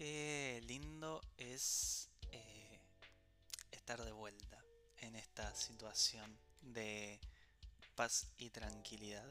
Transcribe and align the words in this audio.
Qué 0.00 0.62
lindo 0.66 1.20
es 1.36 2.08
eh, 2.32 2.80
estar 3.70 4.02
de 4.02 4.12
vuelta 4.12 4.58
en 4.96 5.14
esta 5.14 5.54
situación 5.54 6.38
de 6.62 7.20
paz 7.96 8.32
y 8.38 8.48
tranquilidad, 8.48 9.30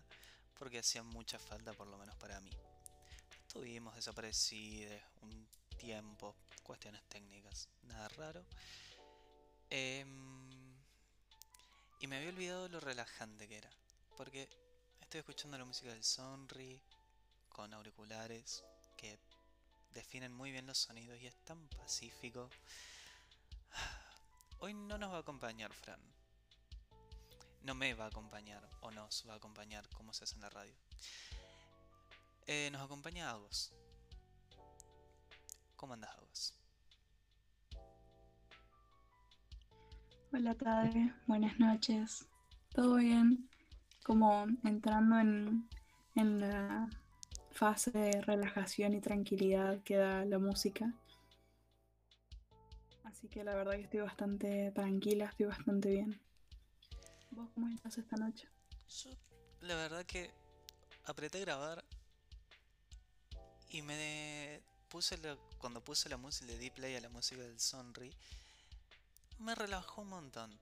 porque 0.59 0.77
hacía 0.77 1.01
mucha 1.01 1.39
falta, 1.39 1.73
por 1.73 1.87
lo 1.87 1.97
menos 1.97 2.15
para 2.17 2.39
mí. 2.41 2.51
Estuvimos 3.47 3.95
desaparecidos 3.95 5.01
un 5.23 5.47
tiempo, 5.75 6.35
cuestiones 6.61 7.01
técnicas, 7.09 7.67
nada 7.81 8.07
raro. 8.09 8.45
Em, 9.71 10.77
y 11.99 12.05
me 12.05 12.17
había 12.17 12.29
olvidado 12.29 12.69
lo 12.69 12.79
relajante 12.79 13.47
que 13.47 13.57
era, 13.57 13.71
porque 14.15 14.47
estoy 15.01 15.21
escuchando 15.21 15.57
la 15.57 15.65
música 15.65 15.89
del 15.89 16.03
Sonri 16.03 16.79
con 17.49 17.73
auriculares 17.73 18.63
que 18.95 19.17
definen 19.93 20.33
muy 20.33 20.51
bien 20.51 20.67
los 20.67 20.77
sonidos 20.77 21.19
y 21.19 21.27
es 21.27 21.35
tan 21.43 21.67
pacífico. 21.69 22.49
Hoy 24.59 24.73
no 24.73 24.97
nos 24.97 25.11
va 25.11 25.17
a 25.17 25.21
acompañar 25.21 25.73
Fran. 25.73 25.99
No 27.63 27.75
me 27.75 27.93
va 27.93 28.05
a 28.05 28.07
acompañar 28.07 28.67
o 28.81 28.91
nos 28.91 29.25
va 29.27 29.33
a 29.33 29.37
acompañar 29.37 29.87
como 29.89 30.13
se 30.13 30.23
hace 30.23 30.35
en 30.35 30.41
la 30.41 30.49
radio. 30.49 30.73
Eh, 32.47 32.69
nos 32.71 32.81
acompaña 32.81 33.29
Agos. 33.29 33.73
¿Cómo 35.75 35.93
andas 35.93 36.11
Agos? 36.15 36.53
Hola 40.31 40.55
Tade, 40.55 41.13
buenas 41.27 41.59
noches. 41.59 42.27
¿Todo 42.73 42.95
bien? 42.95 43.49
Como 44.03 44.45
entrando 44.63 45.19
en, 45.19 45.69
en 46.15 46.39
la 46.39 46.89
fase 47.51 47.91
de 47.91 48.21
relajación 48.21 48.93
y 48.93 49.01
tranquilidad 49.01 49.81
que 49.83 49.97
da 49.97 50.25
la 50.25 50.39
música. 50.39 50.93
Así 53.03 53.27
que 53.27 53.43
la 53.43 53.55
verdad 53.55 53.73
que 53.73 53.81
estoy 53.81 53.99
bastante 54.01 54.71
tranquila, 54.71 55.25
estoy 55.25 55.47
bastante 55.47 55.89
bien. 55.89 56.21
¿Vos 57.31 57.49
cómo 57.53 57.67
estás 57.69 57.97
esta 57.97 58.15
noche? 58.17 58.47
Yo, 58.87 59.09
la 59.61 59.75
verdad 59.75 60.05
que 60.05 60.31
apreté 61.05 61.39
grabar 61.41 61.83
y 63.69 63.81
me 63.81 64.61
puse 64.89 65.17
cuando 65.57 65.83
puse 65.83 66.09
la 66.09 66.17
música, 66.17 66.47
le 66.47 66.57
di 66.57 66.69
play 66.69 66.95
a 66.95 67.01
la 67.01 67.09
música 67.09 67.41
del 67.41 67.59
Sonri, 67.59 68.11
me 69.39 69.53
relajó 69.55 70.01
un 70.01 70.09
montón. 70.09 70.59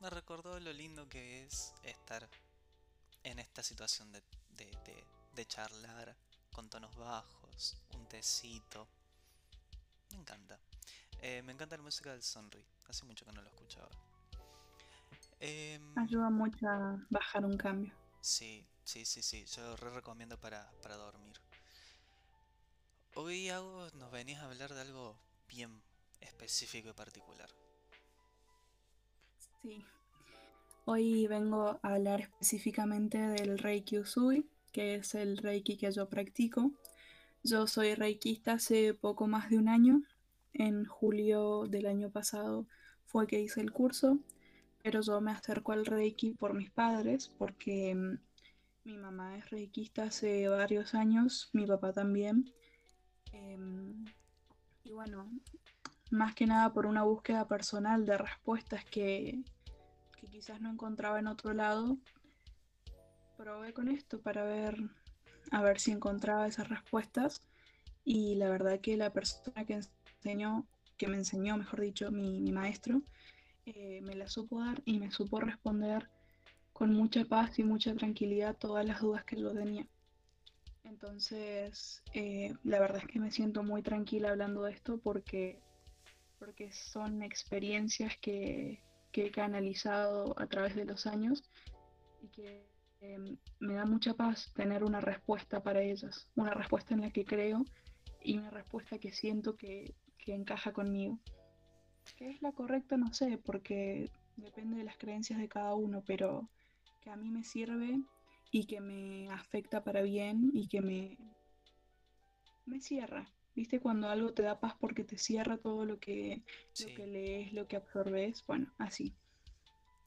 Me 0.00 0.08
recordó 0.10 0.58
lo 0.60 0.72
lindo 0.72 1.08
que 1.08 1.44
es 1.44 1.74
estar 1.82 2.28
en 3.22 3.38
esta 3.38 3.62
situación 3.62 4.12
de 4.12 4.22
charlar 5.46 6.16
con 6.52 6.68
tonos 6.68 6.94
bajos, 6.96 7.76
un 7.94 8.06
tecito. 8.06 8.88
Me 10.10 10.18
encanta. 10.18 10.58
Eh, 11.22 11.42
me 11.42 11.52
encanta 11.52 11.76
la 11.76 11.82
música 11.82 12.12
del 12.12 12.22
Sonri. 12.22 12.64
Hace 12.88 13.04
mucho 13.04 13.24
que 13.24 13.32
no 13.32 13.42
lo 13.42 13.48
escuchaba. 13.48 13.88
Em, 15.38 15.98
Ayuda 15.98 16.30
mucho 16.30 16.68
a 16.68 16.98
bajar 17.08 17.44
un 17.44 17.56
cambio. 17.56 17.92
Sí, 18.20 18.66
sí, 18.84 19.04
sí, 19.04 19.22
sí. 19.22 19.44
Yo 19.46 19.62
lo 19.62 19.76
re 19.76 19.90
recomiendo 19.90 20.38
para, 20.38 20.70
para 20.82 20.96
dormir. 20.96 21.40
Hoy 23.14 23.48
hago, 23.48 23.88
nos 23.94 24.10
venís 24.10 24.38
a 24.38 24.44
hablar 24.44 24.72
de 24.72 24.80
algo 24.82 25.16
bien 25.48 25.82
específico 26.20 26.90
y 26.90 26.92
particular. 26.92 27.50
Sí. 29.62 29.84
Hoy 30.84 31.26
vengo 31.26 31.78
a 31.82 31.94
hablar 31.94 32.20
específicamente 32.22 33.18
del 33.18 33.58
Reiki 33.58 33.98
Usui, 33.98 34.48
que 34.70 34.96
es 34.96 35.14
el 35.14 35.36
Reiki 35.36 35.76
que 35.76 35.90
yo 35.90 36.08
practico. 36.08 36.72
Yo 37.42 37.66
soy 37.66 37.94
reikista 37.94 38.52
hace 38.52 38.94
poco 38.94 39.26
más 39.26 39.50
de 39.50 39.58
un 39.58 39.68
año. 39.68 40.02
En 40.52 40.84
julio 40.84 41.66
del 41.68 41.86
año 41.86 42.10
pasado 42.10 42.66
fue 43.06 43.26
que 43.26 43.40
hice 43.40 43.60
el 43.60 43.72
curso, 43.72 44.18
pero 44.82 45.00
yo 45.00 45.20
me 45.20 45.30
acerco 45.32 45.72
al 45.72 45.86
Reiki 45.86 46.32
por 46.32 46.54
mis 46.54 46.70
padres, 46.70 47.32
porque 47.38 47.94
mm, 47.94 48.18
mi 48.84 48.96
mamá 48.96 49.36
es 49.36 49.50
reikista 49.50 50.04
hace 50.04 50.48
varios 50.48 50.94
años, 50.94 51.50
mi 51.52 51.66
papá 51.66 51.92
también. 51.92 52.52
Em, 53.32 54.04
y 54.84 54.92
bueno, 54.92 55.30
más 56.10 56.34
que 56.34 56.46
nada 56.46 56.72
por 56.72 56.86
una 56.86 57.04
búsqueda 57.04 57.46
personal 57.46 58.04
de 58.04 58.18
respuestas 58.18 58.84
que, 58.84 59.42
que 60.20 60.26
quizás 60.26 60.60
no 60.60 60.70
encontraba 60.70 61.18
en 61.18 61.26
otro 61.26 61.52
lado, 61.52 61.98
probé 63.40 63.72
con 63.72 63.88
esto 63.88 64.20
para 64.20 64.44
ver 64.44 64.76
a 65.50 65.62
ver 65.62 65.80
si 65.80 65.92
encontraba 65.92 66.46
esas 66.46 66.68
respuestas 66.68 67.40
y 68.04 68.34
la 68.34 68.50
verdad 68.50 68.80
que 68.80 68.98
la 68.98 69.14
persona 69.14 69.64
que 69.64 69.80
enseñó, 70.18 70.66
que 70.98 71.08
me 71.08 71.16
enseñó, 71.16 71.56
mejor 71.56 71.80
dicho, 71.80 72.10
mi, 72.10 72.52
maestro, 72.52 73.00
eh, 73.64 74.02
me 74.02 74.14
la 74.14 74.28
supo 74.28 74.60
dar 74.60 74.82
y 74.84 74.98
me 74.98 75.10
supo 75.10 75.40
responder 75.40 76.10
con 76.74 76.92
mucha 76.92 77.24
paz 77.24 77.58
y 77.58 77.64
mucha 77.64 77.94
tranquilidad 77.94 78.58
todas 78.58 78.84
las 78.84 79.00
dudas 79.00 79.24
que 79.24 79.40
yo 79.40 79.52
tenía. 79.52 79.86
Entonces, 80.84 82.02
eh, 82.12 82.54
la 82.62 82.78
verdad 82.78 82.98
es 82.98 83.08
que 83.08 83.20
me 83.20 83.30
siento 83.30 83.62
muy 83.62 83.82
tranquila 83.82 84.30
hablando 84.30 84.64
de 84.64 84.72
esto 84.72 84.98
porque, 84.98 85.62
porque 86.38 86.72
son 86.72 87.22
experiencias 87.22 88.18
que, 88.18 88.82
que 89.12 89.26
he 89.26 89.30
canalizado 89.30 90.38
a 90.38 90.46
través 90.46 90.74
de 90.74 90.84
los 90.84 91.06
años 91.06 91.42
y 92.22 92.28
que 92.28 92.69
Em, 93.00 93.38
me 93.60 93.74
da 93.74 93.86
mucha 93.86 94.12
paz 94.12 94.52
tener 94.52 94.84
una 94.84 95.00
respuesta 95.00 95.62
para 95.62 95.80
ellas, 95.82 96.28
una 96.34 96.52
respuesta 96.52 96.92
en 96.92 97.00
la 97.00 97.10
que 97.10 97.24
creo 97.24 97.64
y 98.22 98.36
una 98.36 98.50
respuesta 98.50 98.98
que 98.98 99.12
siento 99.12 99.56
que, 99.56 99.94
encaja 100.26 100.72
conmigo. 100.72 101.18
¿Qué 102.16 102.30
es 102.30 102.40
la 102.40 102.52
correcta? 102.52 102.96
No 102.96 103.12
sé, 103.12 103.36
porque 103.36 104.12
depende 104.36 104.76
de 104.76 104.84
las 104.84 104.96
creencias 104.96 105.40
de 105.40 105.48
cada 105.48 105.74
uno, 105.74 106.04
pero 106.06 106.48
que 107.00 107.10
a 107.10 107.16
mí 107.16 107.32
me 107.32 107.42
sirve 107.42 108.00
y 108.52 108.66
que 108.66 108.80
me 108.80 109.28
afecta 109.30 109.82
para 109.82 110.02
bien 110.02 110.52
y 110.54 110.68
que 110.68 110.80
me, 110.82 111.18
me 112.64 112.80
cierra. 112.80 113.28
¿Viste 113.56 113.80
cuando 113.80 114.08
algo 114.08 114.32
te 114.32 114.44
da 114.44 114.60
paz 114.60 114.76
porque 114.78 115.02
te 115.02 115.18
cierra 115.18 115.58
todo 115.58 115.84
lo 115.84 115.98
que, 115.98 116.44
lo 116.78 116.94
que 116.94 117.06
lees, 117.08 117.52
lo 117.52 117.66
que 117.66 117.74
absorbes? 117.74 118.44
Bueno, 118.46 118.72
así. 118.78 119.16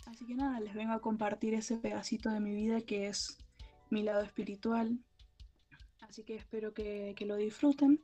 Así 0.05 0.25
que 0.25 0.35
nada, 0.35 0.59
les 0.59 0.73
vengo 0.73 0.93
a 0.93 1.01
compartir 1.01 1.53
ese 1.53 1.77
pedacito 1.77 2.29
de 2.29 2.39
mi 2.39 2.53
vida 2.53 2.81
que 2.81 3.07
es 3.07 3.37
mi 3.89 4.03
lado 4.03 4.21
espiritual. 4.21 4.99
Así 6.01 6.23
que 6.23 6.35
espero 6.35 6.73
que, 6.73 7.15
lo 7.25 7.35
disfruten, 7.37 8.01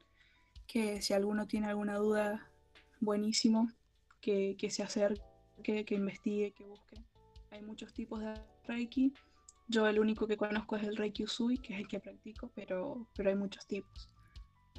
que 0.66 1.02
si 1.02 1.14
alguno 1.14 1.48
tiene 1.48 1.68
alguna 1.68 1.96
duda, 1.98 2.50
buenísimo, 3.00 3.70
que, 4.22 4.56
se 4.70 4.84
acerque, 4.84 5.86
que 5.86 5.96
investigue, 5.96 6.52
que 6.54 6.66
busque. 6.66 7.04
Hay 7.52 7.62
muchos 7.62 7.94
tipos 7.94 8.22
de 8.22 8.34
Reiki. 8.66 9.14
Yo 9.68 9.88
el 9.88 10.00
único 10.00 10.26
que 10.26 10.38
conozco 10.38 10.76
es 10.76 10.84
el 10.84 10.98
Reiki 10.98 11.24
Usui, 11.24 11.58
que 11.58 11.74
es 11.74 11.80
el 11.80 11.88
que 11.88 12.00
practico, 12.00 12.52
pero, 12.56 13.08
pero 13.16 13.30
hay 13.30 13.36
muchos 13.36 13.68
tipos. 13.68 14.10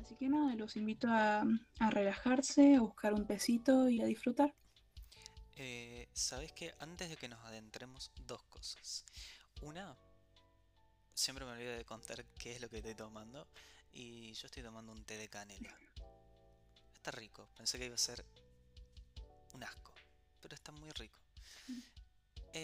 Así 0.02 0.16
que 0.16 0.28
nada, 0.28 0.55
los 0.56 0.76
invito 0.76 1.06
a, 1.08 1.44
a 1.78 1.90
relajarse, 1.90 2.75
a 2.75 2.81
buscar 2.81 3.14
un 3.14 3.26
tecito 3.26 3.88
y 3.88 4.00
a 4.00 4.06
disfrutar. 4.06 4.55
Eh, 5.62 5.89
Sabes 6.12 6.53
que 6.53 6.75
antes 6.81 7.09
de 7.09 7.17
que 7.17 7.29
nos 7.29 7.43
adentremos, 7.45 8.11
dos 8.27 8.43
cosas. 8.45 9.05
Una, 9.62 9.97
siempre 11.15 11.45
me 11.45 11.53
olvido 11.53 11.73
de 11.73 11.85
contar 11.85 12.25
qué 12.39 12.53
es 12.53 12.61
lo 12.61 12.69
que 12.69 12.79
estoy 12.79 12.95
tomando. 12.95 13.47
Y 13.93 14.33
yo 14.35 14.47
estoy 14.47 14.62
tomando 14.62 14.93
un 14.93 15.05
té 15.05 15.17
de 15.17 15.29
canela. 15.29 15.75
Está 16.95 17.11
rico. 17.11 17.49
Pensé 17.57 17.79
que 17.79 17.87
iba 17.87 17.95
a 17.95 17.99
ser 17.99 18.25
un 19.53 19.65
asco. 19.65 19.93
Pero 20.41 20.55
está 20.55 20.73
muy 20.73 20.91
rico. 20.93 21.19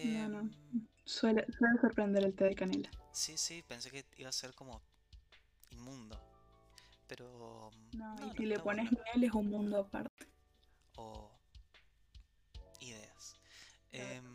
no, 0.05 0.29
no. 0.29 0.41
Em, 0.41 0.87
suele, 1.05 1.47
sorprender 1.81 2.25
el 2.25 2.35
té 2.35 2.45
de 2.45 2.55
canela. 2.55 2.91
Sí, 3.13 3.37
sí, 3.37 3.63
pensé 3.67 3.91
que 3.91 4.05
iba 4.19 4.29
a 4.29 4.33
ser 4.33 4.55
como 4.55 4.81
inmundo. 5.71 6.21
Pero. 7.09 7.71
No, 7.93 8.17
y 8.27 8.37
si 8.37 8.47
le 8.47 8.59
pones 8.59 8.91
miel 8.91 9.25
es 9.25 9.33
un 9.33 9.49
mundo 9.49 9.79
aparte. 9.79 10.27
O 10.97 11.26
Em, 13.99 14.33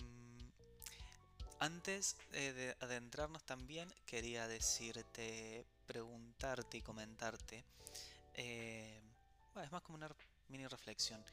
antes 1.60 2.16
de 2.32 2.76
adentrarnos 2.80 3.44
también, 3.44 3.94
quería 4.06 4.48
decirte, 4.48 5.66
preguntarte 5.86 6.78
y 6.78 6.82
comentarte. 6.82 7.64
Eh, 8.34 9.00
es 9.64 9.72
más 9.72 9.82
como 9.84 9.98
una 9.98 10.10
mini 10.50 10.66
reflexión. 10.68 11.24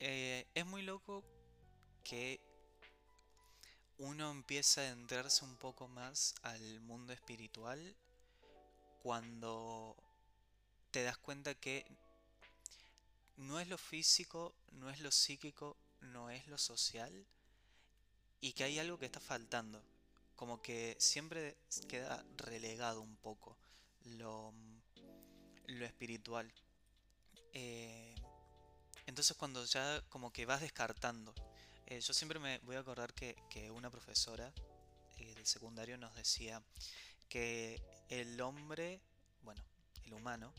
Eh, 0.00 0.46
es 0.54 0.64
muy 0.64 0.82
loco 0.82 1.22
que 2.02 2.40
uno 3.98 4.30
empieza 4.30 4.80
a 4.80 4.84
adentrarse 4.84 5.44
un 5.44 5.56
poco 5.56 5.88
más 5.88 6.34
al 6.42 6.80
mundo 6.80 7.12
espiritual 7.12 7.94
cuando 9.02 9.96
te 10.90 11.02
das 11.02 11.18
cuenta 11.18 11.54
que 11.54 11.84
no 13.36 13.60
es 13.60 13.68
lo 13.68 13.78
físico, 13.78 14.54
no 14.72 14.90
es 14.90 15.00
lo 15.00 15.10
psíquico, 15.10 15.76
no 16.04 16.30
es 16.30 16.46
lo 16.46 16.58
social 16.58 17.26
y 18.40 18.52
que 18.52 18.64
hay 18.64 18.78
algo 18.78 18.98
que 18.98 19.06
está 19.06 19.20
faltando. 19.20 19.82
Como 20.36 20.60
que 20.60 20.96
siempre 20.98 21.56
queda 21.88 22.24
relegado 22.36 23.00
un 23.00 23.16
poco 23.16 23.56
lo, 24.04 24.52
lo 25.66 25.84
espiritual. 25.84 26.52
Eh, 27.52 28.14
entonces 29.06 29.36
cuando 29.36 29.64
ya 29.64 30.02
como 30.08 30.32
que 30.32 30.44
vas 30.44 30.60
descartando, 30.60 31.34
eh, 31.86 32.00
yo 32.00 32.12
siempre 32.12 32.38
me 32.38 32.58
voy 32.60 32.76
a 32.76 32.80
acordar 32.80 33.14
que, 33.14 33.36
que 33.48 33.70
una 33.70 33.90
profesora 33.90 34.52
eh, 35.18 35.34
del 35.34 35.46
secundario 35.46 35.96
nos 35.96 36.14
decía 36.14 36.62
que 37.28 37.80
el 38.08 38.40
hombre, 38.40 39.00
bueno, 39.42 39.62
el 40.04 40.12
humano, 40.12 40.52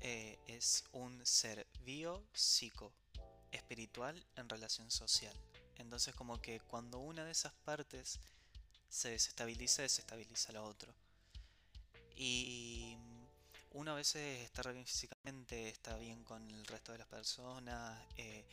es 0.00 0.84
un 0.92 1.24
ser 1.24 1.64
bio, 1.84 2.24
psico, 2.32 2.92
espiritual 3.52 4.24
en 4.36 4.48
relación 4.48 4.90
social. 4.90 5.36
Entonces 5.76 6.14
como 6.14 6.40
que 6.40 6.60
cuando 6.60 6.98
una 6.98 7.24
de 7.24 7.32
esas 7.32 7.52
partes 7.64 8.18
se 8.88 9.10
desestabiliza, 9.10 9.82
desestabiliza 9.82 10.52
la 10.52 10.62
otra. 10.62 10.92
Y 12.16 12.96
uno 13.72 13.92
a 13.92 13.94
veces 13.94 14.44
está 14.44 14.70
bien 14.70 14.84
físicamente, 14.84 15.68
está 15.68 15.96
bien 15.96 16.24
con 16.24 16.50
el 16.50 16.66
resto 16.66 16.92
de 16.92 16.98
las 16.98 17.06
personas, 17.06 17.98
eh, 18.16 18.44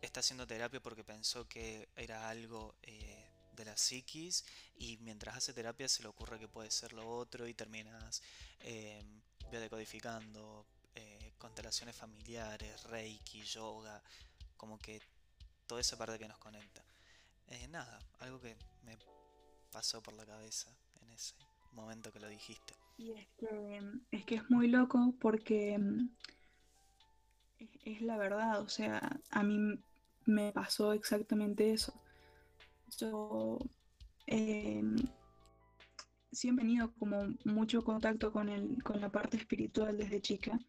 está 0.00 0.20
haciendo 0.20 0.46
terapia 0.46 0.80
porque 0.80 1.04
pensó 1.04 1.46
que 1.48 1.88
era 1.96 2.28
algo 2.28 2.74
eh, 2.82 3.24
de 3.54 3.64
la 3.64 3.76
psiquis 3.76 4.44
y 4.76 4.96
mientras 4.98 5.36
hace 5.36 5.52
terapia 5.52 5.88
se 5.88 6.02
le 6.02 6.08
ocurre 6.08 6.38
que 6.38 6.48
puede 6.48 6.70
ser 6.70 6.92
lo 6.92 7.08
otro 7.08 7.46
y 7.46 7.54
terminas 7.54 8.22
eh, 8.60 9.04
biodecodificando, 9.50 10.66
eh, 10.94 11.21
constelaciones 11.42 11.96
familiares, 11.96 12.84
reiki, 12.84 13.42
yoga, 13.42 14.00
como 14.56 14.78
que 14.78 15.02
toda 15.66 15.80
esa 15.80 15.98
parte 15.98 16.16
que 16.16 16.28
nos 16.28 16.38
conecta. 16.38 16.84
Eh, 17.48 17.66
nada, 17.66 17.98
algo 18.20 18.40
que 18.40 18.56
me 18.84 18.96
pasó 19.72 20.00
por 20.00 20.14
la 20.14 20.24
cabeza 20.24 20.70
en 21.00 21.10
ese 21.10 21.34
momento 21.72 22.12
que 22.12 22.20
lo 22.20 22.28
dijiste. 22.28 22.74
Y 22.96 23.10
es 23.10 23.26
que, 24.24 24.36
es 24.36 24.50
muy 24.50 24.68
loco 24.68 25.14
porque 25.20 25.76
mm, 25.76 26.10
es, 27.86 28.02
la 28.02 28.16
verdad, 28.16 28.60
o 28.60 28.68
sea, 28.68 29.20
a 29.30 29.42
mí 29.42 29.82
me 30.24 30.52
pasó 30.52 30.92
exactamente 30.92 31.72
eso. 31.72 31.92
Yo 32.98 33.58
em, 34.26 34.94
siempre 36.30 36.64
he 36.64 36.68
tenido 36.68 36.92
como 37.00 37.34
mucho 37.44 37.82
contacto 37.82 38.30
con 38.30 38.48
el, 38.48 38.80
con 38.84 39.00
la 39.00 39.10
parte 39.10 39.38
espiritual 39.38 39.98
desde 39.98 40.22
chica. 40.22 40.60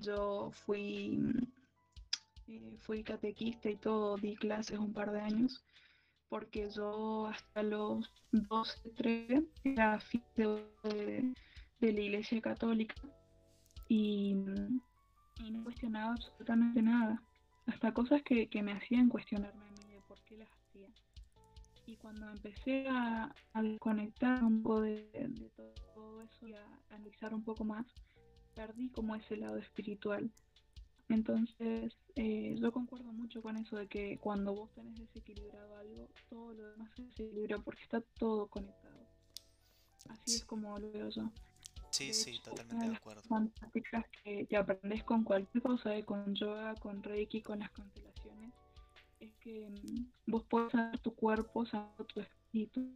Yo 0.00 0.50
fui, 0.52 1.18
eh, 2.46 2.76
fui 2.78 3.02
catequista 3.02 3.68
y 3.68 3.76
todo, 3.76 4.16
di 4.16 4.36
clases 4.36 4.78
un 4.78 4.92
par 4.92 5.10
de 5.10 5.20
años, 5.20 5.64
porque 6.28 6.70
yo 6.70 7.26
hasta 7.26 7.62
los 7.62 8.12
12, 8.32 8.90
13 8.90 9.44
era 9.64 9.98
fiel 9.98 10.64
de, 10.84 11.34
la 11.80 12.00
Iglesia 12.00 12.40
Católica 12.40 12.94
y, 13.88 14.34
no 14.34 15.64
cuestionaba 15.64 16.12
absolutamente 16.12 16.82
nada, 16.82 17.22
hasta 17.66 17.92
cosas 17.92 18.22
que, 18.22 18.48
que 18.48 18.62
me 18.62 18.72
hacían 18.72 19.08
cuestionarme 19.08 19.66
a 19.66 19.70
mí 19.70 19.94
de 19.94 20.00
por 20.02 20.18
qué 20.24 20.36
las 20.36 20.48
hacía. 20.50 20.88
Y 21.86 21.96
cuando 21.96 22.28
empecé 22.28 22.86
a, 22.88 23.34
a 23.54 23.62
desconectar 23.62 24.44
un 24.44 24.62
poco 24.62 24.82
de 24.82 25.40
todo 25.94 26.20
eso 26.22 26.46
y 26.46 26.54
a 26.54 26.64
analizar 26.90 27.34
un 27.34 27.42
poco 27.42 27.64
más, 27.64 27.86
perdí 28.58 28.90
como 28.90 29.14
ese 29.14 29.36
lado 29.36 29.58
espiritual. 29.58 30.30
Entonces, 31.08 31.94
eh, 32.16 32.56
yo 32.60 32.72
concuerdo 32.72 33.12
mucho 33.12 33.42
con 33.42 33.56
eso 33.56 33.76
de 33.76 33.88
que 33.88 34.18
cuando 34.18 34.54
vos 34.54 34.72
tenés 34.74 34.98
desequilibrado 34.98 35.76
algo, 35.76 36.10
todo 36.28 36.54
lo 36.54 36.70
demás 36.72 36.90
se 36.96 37.02
desequilibra 37.04 37.58
porque 37.60 37.82
está 37.82 38.00
todo 38.18 38.48
conectado. 38.48 39.06
Así 40.08 40.34
Sí, 40.34 40.38
es 40.38 40.44
como 40.44 40.78
lo 40.78 40.90
veo 40.90 41.08
yo. 41.10 41.32
sí, 41.90 42.12
sí, 42.12 42.40
totalmente 42.40 42.88
de 42.88 42.94
acuerdo. 42.96 43.22
fantásticas 43.28 44.04
que, 44.22 44.46
que 44.46 44.56
aprendes 44.56 45.04
con 45.04 45.24
cualquier 45.24 45.62
cosa, 45.62 45.96
eh, 45.96 46.04
con 46.04 46.34
yoga, 46.34 46.74
con 46.76 47.02
reiki, 47.02 47.42
con 47.42 47.60
las 47.60 47.70
constelaciones, 47.70 48.52
es 49.20 49.34
que 49.40 49.70
mm, 49.70 50.30
vos 50.30 50.44
puedes 50.48 50.72
sanar 50.72 50.98
tu 51.00 51.14
cuerpo, 51.14 51.66
sanando 51.66 52.04
tu 52.06 52.20
espíritu, 52.20 52.92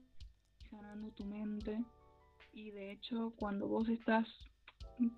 sanando 0.70 1.10
tu 1.12 1.24
mente. 1.24 1.84
Y 2.52 2.70
de 2.72 2.92
hecho, 2.92 3.32
cuando 3.36 3.68
vos 3.68 3.88
estás 3.88 4.28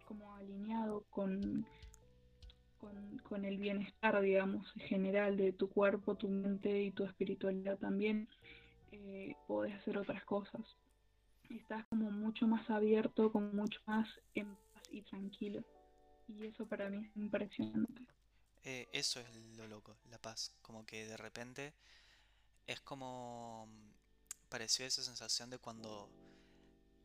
como 0.06 0.34
alineado 0.34 1.04
con, 1.10 1.66
con, 2.78 3.18
con 3.18 3.44
el 3.44 3.58
bienestar, 3.58 4.20
digamos, 4.20 4.70
general 4.86 5.36
de 5.36 5.52
tu 5.52 5.68
cuerpo, 5.68 6.14
tu 6.14 6.28
mente 6.28 6.82
y 6.82 6.90
tu 6.90 7.04
espiritualidad 7.04 7.78
también, 7.78 8.28
eh, 8.92 9.34
podés 9.46 9.74
hacer 9.74 9.98
otras 9.98 10.24
cosas. 10.24 10.62
Estás 11.50 11.84
como 11.86 12.10
mucho 12.10 12.46
más 12.46 12.68
abierto, 12.70 13.30
como 13.30 13.52
mucho 13.52 13.80
más 13.86 14.08
en 14.34 14.54
paz 14.72 14.82
y 14.90 15.02
tranquilo. 15.02 15.62
Y 16.28 16.46
eso 16.46 16.66
para 16.66 16.88
mí 16.88 17.04
es 17.04 17.16
impresionante. 17.16 18.02
Eh, 18.64 18.88
eso 18.92 19.20
es 19.20 19.34
lo 19.56 19.66
loco, 19.68 19.96
la 20.10 20.18
paz. 20.18 20.54
Como 20.62 20.86
que 20.86 21.06
de 21.06 21.16
repente 21.16 21.74
es 22.66 22.80
como 22.80 23.66
mm, 23.68 24.48
pareció 24.48 24.86
esa 24.86 25.02
sensación 25.02 25.50
de 25.50 25.58
cuando 25.58 26.08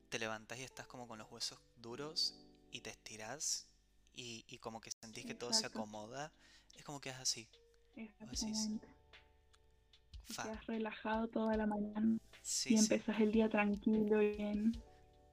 te 0.09 0.19
levantás 0.19 0.59
y 0.59 0.63
estás 0.63 0.87
como 0.87 1.07
con 1.07 1.19
los 1.19 1.29
huesos 1.31 1.59
duros 1.75 2.35
y 2.71 2.81
te 2.81 2.89
estirás 2.91 3.67
y, 4.13 4.45
y 4.47 4.59
como 4.59 4.81
que 4.81 4.91
sentís 4.91 5.25
que 5.25 5.35
todo 5.35 5.53
se 5.53 5.65
Exacto, 5.65 5.67
acomoda. 5.67 6.33
Es 6.75 6.83
como 6.83 7.01
que 7.01 7.09
es 7.09 7.17
así. 7.17 7.49
Exactamente. 7.95 8.87
Quedas 10.41 10.65
relajado 10.65 11.27
toda 11.27 11.55
la 11.55 11.67
mañana 11.67 12.17
sí, 12.41 12.75
y 12.75 12.77
sí, 12.77 13.03
empezás 13.03 13.19
el 13.19 13.31
día 13.31 13.47
tranquilo 13.47 14.21
y 14.23 14.35
bien. 14.37 14.81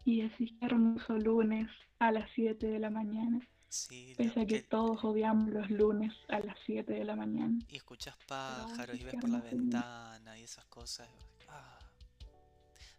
Y 0.05 0.23
decís 0.23 0.53
qué 0.61 0.67
hermoso 0.67 1.17
lunes 1.19 1.69
a 1.99 2.13
las 2.13 2.31
7 2.35 2.67
de 2.67 2.79
la 2.79 2.91
mañana. 2.91 3.41
sí, 3.69 4.17
Pese 4.17 4.41
a 4.43 4.47
que 4.47 4.61
que, 4.61 4.67
todos 4.71 5.05
odiamos 5.05 5.51
los 5.51 5.71
lunes 5.71 6.15
a 6.29 6.41
las 6.41 6.59
7 6.67 6.95
de 6.95 7.05
la 7.05 7.17
mañana. 7.17 7.59
y 7.69 7.81
vos 7.81 8.17
pájaros 8.27 8.99
y 8.99 9.05
ves 9.05 9.15
por 9.17 9.31
la 9.31 9.41
ventana 9.41 10.39
y 10.39 10.43
esas 10.45 10.67
cosas. 10.67 11.09
Ah, 11.49 11.79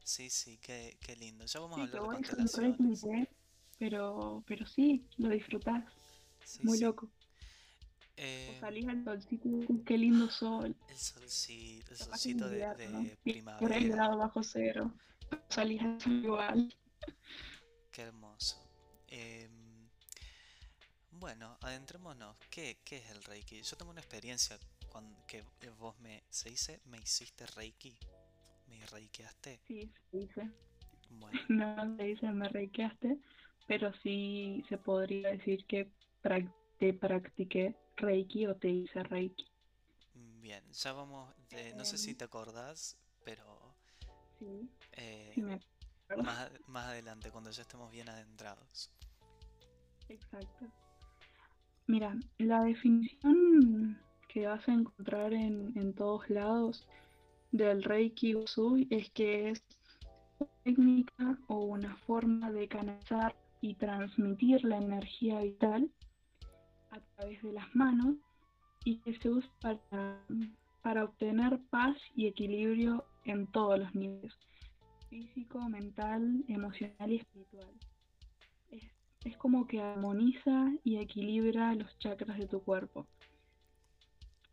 sí, 0.03 0.29
sí, 0.29 0.57
qué, 0.59 0.97
qué 1.01 1.15
lindo. 1.15 1.45
Ya 1.45 1.59
vamos 1.59 1.79
a 1.79 1.83
Sí, 1.83 1.87
que 1.89 1.97
hablar 1.97 2.01
de 2.01 2.09
constelaciones. 2.09 2.77
Pero, 3.77 4.43
pero 4.47 4.65
sí, 4.65 5.07
lo 5.17 5.29
disfrutás. 5.29 5.85
Sí, 6.43 6.63
Muy 6.63 6.77
sí. 6.79 6.83
loco. 6.85 7.11
O 8.45 8.53
Em, 8.53 8.55
salís 8.55 8.87
al 8.87 9.03
solcito 9.03 9.49
qué 9.85 9.95
lindo 9.97 10.27
sol. 10.29 10.75
el 10.87 10.97
solcito, 10.97 11.93
el 11.93 11.97
solcito 11.99 12.49
de, 12.49 12.67
invierno, 12.67 12.73
de 12.73 13.17
10 13.59 13.83
primavera. 13.83 13.87
grados 13.87 14.17
bajo 14.17 14.43
cero. 14.43 14.93
Salís 15.49 15.81
al 15.81 16.01
sol 16.01 16.13
igual. 16.25 16.73
Qué 17.91 18.01
hermoso. 18.03 18.57
Em, 19.07 19.89
bueno, 21.11 21.57
adentrémonos. 21.61 22.37
¿Qué, 22.49 22.79
qué 22.85 22.97
es 22.97 23.09
el 23.11 23.23
Reiki? 23.23 23.61
Yo 23.61 23.75
tengo 23.77 23.91
una 23.91 24.01
experiencia 24.01 24.57
con 24.89 25.15
que 25.27 25.43
vos 25.79 25.99
me, 25.99 26.23
se 26.29 26.49
dice, 26.49 26.81
me 26.85 26.97
hiciste 26.99 27.45
Reiki, 27.47 27.97
me 28.67 28.85
reikeaste. 28.87 29.61
Sí, 29.67 29.93
se 30.11 30.17
dice. 30.17 30.51
Bueno, 31.09 31.41
No 31.49 31.95
se 31.97 32.03
dice 32.03 32.31
me 32.31 32.49
reikiaste, 32.49 33.19
pero 33.67 33.93
sí 34.03 34.63
se 34.69 34.77
podría 34.77 35.29
decir 35.31 35.65
que 35.67 35.91
te 36.79 36.93
practiqué 36.93 37.75
Reiki 37.97 38.47
o 38.47 38.55
te 38.55 38.69
hice 38.69 39.03
Reiki. 39.03 39.45
bien, 40.41 40.63
ya 40.73 40.91
vamos, 40.93 41.33
de- 41.49 41.73
no 41.73 41.85
sé 41.85 41.97
si 41.97 42.13
Em, 42.13 42.15
te 42.15 42.25
acordás, 42.25 42.97
pero 43.23 43.73
sí, 44.39 44.69
eh, 44.93 45.35
sí 45.35 45.41
me 45.41 45.53
acuerdo. 46.09 46.23
más, 46.23 46.51
más 46.67 46.87
adelante, 46.87 47.31
cuando 47.31 47.51
ya 47.51 47.63
estemos 47.63 47.91
bien 47.91 48.09
adentrados. 48.09 48.91
Exacto. 50.09 50.67
Mira, 51.87 52.15
la 52.37 52.63
definición 52.63 53.99
que 54.29 54.45
vas 54.47 54.67
a 54.69 54.73
encontrar 54.73 55.33
en, 55.33 55.75
en 55.77 55.93
todos 55.95 56.29
lados 56.29 56.87
del 57.51 57.83
Reiki 57.83 58.35
Usui 58.35 58.87
es 58.91 59.09
que 59.11 59.49
es 59.51 59.63
una 60.39 60.49
técnica 60.63 61.39
o 61.47 61.59
una 61.65 61.97
forma 61.97 62.51
de 62.51 62.67
canalizar 62.67 63.35
y 63.61 63.75
transmitir 63.75 64.63
la 64.63 64.77
energía 64.77 65.41
vital 65.41 65.89
a 66.91 66.99
través 66.99 67.41
de 67.41 67.53
las 67.53 67.75
manos 67.75 68.15
y 68.85 68.99
que 68.99 69.17
se 69.19 69.29
usa 69.29 69.51
para, 69.61 70.25
para 70.81 71.03
obtener 71.03 71.59
paz 71.69 71.97
y 72.15 72.27
equilibrio 72.27 73.05
en 73.25 73.47
todos 73.47 73.79
los 73.79 73.93
niveles, 73.95 74.33
físico, 75.09 75.59
mental, 75.69 76.43
emocional 76.47 77.11
y 77.11 77.17
espiritual. 77.17 77.69
Es, 78.69 78.83
es 79.25 79.37
como 79.37 79.67
que 79.67 79.81
armoniza 79.81 80.71
y 80.83 80.97
equilibra 80.97 81.75
los 81.75 81.97
chakras 81.99 82.37
de 82.37 82.47
tu 82.47 82.61
cuerpo. 82.61 83.07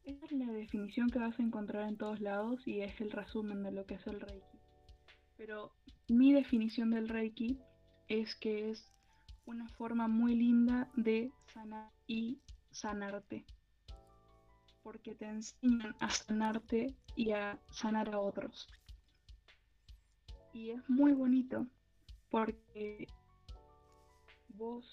Esa 0.05 0.27
es 0.27 0.33
la 0.33 0.53
definición 0.53 1.09
que 1.09 1.19
vas 1.19 1.39
a 1.39 1.43
encontrar 1.43 1.89
en 1.89 1.97
todos 1.97 2.21
lados 2.21 2.61
y 2.67 2.81
es 2.81 3.01
el 3.01 3.11
resumen 3.11 3.63
de 3.63 3.73
lo 3.73 3.87
que 3.87 3.95
es 3.95 4.07
el 4.07 4.21
Reiki. 4.21 4.59
Pero 5.37 5.73
mi 6.09 6.33
definición 6.33 6.91
del 6.91 7.09
Reiki 7.09 7.59
es 8.09 8.35
que 8.37 8.71
es 8.71 8.91
una 9.47 9.69
forma 9.71 10.09
muy 10.09 10.35
linda 10.35 10.89
de 10.95 11.33
sanar 11.53 11.91
y 12.07 12.39
sanarte. 12.71 13.45
Porque 14.83 15.15
te 15.15 15.27
enseñan 15.27 15.95
a 16.01 16.11
sanarte 16.11 16.95
y 17.17 17.33
a 17.33 17.59
sanar 17.71 18.15
a 18.15 18.21
otros. 18.21 18.69
Y 20.53 20.71
es 20.71 20.89
muy 20.89 21.13
bonito 21.13 21.67
porque 22.31 23.07
vos 24.51 24.85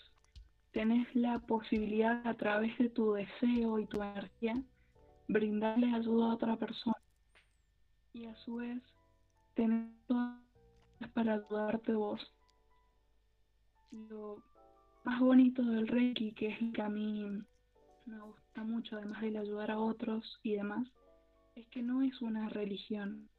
tenés 0.72 1.14
la 1.16 1.40
posibilidad 1.40 2.26
a 2.26 2.34
través 2.34 2.78
de 2.78 2.90
tu 2.90 3.14
deseo 3.14 3.80
y 3.80 3.86
tu 3.86 4.02
energía 4.02 4.62
brindarle 5.28 5.94
ayuda 5.94 6.28
a 6.28 6.34
otra 6.34 6.56
persona 6.58 6.98
y 8.14 8.26
a 8.26 8.36
su 8.38 8.56
vez 8.56 8.82
tener 9.54 9.90
para 11.14 11.34
ayudarte 11.34 11.94
vos. 11.94 12.22
Lo 13.92 14.42
más 15.04 15.20
bonito 15.20 15.64
del 15.64 15.88
Reiki, 15.88 16.34
que 16.34 16.48
es 16.48 16.62
el 16.62 16.72
que 16.72 16.82
a 16.82 16.90
mí 16.90 17.42
me 18.06 18.20
gusta 18.20 18.64
mucho, 18.64 18.98
además 18.98 19.22
de 19.22 19.38
ayudar 19.38 19.72
a 19.72 19.80
otros 19.80 20.40
y 20.44 20.54
demás, 20.54 20.88
es 21.56 21.68
que 21.68 21.82
no 21.82 22.02
es 22.02 22.22
una 22.22 22.50
religión, 22.50 23.30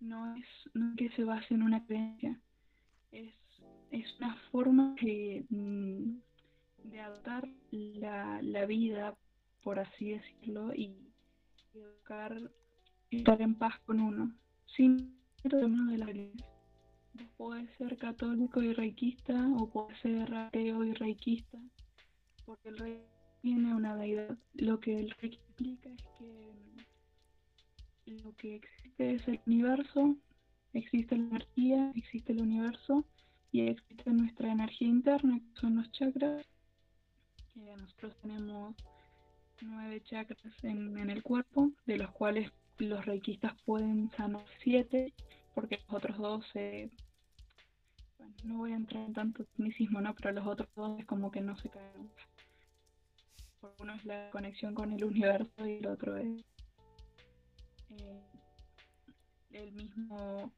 no 0.00 0.34
es, 0.36 0.46
que 0.96 1.10
se 1.10 1.24
base 1.24 1.54
en 1.54 1.62
una 1.62 1.84
creencia, 1.84 2.40
es, 3.12 3.32
una 4.18 4.36
forma 4.50 4.94
de, 5.02 5.44
mm, 5.50 6.20
de 6.84 7.00
adaptar 7.00 7.48
la, 7.70 8.40
la 8.42 8.66
vida, 8.66 9.16
por 9.62 9.78
así 9.78 10.10
decirlo, 10.10 10.72
y 10.74 10.96
educar, 11.74 12.36
estar 13.10 13.40
en 13.42 13.54
paz 13.54 13.78
con 13.86 14.00
uno, 14.00 14.32
sin 14.76 15.18
uno 15.44 15.90
de 15.90 15.98
la 15.98 16.10
iglesia. 16.10 16.59
Vos 17.14 17.28
podés 17.36 17.70
ser 17.76 17.96
católico 17.98 18.62
y 18.62 18.72
reikista 18.72 19.34
o 19.58 19.68
podés 19.68 19.98
ser 20.00 20.34
ateo 20.34 20.84
y 20.84 20.92
reikista, 20.92 21.58
porque 22.44 22.68
el 22.68 22.78
rey 22.78 23.02
tiene 23.42 23.74
una 23.74 23.96
deidad. 23.96 24.38
Lo 24.54 24.80
que 24.80 24.98
el 24.98 25.10
reiki 25.10 25.36
explica 25.36 25.90
es 25.90 26.02
que 26.18 26.60
lo 28.24 28.34
que 28.36 28.56
existe 28.56 29.14
es 29.14 29.28
el 29.28 29.40
universo, 29.46 30.16
existe 30.72 31.16
la 31.16 31.24
energía, 31.24 31.92
existe 31.94 32.32
el 32.32 32.42
universo 32.42 33.04
y 33.52 33.62
existe 33.62 34.10
nuestra 34.10 34.52
energía 34.52 34.88
interna, 34.88 35.38
que 35.40 35.60
son 35.60 35.76
los 35.76 35.90
chakras. 35.92 36.46
Que 37.54 37.76
nosotros 37.76 38.16
tenemos 38.22 38.74
nueve 39.62 40.02
chakras 40.02 40.52
en, 40.62 41.10
el 41.10 41.22
cuerpo, 41.22 41.70
de 41.86 41.98
los 41.98 42.10
cuales 42.12 42.50
los 42.78 43.04
reikistas 43.04 43.54
pueden 43.64 44.10
sanar 44.16 44.44
siete, 44.62 45.12
porque 45.54 45.78
los 45.86 45.94
otros 45.94 46.18
dos 46.18 46.46
bueno, 48.18 48.34
no 48.44 48.58
voy 48.58 48.72
a 48.72 48.76
entrar 48.76 49.04
en 49.04 49.12
tanto 49.12 49.44
tecnicismo, 49.44 50.00
¿no? 50.00 50.14
Pero 50.14 50.32
los 50.32 50.46
otros 50.46 50.68
dos 50.76 50.98
es 50.98 51.06
como 51.06 51.30
que 51.30 51.40
no 51.40 51.56
se 51.56 51.68
caen 51.68 52.10
Uno 53.78 53.94
es 53.94 54.04
la 54.04 54.30
conexión 54.30 54.74
con 54.74 54.92
el 54.92 55.04
universo 55.04 55.66
y 55.66 55.72
el 55.72 55.86
otro 55.86 56.16
es 56.16 56.44
eh, 57.90 58.22
el 59.52 59.72
mismo, 59.72 60.52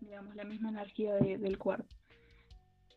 digamos, 0.00 0.34
la 0.34 0.44
misma 0.44 0.70
energía 0.70 1.14
del 1.16 1.58
cuerpo. 1.58 1.94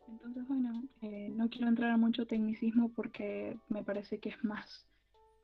Entonces, 0.08 0.46
bueno, 0.46 0.84
eh, 1.02 1.28
no 1.30 1.48
quiero 1.48 1.68
entrar 1.68 1.90
a 1.90 1.96
mucho 1.96 2.26
tecnicismo 2.26 2.90
porque 2.90 3.58
me 3.68 3.82
parece 3.82 4.18
que 4.18 4.30
es 4.30 4.44
más 4.44 4.86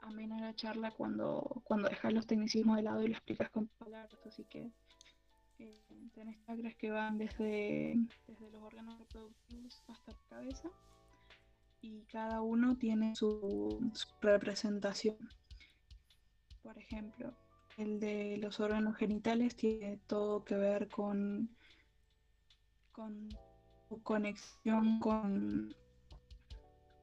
amena 0.03 0.41
la 0.41 0.55
charla 0.55 0.91
cuando, 0.93 1.63
cuando 1.65 1.89
dejas 1.89 2.13
los 2.13 2.27
tecnicismos 2.27 2.77
de 2.77 2.83
lado 2.83 3.03
y 3.03 3.09
lo 3.09 3.15
explicas 3.15 3.51
con 3.51 3.69
palabras, 3.79 4.19
así 4.27 4.45
que 4.45 4.71
eh, 5.63 6.09
tenés 6.15 6.39
chakras 6.47 6.75
que 6.77 6.91
van 6.91 7.19
desde, 7.19 7.95
desde 8.27 8.51
los 8.51 8.63
órganos 8.63 8.99
reproductivos 8.99 9.83
hasta 9.89 10.13
la 10.13 10.19
cabeza 10.29 10.71
y 11.81 12.03
cada 12.13 12.41
uno 12.43 12.77
tiene 12.77 13.15
su, 13.17 13.91
su 13.95 14.09
representación. 14.21 15.17
Por 16.63 16.79
ejemplo, 16.79 17.33
el 17.77 17.99
de 17.99 18.37
los 18.39 18.61
órganos 18.61 18.97
genitales 18.97 19.57
tiene 19.57 19.99
todo 20.07 20.45
que 20.45 20.55
ver 20.55 20.89
con, 20.89 21.49
con 22.93 23.29
conexión 24.03 25.01
con 25.01 25.75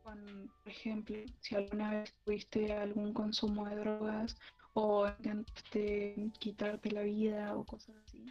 por 0.03 0.71
ejemplo, 0.71 1.17
si 1.41 1.55
alguna 1.55 1.91
vez 1.91 2.13
tuviste 2.23 2.73
algún 2.73 3.13
consumo 3.13 3.67
de 3.67 3.75
drogas 3.75 4.37
o 4.73 5.07
intentaste 5.07 6.31
quitarte 6.39 6.91
la 6.91 7.03
vida 7.03 7.55
o 7.55 7.63
cosas 7.63 7.95
así, 8.05 8.25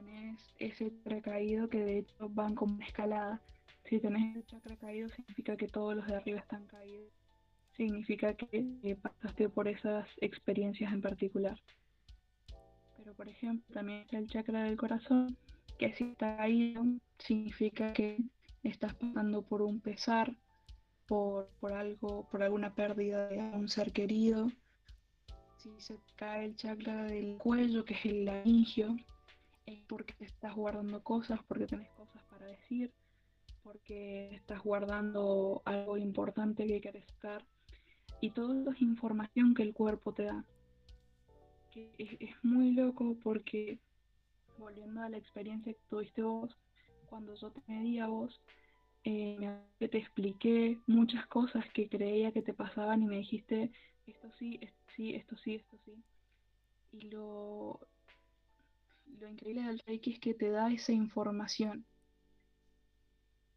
tenés 0.00 0.40
ese 0.58 0.90
chakra 0.90 1.20
caído, 1.20 1.68
que 1.68 1.84
de 1.84 1.98
hecho 1.98 2.28
van 2.30 2.54
como 2.54 2.74
una 2.74 2.86
escalada, 2.86 3.40
si 3.84 3.98
tenés 3.98 4.36
ese 4.36 4.46
chakra 4.46 4.76
caído 4.76 5.08
significa 5.10 5.56
que 5.56 5.68
todos 5.68 5.96
los 5.96 6.06
de 6.06 6.16
arriba 6.16 6.40
están 6.40 6.66
caídos, 6.66 7.12
significa 7.76 8.34
que 8.34 8.96
pasaste 9.00 9.48
por 9.48 9.68
esas 9.68 10.06
experiencias 10.20 10.92
en 10.92 11.00
particular. 11.00 11.58
Pero 12.96 13.14
por 13.14 13.28
ejemplo, 13.28 13.64
también 13.72 14.00
está 14.00 14.18
el 14.18 14.28
chakra 14.28 14.64
del 14.64 14.76
corazón, 14.76 15.36
que 15.78 15.92
si 15.94 16.04
está 16.04 16.36
caído, 16.36 16.84
significa 17.18 17.92
que 17.92 18.18
estás 18.62 18.94
pasando 18.94 19.42
por 19.42 19.62
un 19.62 19.80
pesar, 19.80 20.34
por, 21.06 21.48
algo, 21.72 22.28
por 22.30 22.42
alguna 22.42 22.74
pérdida 22.74 23.28
de 23.28 23.38
un 23.38 23.68
ser 23.68 23.92
querido. 23.92 24.50
Si 25.58 25.70
se 25.78 25.96
cae 26.16 26.44
el 26.46 26.56
chakra 26.56 27.04
del 27.04 27.36
cuello, 27.38 27.84
que 27.84 27.94
es 27.94 28.04
el 28.04 28.24
laringio, 28.24 28.96
porque 29.88 30.14
estás 30.20 30.54
guardando 30.54 31.02
cosas, 31.02 31.40
porque 31.46 31.66
tenés 31.66 31.90
cosas 31.90 32.22
para 32.24 32.46
decir, 32.46 32.92
porque 33.62 34.34
estás 34.34 34.62
guardando 34.62 35.62
algo 35.64 35.96
importante 35.96 36.66
que 36.66 36.80
quieres 36.80 37.06
estar. 37.06 37.44
Y 38.20 38.30
todo 38.30 38.60
eso 38.60 38.70
es 38.72 38.82
información 38.82 39.54
que 39.54 39.62
el 39.62 39.72
cuerpo 39.72 40.12
te 40.12 40.24
da. 40.24 40.44
Que 41.70 41.90
es, 41.98 42.34
muy 42.42 42.72
loco 42.72 43.16
porque, 43.22 43.78
volviendo 44.58 45.02
a 45.02 45.08
la 45.08 45.16
experiencia 45.16 45.72
que 45.72 45.80
tuviste 45.88 46.22
vos, 46.22 46.56
cuando 47.08 47.34
yo 47.34 47.50
te 47.50 47.62
medí 47.66 47.98
a 47.98 48.06
vos, 48.06 48.40
eh, 49.04 49.38
te 49.78 49.98
expliqué 49.98 50.78
muchas 50.86 51.26
cosas 51.26 51.64
que 51.72 51.88
creía 51.88 52.32
que 52.32 52.42
te 52.42 52.52
pasaban 52.52 53.02
y 53.02 53.06
me 53.06 53.16
dijiste 53.16 53.72
esto 54.06 54.30
sí, 54.38 54.58
esto 54.60 54.84
sí, 54.94 55.14
esto 55.14 55.36
sí, 55.36 55.54
esto 55.54 55.78
sí. 55.84 56.02
Y 56.92 57.02
lo, 57.10 57.80
lo 59.18 59.28
increíble 59.28 59.62
del 59.62 59.80
Reiki 59.86 60.12
es 60.12 60.20
que 60.20 60.34
te 60.34 60.50
da 60.50 60.70
esa 60.70 60.92
información. 60.92 61.84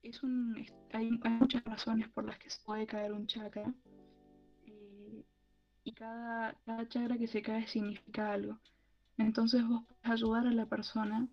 Es 0.02 0.22
un, 0.24 0.66
hay, 0.92 1.12
muchas 1.12 1.64
razones 1.64 2.10
por 2.10 2.26
las 2.26 2.38
que 2.38 2.50
se 2.50 2.62
puede 2.64 2.86
caer 2.86 3.14
un 3.14 3.28
chakra. 3.28 3.74
Eh, 4.66 5.24
y 5.84 5.92
cada, 5.94 6.54
cada 6.66 6.88
chakra 6.88 7.18
que 7.18 7.28
se 7.28 7.42
cae 7.42 7.68
significa 7.68 8.34
algo. 8.34 8.60
Entonces 9.18 9.66
vos 9.68 9.84
puedes 9.88 10.22
ayudar 10.22 10.48
a 10.48 10.52
la 10.52 10.66
persona 10.66 11.28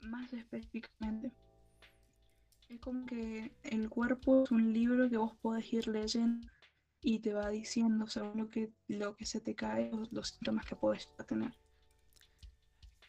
más 0.00 0.32
específicamente 0.32 1.32
es 2.70 2.80
como 2.80 3.04
que 3.04 3.52
el 3.64 3.90
cuerpo 3.90 4.44
es 4.44 4.52
un 4.52 4.72
libro 4.72 5.10
que 5.10 5.16
vos 5.16 5.34
podés 5.42 5.72
ir 5.72 5.88
leyendo 5.88 6.46
y 7.02 7.18
te 7.18 7.32
va 7.32 7.48
diciendo 7.50 8.06
según 8.06 8.38
lo 8.38 8.48
que, 8.48 8.72
lo 8.86 9.16
que 9.16 9.26
se 9.26 9.40
te 9.40 9.56
cae, 9.56 9.90
los, 9.90 10.12
los 10.12 10.28
síntomas 10.28 10.66
que 10.66 10.76
puedes 10.76 11.08
tener. 11.26 11.52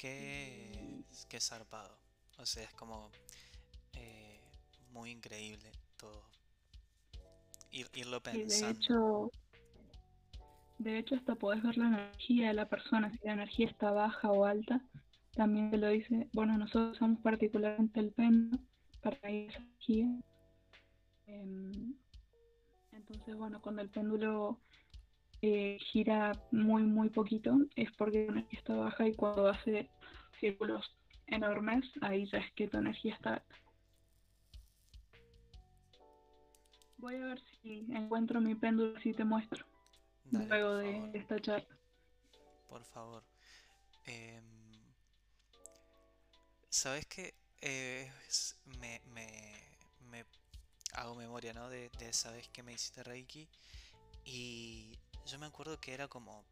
Qué, 0.01 1.03
qué 1.29 1.39
zarpado. 1.39 1.95
O 2.39 2.45
sea, 2.47 2.63
es 2.63 2.73
como 2.73 3.11
eh, 3.93 4.41
muy 4.93 5.11
increíble 5.11 5.71
todo. 5.95 6.23
Ir, 7.69 7.87
irlo 7.93 8.19
pensando. 8.19 8.65
de 8.65 8.71
hecho, 8.71 9.31
de 10.79 10.97
hecho, 10.97 11.13
hasta 11.13 11.35
podés 11.35 11.61
ver 11.61 11.77
la 11.77 11.85
energía 11.85 12.47
de 12.47 12.55
la 12.55 12.67
persona, 12.67 13.11
si 13.11 13.19
la 13.23 13.33
energía 13.33 13.67
está 13.67 13.91
baja 13.91 14.31
o 14.31 14.45
alta. 14.45 14.81
También 15.35 15.69
te 15.69 15.77
lo 15.77 15.89
dice, 15.89 16.27
bueno, 16.33 16.57
nosotros 16.57 16.97
usamos 16.97 17.21
particularmente 17.21 17.99
el 17.99 18.11
péndulo 18.11 18.57
para 19.03 19.17
esa 19.17 19.59
energía. 19.59 20.07
Em, 21.27 21.93
entonces, 22.91 23.35
bueno, 23.35 23.61
cuando 23.61 23.83
el 23.83 23.91
péndulo 23.91 24.61
eh, 25.41 25.77
gira 25.91 26.33
muy, 26.51 26.83
muy 26.83 27.09
poquito, 27.09 27.57
es 27.75 27.91
porque 27.93 28.25
la 28.25 28.33
energía 28.33 28.59
está 28.59 28.75
baja 28.75 29.07
y 29.07 29.15
cuando 29.15 29.47
hace 29.47 29.89
círculos 30.39 30.95
enormes, 31.27 31.85
ahí 32.01 32.25
ya 32.27 32.39
es 32.39 32.51
que 32.53 32.67
tu 32.67 32.77
energía 32.77 33.15
está 33.15 33.33
alta. 33.35 33.55
Voy 36.97 37.15
a 37.15 37.25
ver 37.25 37.41
si 37.61 37.87
encuentro 37.89 38.39
mi 38.41 38.53
péndulo 38.53 38.93
y 39.03 39.13
te 39.13 39.23
muestro. 39.23 39.65
luego 40.31 40.75
de 40.75 41.11
esta 41.15 41.39
charla. 41.39 41.77
Por 42.69 42.83
favor. 42.85 43.23
Em, 44.05 44.43
¿Sabes 46.69 47.05
qué? 47.07 47.33
Eh, 47.61 48.11
me, 48.79 49.01
me, 49.13 50.25
hago 50.93 51.15
memoria, 51.15 51.53
¿no? 51.53 51.69
De, 51.69 51.89
esa 52.01 52.31
vez 52.31 52.47
que 52.49 52.63
me 52.63 52.73
hiciste 52.73 53.03
Reiki. 53.03 53.49
Y 54.23 54.99
yo 55.25 55.39
me 55.39 55.45
acuerdo 55.45 55.79
que 55.79 55.93
era 55.93 56.07
como... 56.07 56.43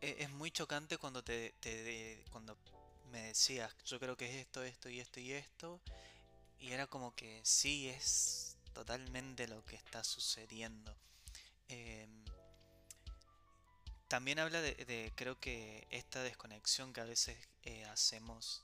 E, 0.00 0.16
es, 0.18 0.30
muy 0.30 0.50
chocante 0.50 0.98
cuando 0.98 1.22
te, 1.22 1.54
cuando 2.30 2.56
me 3.10 3.22
decías, 3.22 3.74
yo 3.84 3.98
creo 3.98 4.16
que 4.16 4.26
es 4.26 4.34
esto, 4.36 4.62
esto 4.62 4.88
y 4.88 5.00
esto 5.00 5.20
y 5.20 5.32
esto. 5.32 5.80
Y 6.58 6.72
era 6.72 6.86
como 6.86 7.14
que 7.14 7.40
sí, 7.44 7.88
es 7.88 8.56
totalmente 8.72 9.46
lo 9.48 9.64
que 9.64 9.76
está 9.76 10.04
sucediendo. 10.04 10.94
Em, 11.68 12.24
también 14.08 14.38
habla 14.38 14.60
de, 14.60 15.12
creo 15.16 15.40
que 15.40 15.86
esta 15.90 16.22
desconexión 16.22 16.92
que 16.92 17.00
a 17.00 17.04
veces 17.04 17.36
eh, 17.62 17.84
hacemos 17.86 18.62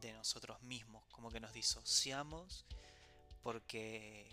de 0.00 0.12
nosotros 0.12 0.60
mismos, 0.62 1.04
como 1.10 1.30
que 1.30 1.40
nos 1.40 1.52
disociamos 1.52 2.64
porque 3.42 4.26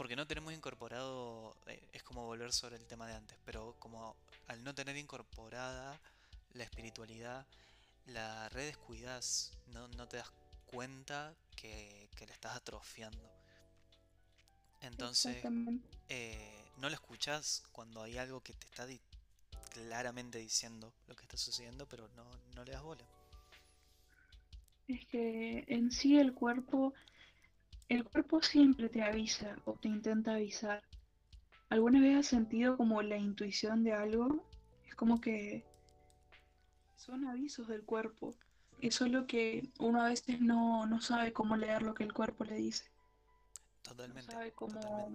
porque 0.00 0.16
no 0.16 0.26
tenemos 0.26 0.54
incorporado, 0.54 1.54
eh, 1.66 1.78
es 1.92 2.02
como 2.02 2.24
volver 2.24 2.54
sobre 2.54 2.76
el 2.76 2.86
tema 2.86 3.06
de 3.06 3.12
antes, 3.12 3.36
pero 3.44 3.76
como 3.78 4.16
al 4.46 4.64
no 4.64 4.74
tener 4.74 4.96
incorporada 4.96 6.00
la 6.54 6.64
espiritualidad, 6.64 7.46
la 8.06 8.48
red 8.48 8.64
descuidas, 8.64 9.52
no, 9.74 9.88
no 9.88 10.08
te 10.08 10.16
das 10.16 10.32
cuenta 10.64 11.34
que, 11.54 12.08
que 12.16 12.26
la 12.26 12.32
estás 12.32 12.56
atrofiando. 12.56 13.30
Entonces, 14.80 15.44
eh, 16.08 16.64
no 16.78 16.88
lo 16.88 16.94
escuchas 16.94 17.62
cuando 17.70 18.02
hay 18.02 18.16
algo 18.16 18.40
que 18.40 18.54
te 18.54 18.64
está 18.68 18.86
claramente 19.68 20.38
diciendo 20.38 20.94
lo 21.08 21.14
que 21.14 21.24
está 21.24 21.36
sucediendo, 21.36 21.86
pero 21.86 22.08
no, 22.16 22.24
no 22.54 22.64
le 22.64 22.72
das 22.72 22.82
bola. 22.82 23.04
Es 24.88 25.04
que 25.04 25.66
en 25.68 25.92
sí 25.92 26.18
el 26.18 26.32
cuerpo, 26.32 26.94
el 27.90 28.04
cuerpo 28.04 28.40
siempre 28.40 28.88
te 28.88 29.02
avisa 29.02 29.56
o 29.64 29.74
te 29.74 29.88
intenta 29.88 30.34
avisar. 30.34 30.82
¿Alguna 31.68 32.00
vez 32.00 32.16
has 32.18 32.26
sentido 32.26 32.76
como 32.76 33.02
la 33.02 33.18
intuición 33.18 33.82
de 33.82 33.92
algo? 33.92 34.46
Es 34.86 34.94
como 34.94 35.20
que 35.20 35.64
son 36.96 37.26
avisos 37.26 37.66
del 37.66 37.84
cuerpo. 37.84 38.34
Eso 38.80 39.04
es 39.04 39.10
lo 39.10 39.26
que 39.26 39.68
uno 39.80 40.00
a 40.02 40.08
veces 40.08 40.40
no, 40.40 40.86
no 40.86 41.00
sabe 41.00 41.32
cómo 41.32 41.56
leer 41.56 41.82
lo 41.82 41.94
que 41.94 42.04
el 42.04 42.12
cuerpo 42.12 42.44
le 42.44 42.56
dice. 42.56 42.84
Totalmente. 43.82 44.32
No 44.32 44.38
sabe 44.38 44.52
cómo, 44.52 45.12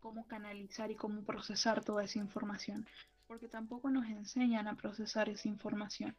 cómo 0.00 0.26
canalizar 0.26 0.90
y 0.90 0.96
cómo 0.96 1.24
procesar 1.24 1.82
toda 1.82 2.04
esa 2.04 2.18
información. 2.18 2.86
Porque 3.26 3.48
tampoco 3.48 3.88
nos 3.88 4.06
enseñan 4.06 4.68
a 4.68 4.76
procesar 4.76 5.30
esa 5.30 5.48
información. 5.48 6.14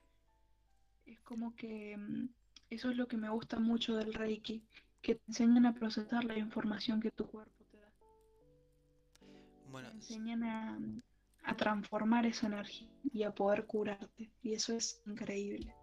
Es 1.05 1.19
como 1.19 1.55
que 1.55 1.95
mm, 1.95 2.29
eso 2.71 2.89
es 2.89 2.97
lo 2.97 3.07
que 3.07 3.17
me 3.17 3.29
gusta 3.29 3.59
mucho 3.59 3.95
del 3.95 4.13
Reiki, 4.13 4.63
que 5.05 5.13
te 5.13 5.23
enseñan 5.27 5.67
a 5.67 5.73
procesar 5.75 6.23
la 6.25 6.35
información 6.35 6.99
que 6.99 7.11
tu 7.11 7.27
cuerpo 7.27 7.63
te 7.69 7.77
da. 7.77 7.91
Bueno, 9.69 9.89
te 9.89 9.95
enseñan 9.97 10.43
a, 10.43 10.79
a 11.43 11.55
transformar 11.55 12.25
esa 12.25 12.47
energía 12.47 12.89
y 13.13 13.21
a 13.21 13.29
poder 13.29 13.67
curarte. 13.67 14.31
Y 14.41 14.53
eso 14.53 14.73
es 14.73 15.03
increíble. 15.05 15.75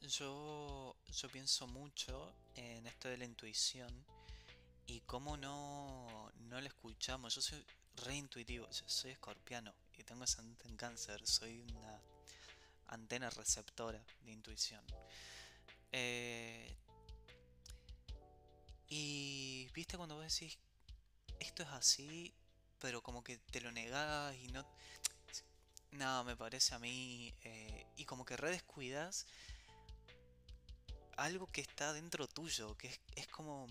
Yo, 0.00 0.96
yo 1.12 1.28
pienso 1.28 1.66
mucho 1.66 2.34
en 2.54 2.86
esto 2.86 3.10
de 3.10 3.18
la 3.18 3.26
intuición 3.26 3.92
y 4.86 5.00
cómo 5.02 5.36
no, 5.36 6.32
no 6.48 6.58
la 6.58 6.68
escuchamos. 6.68 7.34
Yo 7.34 7.42
soy 7.42 7.62
re 7.96 8.16
intuitivo, 8.16 8.66
yo 8.70 8.88
soy 8.88 9.10
escorpiano 9.10 9.74
y 9.98 10.04
tengo 10.04 10.24
ascendente 10.24 10.68
en 10.68 10.76
cáncer, 10.78 11.20
soy 11.26 11.60
una 11.60 12.00
antena 12.86 13.28
receptora 13.28 14.02
de 14.24 14.32
intuición. 14.32 14.82
Eh, 15.92 16.74
y 18.94 19.70
viste 19.72 19.96
cuando 19.96 20.16
vos 20.16 20.30
decís, 20.30 20.58
esto 21.40 21.62
es 21.62 21.70
así, 21.70 22.34
pero 22.78 23.02
como 23.02 23.24
que 23.24 23.38
te 23.38 23.62
lo 23.62 23.72
negás 23.72 24.36
y 24.36 24.48
no... 24.48 24.66
No, 25.92 26.24
me 26.24 26.36
parece 26.36 26.74
a 26.74 26.78
mí... 26.78 27.32
Eh, 27.42 27.86
y 27.96 28.04
como 28.04 28.26
que 28.26 28.36
redescuidas 28.36 29.26
algo 31.16 31.46
que 31.46 31.62
está 31.62 31.94
dentro 31.94 32.28
tuyo, 32.28 32.76
que 32.76 32.94
es, 33.16 33.28
como... 33.28 33.66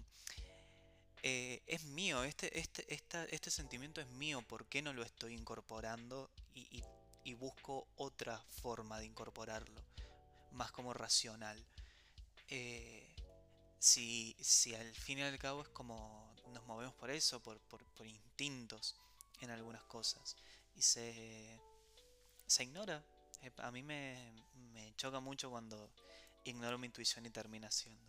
Eh, 1.22 1.62
es 1.68 1.84
mío, 1.84 2.24
este, 2.24 2.60
este, 2.60 2.84
este 2.90 3.52
sentimiento 3.52 4.02
es 4.02 4.08
mío, 4.08 4.42
¿por 4.42 4.66
qué 4.66 4.82
no 4.82 4.92
lo 4.92 5.04
estoy 5.04 5.36
incorporando 5.36 6.32
y, 6.56 6.84
y, 7.24 7.34
busco 7.36 7.88
otra 7.96 8.42
forma 8.50 8.98
de 9.00 9.06
incorporarlo? 9.06 9.84
Más 10.52 10.72
como 10.72 10.96
racional. 10.96 11.64
Eh, 12.48 13.01
si, 13.82 14.36
si 14.40 14.76
al 14.76 14.94
fin 14.94 15.18
y 15.18 15.22
al 15.24 15.40
cabo 15.40 15.64
es 15.64 15.70
como 15.70 16.32
nos 16.54 16.66
movemos 16.68 16.94
por 16.94 17.10
eso, 17.10 17.42
por, 17.42 17.60
por, 17.62 17.84
por 17.98 18.06
instintos 18.06 18.96
en 19.42 19.50
algunas 19.50 19.84
cosas. 19.84 20.38
Y 20.76 20.84
se, 20.84 21.60
se 22.46 22.64
ignora. 22.64 23.04
Eh, 23.42 23.52
a 23.58 23.72
mí 23.72 23.82
me, 23.82 24.46
me 24.72 24.94
choca 24.98 25.20
mucho 25.20 25.50
cuando 25.50 25.90
ignoro 26.44 26.78
mi 26.78 26.86
intuición 26.88 27.26
y 27.26 27.32
termina 27.32 27.72
siendo. 27.72 28.06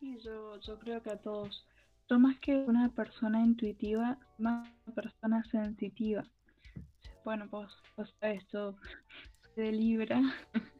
Sí, 0.00 0.18
yo, 0.24 0.58
yo 0.60 0.78
creo 0.78 1.02
que 1.02 1.10
a 1.10 1.20
todos. 1.20 1.66
Yo 2.08 2.18
más 2.18 2.38
que 2.38 2.56
una 2.56 2.88
persona 2.88 3.40
intuitiva, 3.40 4.18
más 4.38 4.66
una 4.86 4.94
persona 4.94 5.44
sensitiva. 5.50 6.26
Bueno, 7.22 7.50
pues, 7.50 7.70
pues 7.94 8.14
esto, 8.22 8.76
de 9.56 9.72
Libra. 9.72 10.22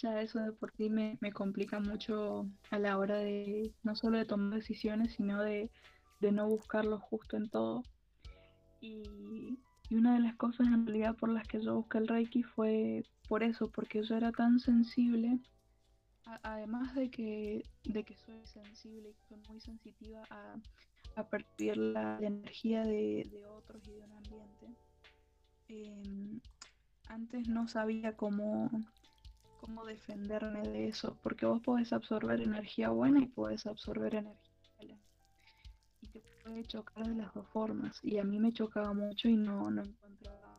ya 0.00 0.20
eso 0.22 0.38
de 0.40 0.52
por 0.52 0.72
sí 0.72 0.90
me, 0.90 1.18
me 1.20 1.32
complica 1.32 1.80
mucho 1.80 2.48
a 2.70 2.78
la 2.78 2.98
hora 2.98 3.16
de 3.18 3.72
no 3.82 3.94
solo 3.94 4.18
de 4.18 4.24
tomar 4.24 4.58
decisiones, 4.58 5.14
sino 5.14 5.42
de 5.42 5.70
de 6.20 6.32
no 6.32 6.48
buscarlo 6.48 6.98
justo 6.98 7.36
en 7.36 7.48
todo. 7.48 7.82
Y, 8.80 9.58
una 9.90 10.14
de 10.14 10.20
las 10.20 10.36
cosas 10.36 10.66
en 10.66 10.86
realidad 10.86 11.16
por 11.16 11.30
las 11.30 11.48
que 11.48 11.62
yo 11.62 11.76
busqué 11.76 11.96
el 11.96 12.08
Reiki 12.08 12.42
fue 12.42 13.06
por 13.26 13.42
eso, 13.42 13.70
porque 13.70 14.02
yo 14.02 14.16
era 14.16 14.32
tan 14.32 14.60
sensible, 14.60 15.38
además 16.42 16.94
de 16.94 17.10
que, 17.10 17.62
de 17.84 18.04
que 18.04 18.14
soy 18.18 18.46
sensible 18.46 19.08
y 19.08 19.14
soy 19.26 19.38
muy 19.48 19.60
sensitiva 19.60 20.24
a, 20.28 20.56
a 21.16 21.26
percibir 21.30 21.78
la, 21.78 22.18
energía 22.20 22.84
de, 22.84 23.46
otros 23.48 23.82
y 23.88 23.92
de 23.92 24.02
un 24.02 24.12
ambiente. 24.12 24.66
Em, 25.68 26.40
antes 27.08 27.48
no 27.48 27.66
sabía 27.66 28.14
cómo, 28.14 28.70
cómo 29.60 29.84
defenderme 29.84 30.62
de 30.62 30.88
eso, 30.88 31.16
porque 31.22 31.46
vos 31.46 31.60
podés 31.60 31.92
absorber 31.92 32.40
energía 32.40 32.90
buena 32.90 33.20
y 33.20 33.26
podés 33.26 33.66
absorber 33.66 34.14
energía 34.14 34.48
puede 36.48 36.64
chocar 36.64 37.06
de 37.06 37.14
las 37.14 37.32
dos 37.34 37.46
formas 37.48 38.00
y 38.02 38.18
a 38.18 38.24
mí 38.24 38.38
me 38.38 38.52
chocaba 38.52 38.94
mucho 38.94 39.28
y 39.28 39.36
no, 39.36 39.70
no 39.70 39.82
encontraba 39.82 40.56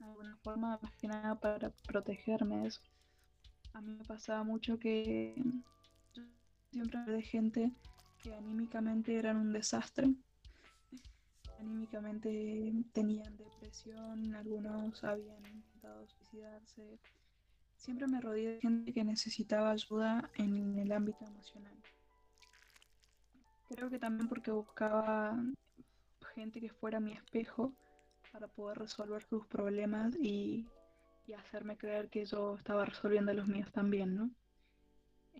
alguna 0.00 0.36
forma 0.38 0.78
más 0.80 0.96
que 0.96 1.08
nada 1.08 1.38
para 1.38 1.70
protegerme 1.86 2.58
de 2.58 2.68
eso. 2.68 2.80
A 3.74 3.80
mí 3.82 3.94
me 3.94 4.04
pasaba 4.04 4.42
mucho 4.44 4.78
que 4.78 5.34
yo 6.14 6.22
siempre 6.70 7.00
de 7.02 7.22
gente 7.22 7.72
que 8.22 8.34
anímicamente 8.34 9.16
eran 9.16 9.36
un 9.36 9.52
desastre. 9.52 10.14
Anímicamente 11.60 12.72
tenían 12.92 13.36
depresión, 13.36 14.34
algunos 14.34 15.04
habían 15.04 15.44
intentado 15.44 16.06
suicidarse. 16.08 16.98
Siempre 17.78 18.08
me 18.08 18.20
rodeé 18.20 18.54
de 18.54 18.60
gente 18.60 18.92
que 18.92 19.04
necesitaba 19.04 19.70
ayuda 19.70 20.30
en 20.34 20.78
el 20.78 20.92
ámbito 20.92 21.24
emocional. 21.24 21.76
Creo 23.68 23.88
que 23.88 23.98
también 23.98 24.28
porque 24.28 24.50
buscaba 24.50 25.36
gente 26.34 26.60
que 26.60 26.70
fuera 26.70 27.00
mi 27.00 27.12
espejo 27.12 27.74
para 28.32 28.48
poder 28.48 28.78
resolver 28.78 29.22
sus 29.24 29.46
problemas 29.46 30.14
y, 30.16 30.66
hacerme 31.36 31.76
creer 31.76 32.08
que 32.08 32.24
yo 32.24 32.54
estaba 32.54 32.86
resolviendo 32.86 33.34
los 33.34 33.46
míos 33.46 33.70
también, 33.70 34.16
¿no? 34.16 34.30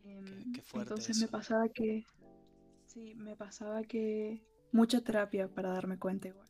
Em, 0.04 0.52
entonces 0.74 1.18
me 1.18 1.28
pasaba 1.28 1.66
que, 1.70 2.04
sí, 2.86 3.14
me 3.14 3.34
pasaba 3.36 3.82
que 3.84 4.44
mucha 4.70 5.00
terapia 5.00 5.48
para 5.48 5.70
darme 5.70 5.98
cuenta 5.98 6.28
igual. 6.28 6.46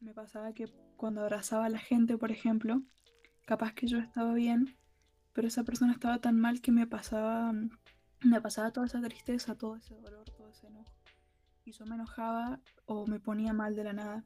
Me 0.00 0.12
pasaba 0.12 0.52
que 0.52 0.68
cuando 0.98 1.22
abrazaba 1.22 1.64
a 1.64 1.70
la 1.70 1.78
gente, 1.78 2.18
por 2.18 2.30
ejemplo, 2.30 2.82
capaz 3.46 3.72
que 3.72 3.86
yo 3.86 3.98
estaba 3.98 4.34
bien, 4.34 4.76
pero 5.32 5.48
esa 5.48 5.64
persona 5.64 5.92
estaba 5.92 6.18
tan 6.18 6.38
mal 6.38 6.60
que 6.60 6.72
me 6.72 6.86
pasaba 6.86 7.54
me 8.20 8.40
pasaba 8.40 8.72
toda 8.72 8.86
esa 8.86 9.00
tristeza, 9.00 9.54
todo 9.54 9.76
ese 9.76 9.94
dolor, 9.94 10.28
todo 10.30 10.48
ese 10.48 10.66
enojo. 10.66 10.92
Y 11.64 11.72
yo 11.72 11.84
me 11.86 11.96
enojaba 11.96 12.60
o 12.86 13.06
me 13.06 13.20
ponía 13.20 13.52
mal 13.52 13.74
de 13.74 13.84
la 13.84 13.92
nada. 13.92 14.24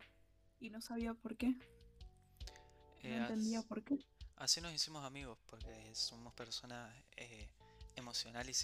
Y 0.59 0.70
no 0.70 0.80
sabía 0.80 1.14
por 1.14 1.37
qué. 1.37 1.48
No 1.48 3.09
eh, 3.09 3.16
entendía 3.16 3.62
por 3.62 3.83
qué. 3.83 3.98
Así 4.37 4.61
nos 4.61 4.72
hicimos 4.72 5.04
amigos, 5.04 5.38
porque 5.46 5.94
somos 5.94 6.33
personas 6.35 6.94
eh, 7.16 7.48
emocional 7.96 8.48
y 8.48 8.54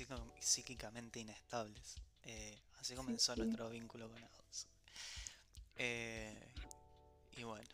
psíquicamente 0.41 1.21
inestables. 1.21 1.97
Eh, 2.23 2.59
así 2.81 2.95
comenzó 2.95 3.37
nuestro 3.37 3.71
vínculo 3.71 4.11
con 4.11 4.23
Ados. 4.23 4.67
Eh, 5.77 6.49
y 7.37 7.45
bueno. 7.45 7.69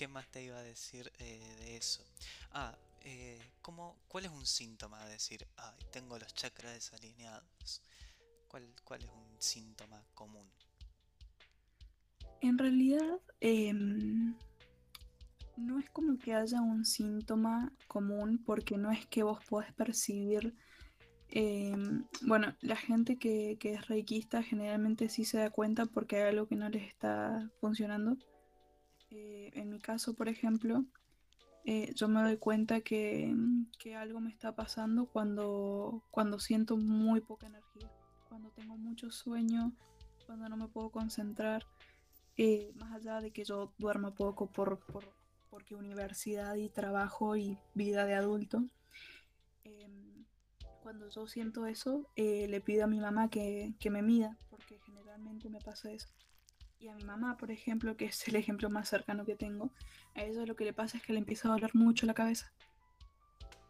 ¿Qué 0.00 0.08
más 0.08 0.26
te 0.30 0.42
iba 0.42 0.56
a 0.56 0.62
decir 0.62 1.12
de 1.18 1.76
eso? 1.76 2.02
Ah, 2.52 2.74
eh, 3.02 3.38
¿cuál 4.08 4.24
es 4.24 4.30
un 4.30 4.46
síntoma 4.46 5.04
de 5.04 5.12
decir, 5.12 5.46
ay, 5.58 5.76
tengo 5.92 6.18
los 6.18 6.32
chakras 6.32 6.72
desalineados? 6.72 7.82
¿Cuál, 8.48 8.74
cuál 8.82 9.02
es 9.02 9.10
un 9.10 9.36
síntoma 9.38 10.02
común? 10.14 10.46
En 12.40 12.56
realidad, 12.56 13.20
em, 13.40 14.34
no 15.58 15.78
es 15.78 15.90
como 15.90 16.18
que 16.18 16.32
haya 16.32 16.62
un 16.62 16.86
síntoma 16.86 17.70
común 17.86 18.42
porque 18.42 18.78
no 18.78 18.90
es 18.90 19.04
que 19.04 19.22
vos 19.22 19.44
podés 19.44 19.74
percibir... 19.74 20.54
Em, 21.28 22.06
bueno, 22.22 22.56
la 22.62 22.76
gente 22.76 23.18
que, 23.18 23.58
que, 23.60 23.74
es 23.74 23.86
reikista 23.86 24.42
generalmente 24.42 25.10
sí 25.10 25.26
se 25.26 25.36
da 25.36 25.50
cuenta 25.50 25.84
porque 25.84 26.16
hay 26.16 26.30
algo 26.30 26.48
que 26.48 26.56
no 26.56 26.70
les 26.70 26.88
está 26.88 27.50
funcionando. 27.60 28.16
Eh, 29.10 29.50
en 29.54 29.70
mi 29.70 29.80
caso, 29.80 30.14
por 30.14 30.28
ejemplo, 30.28 30.84
eh, 31.64 31.92
yo 31.94 32.08
me 32.08 32.22
doy 32.22 32.36
cuenta 32.38 32.80
que, 32.80 33.34
algo 33.96 34.20
me 34.20 34.30
está 34.30 34.54
pasando 34.54 35.06
cuando, 35.06 36.02
siento 36.38 36.76
muy 36.76 37.20
poca 37.20 37.46
energía, 37.46 37.90
cuando 38.28 38.50
tengo 38.50 38.76
mucho 38.76 39.10
sueño, 39.10 39.72
cuando 40.26 40.48
no 40.48 40.56
me 40.56 40.68
puedo 40.68 40.90
concentrar, 40.90 41.66
eh, 42.36 42.72
más 42.76 42.92
allá 42.92 43.20
de 43.20 43.32
que 43.32 43.44
yo 43.44 43.72
duerma 43.78 44.14
poco 44.14 44.46
por, 44.46 44.78
por, 44.86 45.12
porque 45.50 45.74
universidad 45.74 46.54
y 46.54 46.70
trabajo 46.70 47.36
y 47.36 47.58
vida 47.74 48.06
de 48.06 48.14
adulto. 48.14 48.64
Em, 49.64 50.24
cuando 50.82 51.10
yo 51.10 51.26
siento 51.26 51.66
eso, 51.66 52.08
eh, 52.16 52.46
le 52.48 52.60
pido 52.60 52.84
a 52.84 52.86
mi 52.86 53.00
mamá 53.00 53.28
que 53.28 53.74
me 53.90 54.02
mida, 54.02 54.38
porque 54.48 54.78
generalmente 54.86 55.50
me 55.50 55.60
pasa 55.60 55.90
eso. 55.92 56.08
Y 56.80 56.88
a 56.88 56.94
mi 56.94 57.04
mamá, 57.04 57.36
por 57.36 57.50
ejemplo, 57.50 57.94
que 57.96 58.06
es 58.06 58.26
el 58.26 58.36
ejemplo 58.36 58.70
más 58.70 58.88
cercano 58.88 59.26
que 59.26 59.36
tengo, 59.36 59.70
a 60.14 60.22
ella 60.22 60.46
lo 60.46 60.56
que 60.56 60.64
le 60.64 60.72
pasa 60.72 60.96
es 60.96 61.02
que 61.02 61.12
le 61.12 61.18
empieza 61.18 61.48
a 61.48 61.52
doler 61.52 61.74
mucho 61.74 62.06
la 62.06 62.14
cabeza. 62.14 62.50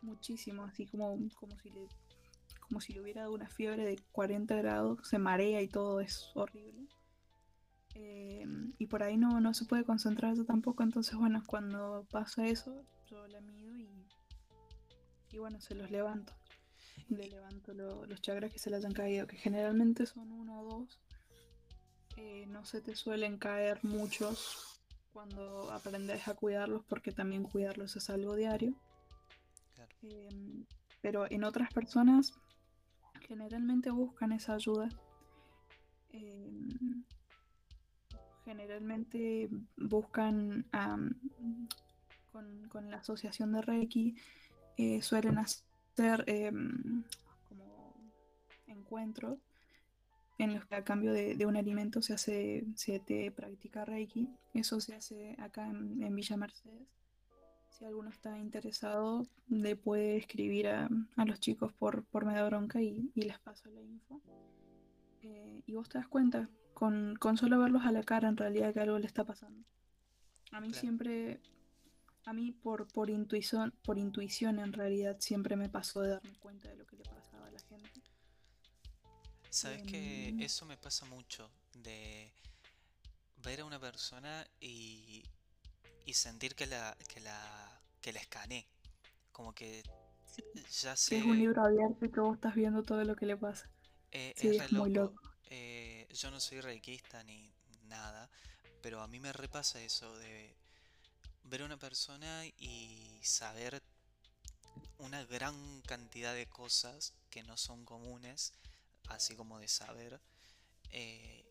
Muchísimo, 0.00 0.62
así 0.62 0.86
como, 0.86 1.18
como, 1.34 1.58
si, 1.58 1.70
le, 1.70 1.88
como 2.60 2.80
si 2.80 2.92
le 2.92 3.00
hubiera 3.00 3.22
dado 3.22 3.34
una 3.34 3.48
fiebre 3.48 3.84
de 3.84 3.98
40 4.12 4.54
grados, 4.54 5.08
se 5.08 5.18
marea 5.18 5.60
y 5.60 5.66
todo, 5.66 6.00
es 6.00 6.30
horrible. 6.34 6.86
Em, 7.94 8.74
y 8.78 8.86
por 8.86 9.02
ahí 9.02 9.16
no, 9.16 9.40
no 9.40 9.54
se 9.54 9.64
puede 9.64 9.84
concentrar 9.84 10.36
tampoco, 10.46 10.84
entonces 10.84 11.16
bueno, 11.16 11.42
cuando 11.44 12.06
pasa 12.12 12.46
eso, 12.46 12.84
yo 13.10 13.26
la 13.26 13.40
mido 13.40 13.76
y, 13.76 14.06
y 15.32 15.38
bueno, 15.38 15.60
se 15.60 15.74
los 15.74 15.90
levanto. 15.90 16.32
Le 17.08 17.28
levanto 17.28 17.74
los 17.74 18.22
chakras 18.22 18.52
que 18.52 18.60
se 18.60 18.70
le 18.70 18.76
hayan 18.76 18.92
caído, 18.92 19.26
que 19.26 19.36
generalmente 19.36 20.06
son 20.06 20.30
uno 20.30 20.60
o 20.60 20.78
dos 20.78 21.00
eh, 22.20 22.44
no 22.48 22.66
se 22.66 22.82
te 22.82 22.94
suelen 22.96 23.38
caer 23.38 23.78
muchos 23.82 24.78
cuando 25.10 25.72
aprendes 25.72 26.28
a 26.28 26.34
cuidarlos, 26.34 26.84
porque 26.84 27.12
también 27.12 27.44
cuidarlos 27.44 27.96
es 27.96 28.10
algo 28.10 28.34
diario. 28.34 28.74
Em, 30.02 30.66
pero 31.00 31.30
en 31.30 31.44
otras 31.44 31.72
personas 31.72 32.34
generalmente 33.26 33.90
buscan 33.90 34.32
esa 34.32 34.52
ayuda. 34.52 34.90
Em, 36.10 37.04
generalmente 38.44 39.48
buscan 39.78 40.66
con, 42.32 42.68
con, 42.68 42.90
la 42.90 42.98
asociación 42.98 43.52
de 43.52 43.62
Reiki, 43.62 44.14
eh, 44.76 45.00
suelen 45.00 45.38
hacer 45.38 46.24
em, 46.26 47.02
como 47.48 47.94
encuentros 48.66 49.38
en 50.40 50.54
los 50.54 50.64
que 50.64 50.74
a 50.74 50.84
cambio 50.84 51.12
de, 51.12 51.44
un 51.44 51.56
alimento 51.56 52.00
se 52.00 52.14
hace, 52.14 52.64
se 52.74 52.98
te 52.98 53.30
practica 53.30 53.84
Reiki. 53.84 54.28
Eso 54.54 54.80
se 54.80 54.94
hace 54.94 55.36
acá 55.38 55.68
en, 55.68 56.14
Villa 56.14 56.36
Mercedes. 56.36 56.88
Si 57.68 57.84
alguno 57.84 58.08
está 58.08 58.38
interesado, 58.38 59.26
le 59.48 59.76
puede 59.76 60.16
escribir 60.16 60.68
a, 60.68 60.88
los 61.26 61.40
chicos 61.40 61.72
por, 61.74 62.04
por 62.04 62.24
medio 62.24 62.46
bronca 62.46 62.80
y, 62.80 63.10
les 63.14 63.38
paso 63.38 63.70
la 63.70 63.82
info. 63.82 64.20
Eh, 65.22 65.62
y 65.66 65.74
vos 65.74 65.90
te 65.90 65.98
das 65.98 66.08
cuenta, 66.08 66.48
con, 66.72 67.18
solo 67.36 67.58
verlos 67.58 67.84
a 67.84 67.92
la 67.92 68.02
cara, 68.02 68.28
en 68.28 68.38
realidad 68.38 68.72
que 68.72 68.80
algo 68.80 68.98
le 68.98 69.06
está 69.06 69.24
pasando. 69.24 69.62
A 70.52 70.60
mí 70.60 70.72
siempre, 70.72 71.40
a 72.24 72.32
mí 72.32 72.52
por, 72.52 72.88
por, 72.88 73.10
intuición, 73.10 73.74
por 73.84 73.98
intuición 73.98 74.58
en 74.58 74.72
realidad 74.72 75.18
siempre 75.20 75.56
me 75.56 75.68
pasó 75.68 76.00
de 76.00 76.10
darme 76.10 76.34
cuenta 76.40 76.68
de 76.70 76.76
lo 76.76 76.86
que 76.86 76.96
le 76.96 77.04
pasaba 77.04 77.46
a 77.46 77.50
la 77.50 77.60
gente. 77.60 78.00
Sabes 79.50 79.82
que 79.82 80.28
em. 80.28 80.40
eso 80.40 80.64
me 80.64 80.76
pasa 80.76 81.04
mucho, 81.06 81.50
de 81.74 82.32
ver 83.42 83.60
a 83.60 83.64
una 83.64 83.80
persona 83.80 84.46
y, 84.60 85.24
y 86.06 86.14
sentir 86.14 86.54
que 86.54 86.66
la, 86.66 86.96
que 87.12 87.20
la, 87.20 87.80
que 88.00 88.12
la 88.12 88.20
escaneé. 88.20 88.66
Como 89.32 89.52
que 89.54 89.82
ya 90.80 90.96
sé. 90.96 91.18
Es 91.18 91.24
un 91.24 91.38
libro 91.38 91.62
abierto 91.62 92.04
y 92.04 92.10
que 92.10 92.20
vos 92.20 92.36
estás 92.36 92.54
viendo 92.54 92.82
todo 92.82 93.02
lo 93.04 93.16
que 93.16 93.26
le 93.26 93.36
pasa. 93.36 93.68
Eh, 94.12 94.34
es, 94.36 94.72
muy 94.72 94.90
loco. 94.90 95.20
Eh, 95.50 96.06
yo 96.12 96.30
no 96.30 96.40
soy 96.40 96.60
reikista 96.60 97.22
ni 97.24 97.52
nada, 97.84 98.30
pero 98.82 99.02
a 99.02 99.08
mí 99.08 99.18
me 99.18 99.32
repasa 99.32 99.80
eso 99.82 100.16
de 100.18 100.54
ver 101.44 101.62
a 101.62 101.64
una 101.64 101.76
persona 101.76 102.44
y 102.58 103.18
saber 103.22 103.82
una 104.98 105.24
gran 105.24 105.82
cantidad 105.82 106.34
de 106.34 106.46
cosas 106.46 107.14
que 107.30 107.42
no 107.42 107.56
son 107.56 107.84
comunes 107.84 108.52
así 109.10 109.36
como 109.36 109.58
de 109.58 109.68
saber. 109.68 110.20
Eh, 110.90 111.44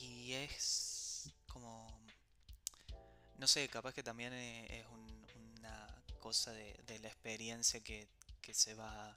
y 0.00 0.32
es 0.32 1.30
como, 1.46 1.86
no 3.38 3.46
sé, 3.46 3.68
capaz 3.68 3.92
que 3.92 4.02
también 4.02 4.32
e, 4.32 4.80
es 4.80 4.86
una 5.58 6.04
cosa 6.20 6.52
de, 6.52 6.98
la 7.00 7.08
experiencia 7.08 7.80
que, 7.80 8.08
se 8.52 8.74
va 8.74 9.16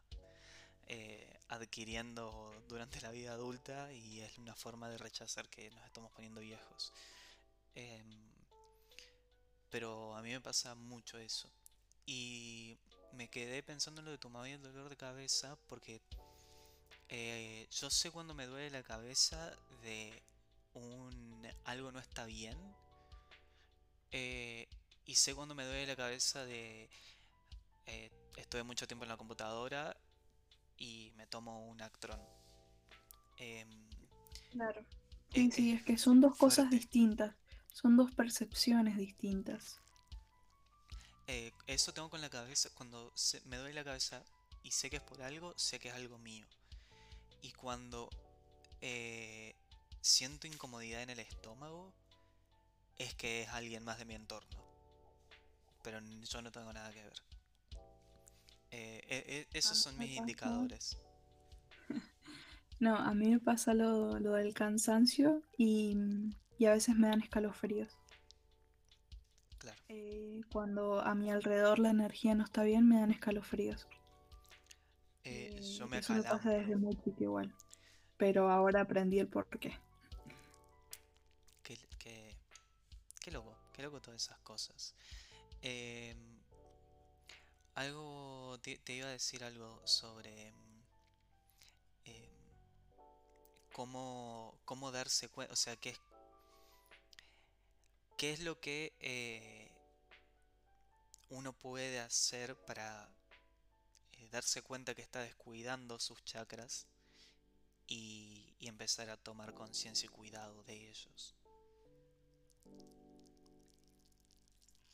eh, 0.87 1.39
adquiriendo 1.49 2.63
durante 2.69 3.01
la 3.01 3.11
vida 3.11 3.33
adulta 3.33 3.91
y 3.91 4.21
es 4.21 4.37
una 4.37 4.55
forma 4.55 4.89
de 4.89 4.97
rechazar 4.97 5.47
que 5.49 5.69
nos 5.71 5.85
estamos 5.85 6.11
poniendo 6.11 6.41
viejos. 6.41 6.93
Em, 7.75 8.27
pero 9.69 10.15
a 10.15 10.21
mí 10.21 10.31
me 10.31 10.41
pasa 10.41 10.75
mucho 10.75 11.17
eso. 11.17 11.49
Y 12.05 12.77
me 13.11 13.29
quedé 13.29 13.61
pensando 13.63 14.01
en 14.01 14.05
lo 14.05 14.11
de 14.11 14.17
tu 14.17 14.29
mamá 14.29 14.49
y 14.49 14.53
el 14.53 14.61
dolor 14.61 14.89
de 14.89 14.95
cabeza 14.95 15.57
porque 15.67 16.01
eh, 17.09 17.67
yo 17.71 17.89
sé 17.89 18.11
cuando 18.11 18.33
me 18.33 18.45
duele 18.45 18.69
la 18.69 18.83
cabeza 18.83 19.55
de 19.81 20.21
un 20.73 21.47
algo 21.65 21.91
no 21.91 21.99
está 21.99 22.25
bien. 22.25 22.57
Eh, 24.11 24.67
y 25.05 25.15
sé 25.15 25.33
cuando 25.33 25.55
me 25.55 25.65
duele 25.65 25.87
la 25.87 25.95
cabeza 25.95 26.43
de 26.45 26.89
eh, 27.85 28.11
estoy 28.35 28.63
mucho 28.63 28.87
tiempo 28.87 29.05
en 29.05 29.09
la 29.09 29.17
computadora 29.17 29.95
y 30.77 31.11
me 31.15 31.27
tomo 31.27 31.67
un 31.67 31.81
Actron. 31.81 32.19
Em, 33.37 33.89
claro. 34.51 34.85
Sí, 35.33 35.51
sí, 35.51 35.71
es 35.71 35.83
que 35.83 35.97
son 35.97 36.19
dos 36.19 36.37
cosas 36.37 36.69
distintas. 36.69 37.35
Son 37.71 37.95
dos 37.95 38.11
percepciones 38.11 38.97
distintas. 38.97 39.81
eso 41.67 41.93
tengo 41.93 42.09
con 42.09 42.21
la 42.21 42.29
cabeza. 42.29 42.69
Cuando 42.73 43.13
me 43.45 43.57
duele 43.57 43.75
la 43.75 43.83
cabeza 43.83 44.23
y 44.63 44.71
sé 44.71 44.89
que 44.89 44.97
es 44.97 45.03
por 45.03 45.21
algo, 45.21 45.53
sé 45.57 45.79
que 45.79 45.89
es 45.89 45.93
algo 45.93 46.17
mío. 46.17 46.47
Y 47.41 47.51
cuando 47.51 48.09
eh, 48.81 49.55
siento 50.01 50.47
incomodidad 50.47 51.03
en 51.03 51.09
el 51.09 51.19
estómago, 51.19 51.93
es 52.97 53.13
que 53.13 53.43
es 53.43 53.49
alguien 53.49 53.83
más 53.83 53.97
de 53.99 54.05
mi 54.05 54.15
entorno. 54.15 54.63
Pero 55.83 55.99
yo 56.01 56.41
no 56.41 56.51
tengo 56.51 56.73
nada 56.73 56.91
que 56.91 57.03
ver. 57.03 57.21
Eh, 58.71 59.01
e, 59.07 59.47
e, 59.51 59.57
esos 59.57 59.77
son 59.77 59.97
mis 59.97 60.17
indicadores. 60.17 60.97
No, 62.79 62.95
a 62.95 63.15
mí 63.15 63.31
me 63.31 63.39
pasa 63.39 63.73
lo, 63.73 64.13
del 64.13 64.53
cansancio 64.53 65.41
y, 65.57 65.97
a 66.63 66.69
veces 66.69 66.95
me 66.95 67.07
dan 67.07 67.23
escalofríos. 67.23 67.97
Claro. 69.57 69.81
Eh, 69.89 70.41
cuando 70.51 71.01
a 71.01 71.15
mi 71.15 71.31
alrededor 71.31 71.79
la 71.79 71.89
energía 71.89 72.35
no 72.35 72.43
está 72.43 72.61
bien, 72.61 72.87
me 72.87 72.99
dan 72.99 73.09
escalofríos. 73.09 73.87
Eh, 75.29 75.59
yo 75.77 75.87
me 75.87 75.97
Eso 75.97 76.13
me 76.13 76.23
pasa 76.23 76.51
desde 76.51 76.77
muy 76.77 76.95
chico 77.03 77.21
igual. 77.23 77.53
Pero 78.15 78.49
ahora 78.49 78.81
aprendí 78.81 79.19
el 79.19 79.27
porqué. 79.27 79.77
Qué, 81.63 81.77
qué, 81.99 82.33
qué 83.19 83.31
loco, 83.31 83.57
qué 83.73 83.83
loco 83.83 84.01
todas 84.01 84.23
esas 84.23 84.39
cosas. 84.39 84.95
Em, 85.61 86.17
algo, 87.75 88.57
te, 88.61 88.79
iba 88.93 89.07
a 89.07 89.11
decir 89.11 89.43
algo 89.43 89.81
sobre 89.85 90.47
em, 92.05 92.29
cómo, 93.73 94.57
cómo 94.63 94.91
darse 94.91 95.27
cuenta, 95.27 95.51
o 95.51 95.57
sea, 95.57 95.75
qué 95.75 95.89
es, 95.89 95.99
qué 98.15 98.31
es 98.31 98.39
lo 98.39 98.61
que 98.61 98.93
eh, 99.01 99.69
uno 101.29 101.51
puede 101.51 101.99
hacer 101.99 102.55
para 102.65 103.16
darse 104.31 104.61
cuenta 104.61 104.95
que 104.95 105.01
está 105.01 105.21
descuidando 105.21 105.99
sus 105.99 106.23
chakras 106.23 106.87
y, 107.87 108.43
empezar 108.59 109.09
a 109.09 109.15
tomar 109.15 109.53
conciencia 109.53 110.07
y 110.07 110.09
cuidado 110.09 110.63
de 110.63 110.89
ellos. 110.89 111.35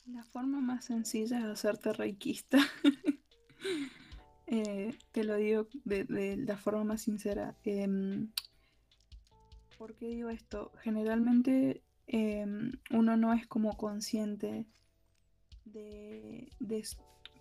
La 0.06 0.24
forma 0.26 0.62
más 0.62 0.86
sencilla 0.86 1.40
es 1.40 1.46
hacerte 1.46 1.94
reikista. 1.94 2.60
Eh, 4.46 5.00
te 5.14 5.24
lo 5.24 5.38
digo 5.38 5.68
de, 5.86 6.38
la 6.38 6.58
forma 6.58 6.84
más 6.84 7.02
sincera. 7.02 7.56
Eh, 7.64 7.88
¿Por 9.78 9.96
qué 9.96 10.08
digo 10.08 10.30
esto? 10.30 10.72
Generalmente 10.82 11.82
em, 12.08 12.72
uno 12.92 13.18
no 13.18 13.34
es 13.34 13.48
como 13.48 13.76
consciente 13.78 14.68
de, 15.66 16.50
de, 16.60 16.86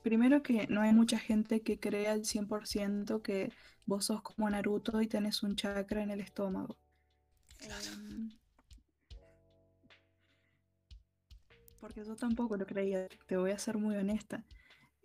primero 0.03 0.43
que 0.43 0.67
no 0.69 0.83
hay 0.83 0.93
mucha 0.93 1.19
gente 1.19 1.63
que 1.63 1.79
crea 1.79 2.13
al 2.13 2.25
100% 2.25 3.23
que 3.23 3.53
vos 3.87 4.07
sos 4.07 4.23
como 4.23 4.49
Naruto 4.51 5.01
y 5.01 5.07
tenés 5.07 5.43
un 5.43 5.57
chakra 5.57 6.03
en 6.03 6.11
el 6.11 6.21
estómago. 6.21 6.77
Em, 7.61 8.31
porque 11.81 12.05
yo 12.05 12.17
tampoco 12.17 12.57
lo 12.57 12.67
creía, 12.67 13.09
te 13.27 13.37
voy 13.37 13.51
a 13.51 13.59
ser 13.59 13.79
muy 13.79 13.97
honesta. 13.97 14.45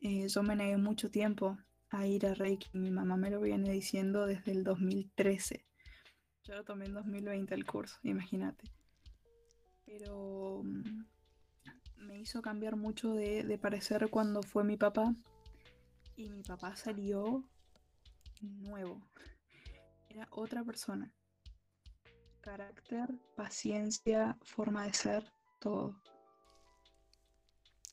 Eh, 0.02 0.28
yo 0.28 0.44
me 0.44 0.56
negué 0.56 0.78
mucho 0.78 1.10
tiempo 1.10 1.58
a 1.90 2.06
ir 2.06 2.26
a 2.26 2.34
Reiki. 2.34 2.70
Mi 2.74 2.92
mamá 2.92 3.18
me 3.18 3.30
lo 3.30 3.42
viene 3.42 3.72
diciendo 3.72 4.26
desde 4.26 4.52
el 4.52 4.64
2013. 4.64 5.66
Yo 6.44 6.56
lo 6.56 6.64
tomé 6.64 6.86
en 6.86 6.94
2020 6.94 7.54
el 7.56 7.66
curso, 7.66 7.98
imagínate. 8.04 8.72
Pero 9.86 10.62
mm, 10.64 11.06
me 12.08 12.18
hizo 12.20 12.42
cambiar 12.42 12.76
mucho 12.76 13.14
de, 13.14 13.44
de 13.44 13.58
parecer 13.58 14.10
cuando 14.10 14.42
fue 14.42 14.64
mi 14.64 14.78
papá. 14.78 15.14
Y 16.16 16.30
mi 16.30 16.42
papá 16.42 16.76
salió 16.76 17.44
nuevo. 18.42 19.02
Era 20.10 20.28
otra 20.32 20.64
persona. 20.64 21.14
Carácter, 22.42 23.10
paciencia, 23.36 24.38
forma 24.42 24.86
de 24.86 24.94
ser, 24.94 25.32
todo. 25.60 26.02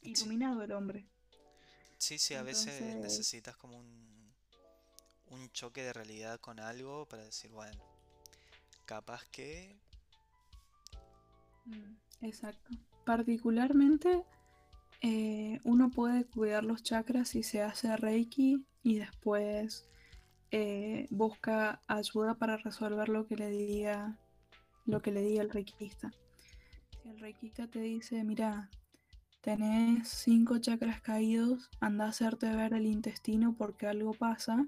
Iluminado 0.02 0.62
el 0.62 0.72
hombre. 0.72 1.08
Sí, 1.98 2.18
sí, 2.18 2.34
a 2.34 2.42
veces 2.42 2.96
necesitas 2.96 3.56
como 3.56 3.78
un, 3.78 4.34
un 5.26 5.50
choque 5.50 5.82
de 5.82 5.92
realidad 5.92 6.38
con 6.40 6.60
algo 6.60 7.06
para 7.06 7.24
decir, 7.24 7.50
bueno, 7.50 7.82
capaz 8.84 9.24
que... 9.30 9.76
Mm, 11.64 11.96
Exacto. 12.20 12.74
Particularmente, 13.04 14.24
eh, 15.02 15.60
uno 15.64 15.90
puede 15.90 16.24
cuidar 16.24 16.64
los 16.64 16.82
chakras 16.82 17.28
si 17.28 17.42
se 17.42 17.62
hace 17.62 17.94
Reiki 17.96 18.64
y 18.82 18.98
después 18.98 19.86
eh, 20.50 21.06
busca 21.10 21.82
ayuda 21.86 22.36
para 22.36 22.56
resolver 22.56 23.08
lo 23.08 23.26
que 23.26 23.36
le 23.36 23.50
diga, 23.50 24.18
lo 24.86 25.02
que 25.02 25.10
le 25.10 25.20
diga 25.20 25.42
el 25.42 25.50
reikista. 25.50 26.12
Si 27.02 27.08
el 27.08 27.18
reikista 27.18 27.66
te 27.66 27.80
dice, 27.80 28.22
mira, 28.24 28.70
tenés 29.40 30.08
cinco 30.08 30.58
chakras 30.58 31.02
caídos, 31.02 31.68
anda 31.80 32.06
a 32.06 32.08
hacerte 32.08 32.54
ver 32.54 32.72
el 32.72 32.86
intestino 32.86 33.54
porque 33.54 33.86
algo 33.86 34.14
pasa. 34.14 34.64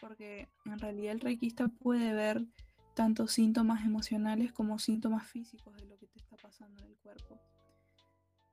Porque 0.00 0.48
en 0.64 0.78
realidad 0.78 1.12
el 1.12 1.20
reikista 1.20 1.68
puede 1.68 2.14
ver 2.14 2.46
tanto 3.00 3.26
síntomas 3.28 3.82
emocionales 3.86 4.52
como 4.52 4.78
síntomas 4.78 5.26
físicos 5.26 5.74
de 5.74 5.86
lo 5.86 5.96
que 5.96 6.06
te 6.06 6.18
está 6.18 6.36
pasando 6.36 6.82
en 6.82 6.90
el 6.90 6.98
cuerpo. 6.98 7.40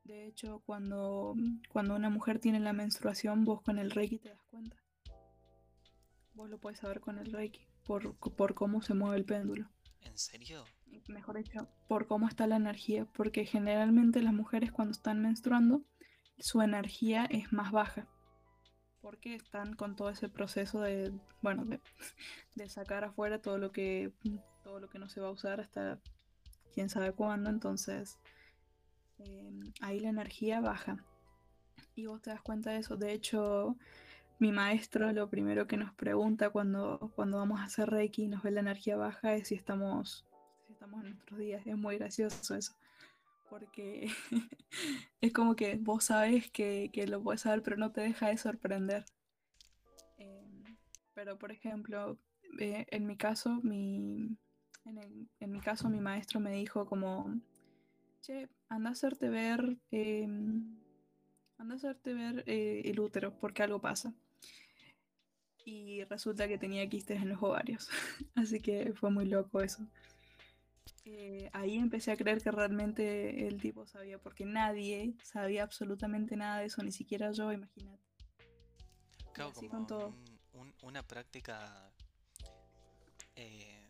De 0.05 0.25
hecho, 0.25 0.61
cuando, 0.65 1.35
cuando 1.67 1.97
una 1.97 2.09
mujer 2.09 2.39
tiene 2.39 2.61
la 2.61 2.71
menstruación, 2.71 3.43
vos 3.43 3.61
con 3.61 3.77
el 3.77 3.91
reiki 3.91 4.19
te 4.19 4.29
das 4.29 4.41
cuenta. 4.43 4.77
Vos 6.33 6.49
lo 6.49 6.59
puedes 6.59 6.79
saber 6.79 7.01
con 7.01 7.17
el 7.17 7.33
reiki, 7.33 7.67
por, 7.85 8.15
por 8.15 8.53
cómo 8.53 8.81
se 8.81 8.93
mueve 8.93 9.17
el 9.17 9.25
péndulo. 9.25 9.69
¿En 9.99 10.17
serio? 10.17 10.63
Mejor 11.09 11.35
dicho, 11.35 11.67
por 11.89 12.07
cómo 12.07 12.29
está 12.29 12.47
la 12.47 12.55
energía. 12.55 13.03
Porque 13.03 13.43
generalmente 13.43 14.21
las 14.21 14.33
mujeres 14.33 14.71
cuando 14.71 14.93
están 14.93 15.21
menstruando, 15.21 15.83
su 16.39 16.61
energía 16.61 17.25
es 17.25 17.51
más 17.51 17.73
baja. 17.73 18.07
Porque 19.07 19.35
están 19.35 19.73
con 19.73 19.95
todo 19.95 20.09
ese 20.09 20.27
proceso 20.27 20.81
de, 20.81 21.13
bueno, 21.41 21.63
de, 22.55 22.67
sacar 22.67 23.05
afuera 23.05 23.41
todo 23.41 23.57
lo 23.57 23.71
que 23.71 24.11
todo 24.65 24.81
lo 24.81 24.89
que 24.89 24.99
no 24.99 25.07
se 25.07 25.21
va 25.21 25.29
a 25.29 25.31
usar 25.31 25.61
hasta 25.61 25.97
quién 26.73 26.89
sabe 26.89 27.13
cuándo. 27.13 27.49
Entonces, 27.49 28.19
eh, 29.19 29.49
ahí 29.79 30.01
la 30.01 30.09
energía 30.09 30.59
baja. 30.59 31.05
Y 31.95 32.07
vos 32.07 32.21
te 32.21 32.31
das 32.31 32.41
cuenta 32.41 32.71
de 32.71 32.79
eso. 32.79 32.97
De 32.97 33.13
hecho, 33.13 33.77
mi 34.39 34.51
maestro 34.51 35.09
lo 35.13 35.29
primero 35.29 35.67
que 35.67 35.77
nos 35.77 35.93
pregunta 35.93 36.49
cuando, 36.49 37.13
cuando 37.15 37.37
vamos 37.37 37.61
a 37.61 37.63
hacer 37.63 37.89
Reiki 37.89 38.23
y 38.23 38.27
nos 38.27 38.43
ve 38.43 38.51
la 38.51 38.59
energía 38.59 38.97
baja 38.97 39.35
es 39.35 39.47
si 39.47 39.55
estamos, 39.55 40.25
si 40.65 40.73
estamos 40.73 41.05
en 41.05 41.11
nuestros 41.11 41.39
días. 41.39 41.65
Es 41.65 41.77
muy 41.77 41.97
gracioso 41.97 42.55
eso. 42.55 42.73
Porque 43.49 44.07
es 45.21 45.33
como 45.33 45.55
que 45.55 45.77
vos 45.77 46.05
sabes 46.05 46.51
que, 46.51 46.89
que 46.93 47.07
lo 47.07 47.21
puedes 47.23 47.41
saber, 47.41 47.63
pero 47.63 47.77
no 47.77 47.91
te 47.91 48.01
deja 48.01 48.29
de 48.29 48.37
sorprender. 48.37 49.05
Em, 50.17 50.77
pero 51.13 51.37
por 51.37 51.51
ejemplo, 51.51 52.17
eh, 52.59 52.85
en 52.91 53.05
mi 53.07 53.17
caso, 53.17 53.59
mi, 53.63 54.37
en, 54.85 54.97
el- 54.97 55.29
mi 55.51 55.59
caso, 55.61 55.89
mi 55.89 55.99
maestro 56.01 56.39
me 56.39 56.51
dijo 56.51 56.85
como, 56.85 57.39
che, 58.21 58.49
anda 58.69 58.89
a 58.89 58.93
hacerte 58.93 59.29
ver, 59.29 59.77
em, 59.91 60.77
anda 61.59 61.75
a 61.75 61.77
hacerte 61.77 62.13
ver 62.13 62.43
eh, 62.47 62.83
el 62.85 62.99
útero, 62.99 63.37
porque 63.39 63.63
algo 63.63 63.81
pasa. 63.81 64.13
Y 65.65 66.03
resulta 66.05 66.47
que 66.47 66.57
tenía 66.57 66.89
quistes 66.89 67.21
en 67.21 67.29
los 67.29 67.43
ovarios. 67.43 67.89
Así 68.35 68.59
que 68.59 68.93
fue 68.93 69.11
muy 69.11 69.25
loco 69.25 69.61
eso. 69.61 69.85
Eh, 71.09 71.49
ahí 71.53 71.77
empecé 71.77 72.11
a 72.11 72.17
creer 72.17 72.41
que 72.41 72.51
realmente 72.51 73.47
el 73.47 73.61
tipo 73.61 73.85
sabía, 73.87 74.17
porque 74.19 74.43
nadie 74.45 75.13
sabía 75.23 75.63
absolutamente 75.63 76.35
nada 76.35 76.59
de 76.59 76.65
eso, 76.65 76.83
ni 76.83 76.91
siquiera 76.91 77.31
yo, 77.31 77.53
imagínate. 77.53 78.03
Claro, 79.33 79.51
así 79.51 79.67
como 79.69 79.69
con 79.69 79.87
todo. 79.87 80.07
un- 80.09 80.39
un- 80.53 80.73
una 80.81 81.03
práctica 81.03 81.89
eh, 83.37 83.87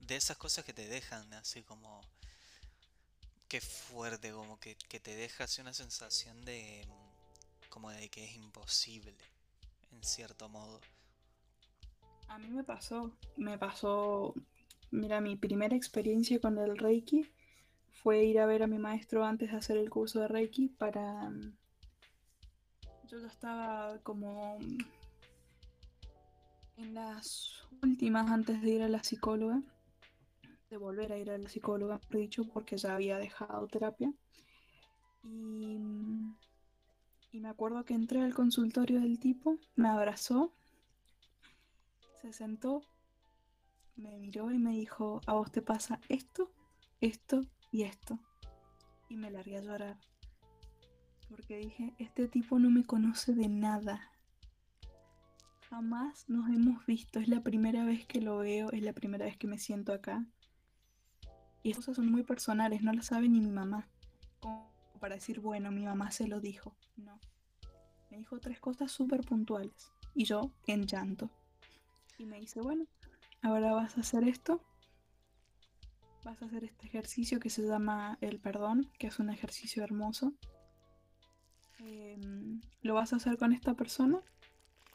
de 0.00 0.14
esas 0.16 0.36
cosas 0.36 0.64
que 0.64 0.72
te 0.72 0.86
dejan 0.86 1.32
así 1.34 1.62
como... 1.62 2.00
Qué 3.48 3.60
fuerte, 3.60 4.30
como 4.30 4.60
que, 4.60 4.76
que 4.76 5.00
te 5.00 5.16
deja 5.16 5.42
así 5.44 5.60
una 5.60 5.74
sensación 5.74 6.44
de... 6.44 6.86
como 7.68 7.90
de 7.90 8.08
que 8.08 8.24
es 8.26 8.36
imposible, 8.36 9.12
en 9.90 10.04
cierto 10.04 10.48
modo. 10.48 10.80
A 12.28 12.38
mí 12.38 12.48
me 12.48 12.62
pasó, 12.62 13.10
me 13.36 13.58
pasó, 13.58 14.34
mira, 14.90 15.20
mi 15.20 15.36
primera 15.36 15.76
experiencia 15.76 16.40
con 16.40 16.58
el 16.58 16.76
Reiki 16.76 17.30
fue 18.02 18.24
ir 18.24 18.38
a 18.38 18.46
ver 18.46 18.62
a 18.62 18.66
mi 18.66 18.78
maestro 18.78 19.24
antes 19.24 19.50
de 19.50 19.56
hacer 19.56 19.76
el 19.76 19.90
curso 19.90 20.20
de 20.20 20.28
Reiki 20.28 20.68
para... 20.68 21.30
mm, 21.30 21.56
Yo 23.08 23.18
ya 23.18 23.26
estaba 23.26 23.98
como 24.02 24.58
mm, 24.58 24.78
en 26.78 26.94
las 26.94 27.62
últimas 27.82 28.30
antes 28.30 28.62
de 28.62 28.70
ir 28.70 28.82
a 28.82 28.88
la 28.88 29.02
psicóloga, 29.02 29.62
de 30.70 30.76
volver 30.76 31.12
a 31.12 31.18
ir 31.18 31.30
a 31.30 31.38
la 31.38 31.48
psicóloga, 31.48 31.98
mejor 31.98 32.16
dicho, 32.16 32.44
porque 32.44 32.76
ya 32.76 32.94
había 32.94 33.18
dejado 33.18 33.66
terapia. 33.66 34.12
Y, 35.22 35.78
mm, 35.78 36.36
y 37.32 37.40
me 37.40 37.48
acuerdo 37.48 37.84
que 37.84 37.94
entré 37.94 38.22
al 38.22 38.34
consultorio 38.34 39.00
del 39.00 39.18
tipo, 39.18 39.58
me 39.76 39.88
abrazó 39.88 40.52
se 42.20 42.32
sentó, 42.34 42.82
me 43.96 44.16
miró 44.18 44.50
y 44.50 44.58
me 44.58 44.72
dijo, 44.72 45.20
a 45.26 45.34
vos 45.34 45.50
te 45.52 45.62
pasa 45.62 46.00
esto, 46.08 46.50
esto 47.00 47.42
y 47.70 47.82
esto. 47.82 48.18
Y 49.08 49.16
me 49.16 49.30
largué 49.30 49.58
a 49.58 49.62
llorar. 49.62 49.98
Porque 51.28 51.58
dije, 51.58 51.94
este 51.98 52.28
tipo 52.28 52.58
no 52.58 52.70
me 52.70 52.84
conoce 52.84 53.34
de 53.34 53.48
nada. 53.48 54.10
Jamás 55.68 56.28
nos 56.28 56.48
hemos 56.48 56.84
visto. 56.86 57.20
Es 57.20 57.28
la 57.28 57.42
primera 57.42 57.84
vez 57.84 58.04
que 58.06 58.20
lo 58.20 58.38
veo, 58.38 58.72
es 58.72 58.82
la 58.82 58.92
primera 58.92 59.24
vez 59.24 59.36
que 59.36 59.46
me 59.46 59.58
siento 59.58 59.92
acá. 59.92 60.26
Y 61.62 61.70
esas 61.70 61.84
cosas 61.84 61.96
son 61.96 62.10
muy 62.10 62.24
personales, 62.24 62.82
no 62.82 62.92
las 62.92 63.06
sabe 63.06 63.28
ni 63.28 63.40
mi 63.40 63.52
mamá. 63.52 63.88
Como 64.40 64.72
para 64.98 65.14
decir, 65.14 65.40
bueno, 65.40 65.70
mi 65.70 65.84
mamá 65.84 66.10
se 66.10 66.26
lo 66.26 66.40
dijo. 66.40 66.74
No. 66.96 67.18
Me 68.10 68.16
dijo 68.18 68.40
tres 68.40 68.58
cosas 68.58 68.90
súper 68.90 69.24
puntuales. 69.24 69.92
Y 70.14 70.24
yo 70.24 70.50
en 70.66 70.86
llanto. 70.86 71.30
Y 72.18 72.26
me 72.26 72.40
dice, 72.40 72.60
bueno, 72.60 72.86
ahora 73.42 73.72
vas 73.72 73.96
a 73.96 74.00
hacer 74.00 74.24
esto. 74.24 74.60
Vas 76.24 76.40
a 76.42 76.46
hacer 76.46 76.64
este 76.64 76.86
ejercicio 76.86 77.40
que 77.40 77.50
se 77.50 77.62
llama 77.62 78.18
el 78.20 78.40
perdón, 78.40 78.90
que 78.98 79.06
es 79.06 79.18
un 79.18 79.30
ejercicio 79.30 79.82
hermoso. 79.82 80.34
Em, 81.78 82.60
lo 82.82 82.94
vas 82.94 83.12
a 83.12 83.16
hacer 83.16 83.38
con 83.38 83.52
esta 83.52 83.74
persona 83.74 84.20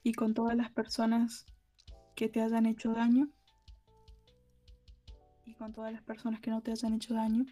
y 0.04 0.14
con 0.14 0.34
todas 0.36 0.56
las 0.56 0.70
personas 0.70 1.46
que 2.16 2.30
te 2.30 2.42
hayan 2.42 2.68
hecho 2.68 2.94
daño. 2.94 3.30
Y 5.46 5.54
con 5.56 5.74
todas 5.74 5.92
las 5.92 6.04
personas 6.04 6.40
que 6.40 6.52
no 6.52 6.62
te 6.62 6.72
hayan 6.72 6.94
hecho 6.94 7.14
daño. 7.14 7.46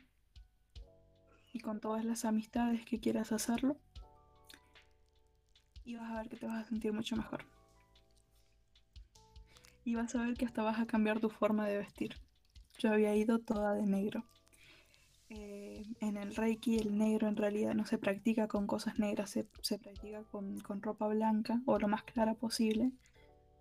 Y 1.52 1.60
con 1.60 1.80
todas 1.80 2.06
las 2.06 2.26
amistades 2.26 2.86
que 2.86 3.00
quieras 3.00 3.32
hacerlo. 3.32 3.78
Y 5.84 5.96
vas 5.96 6.12
a 6.12 6.18
ver 6.18 6.30
que 6.30 6.38
te 6.38 6.46
vas 6.46 6.66
a 6.66 6.70
sentir 6.70 6.94
mucho 6.94 7.16
mejor 7.16 7.44
y 9.84 9.96
vas 9.96 10.16
a 10.16 10.24
ver 10.24 10.36
que 10.36 10.46
hasta 10.46 10.64
vas 10.64 10.80
a 10.80 10.86
cambiar 10.86 11.20
tu 11.20 11.30
forma 11.30 11.68
de 11.68 11.78
vestir. 11.78 12.16
Yo 12.78 12.92
había 12.92 13.16
ido 13.16 13.40
toda 13.40 13.74
de 13.74 13.86
negro. 13.86 14.26
Eh, 15.30 15.86
en 16.00 16.18
el 16.18 16.36
Reiki 16.36 16.78
el 16.78 16.98
negro 16.98 17.28
en 17.28 17.36
realidad 17.36 17.74
no 17.74 17.86
se 17.86 17.98
practica 17.98 18.48
con 18.48 18.68
cosas 18.68 19.00
negras, 19.00 19.32
se, 19.32 19.48
se 19.62 19.80
practica 19.80 20.24
con, 20.24 20.60
con 20.60 20.82
ropa 20.82 21.08
blanca 21.08 21.62
o 21.66 21.80
lo 21.80 21.88
más 21.88 22.04
clara 22.04 22.36
posible, 22.36 22.92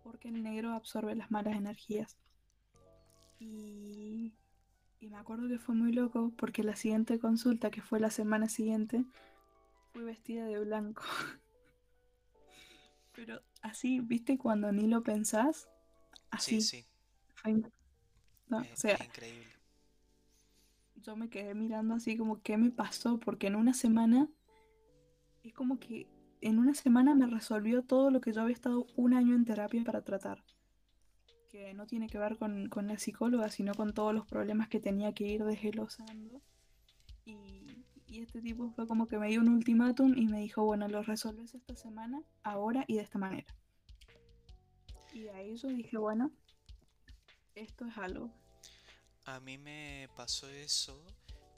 porque 0.02 0.28
el 0.28 0.42
negro 0.42 0.72
absorbe 0.72 1.14
las 1.14 1.30
malas 1.30 1.56
energías. 1.56 2.18
Y, 3.38 4.34
y 5.00 5.08
me 5.08 5.16
acuerdo 5.16 5.48
que 5.48 5.58
fue 5.58 5.74
muy 5.74 5.92
loco 5.92 6.32
porque 6.36 6.62
la 6.62 6.76
siguiente 6.76 7.18
consulta, 7.18 7.70
que 7.70 7.82
fue 7.82 8.00
la 8.00 8.10
semana 8.10 8.48
siguiente, 8.48 9.04
fui 9.92 10.04
vestida 10.04 10.46
de 10.46 10.58
blanco. 10.60 11.02
Pero 13.14 13.40
así, 13.62 14.00
¿viste? 14.00 14.38
Cuando 14.38 14.72
ni 14.72 14.86
lo 14.86 15.02
pensás, 15.02 15.68
así. 16.32 16.60
Sí, 16.60 16.84
no, 18.48 18.60
es, 18.60 18.72
o 18.72 18.76
sea, 18.76 18.94
es 18.94 19.04
increíble. 19.06 19.46
yo 20.96 21.16
me 21.16 21.28
quedé 21.28 21.54
mirando 21.54 21.94
así 21.94 22.16
como, 22.16 22.42
¿qué 22.42 22.56
me 22.56 22.70
pasó? 22.70 23.18
Porque 23.20 23.46
en 23.46 23.56
una 23.56 23.74
semana, 23.74 24.28
es 25.44 25.54
como 25.54 25.78
que 25.78 26.08
en 26.40 26.58
una 26.58 26.74
semana 26.74 27.14
me 27.14 27.26
resolvió 27.26 27.82
todo 27.82 28.10
lo 28.10 28.20
que 28.20 28.32
yo 28.32 28.42
había 28.42 28.54
estado 28.54 28.86
un 28.96 29.14
año 29.14 29.34
en 29.34 29.44
terapia 29.44 29.84
para 29.84 30.02
tratar. 30.02 30.42
Que 31.50 31.74
no 31.74 31.86
tiene 31.86 32.08
que 32.08 32.18
ver 32.18 32.38
con, 32.38 32.68
con 32.68 32.88
la 32.88 32.98
psicóloga, 32.98 33.48
sino 33.48 33.74
con 33.74 33.92
todos 33.92 34.14
los 34.14 34.26
problemas 34.26 34.68
que 34.68 34.80
tenía 34.80 35.12
que 35.12 35.24
ir 35.24 35.44
desglosando. 35.44 36.40
Y, 37.24 37.84
y 38.06 38.20
este 38.20 38.40
tipo 38.40 38.70
fue 38.70 38.86
como 38.86 39.06
que 39.06 39.18
me 39.18 39.28
dio 39.28 39.40
un 39.40 39.48
ultimátum 39.48 40.14
y 40.16 40.26
me 40.26 40.40
dijo, 40.40 40.64
bueno, 40.64 40.88
lo 40.88 41.02
resolves 41.02 41.54
esta 41.54 41.76
semana, 41.76 42.22
ahora 42.42 42.84
y 42.88 42.96
de 42.96 43.02
esta 43.02 43.18
manera. 43.18 43.54
Y 45.12 45.22
de 45.22 45.30
ahí 45.30 45.56
yo 45.56 45.68
dije, 45.68 45.96
bueno, 45.98 46.32
esto 47.54 47.86
es 47.86 47.96
algo. 47.98 48.30
A 49.24 49.40
mí 49.40 49.58
me 49.58 50.08
pasó 50.16 50.48
eso 50.48 51.04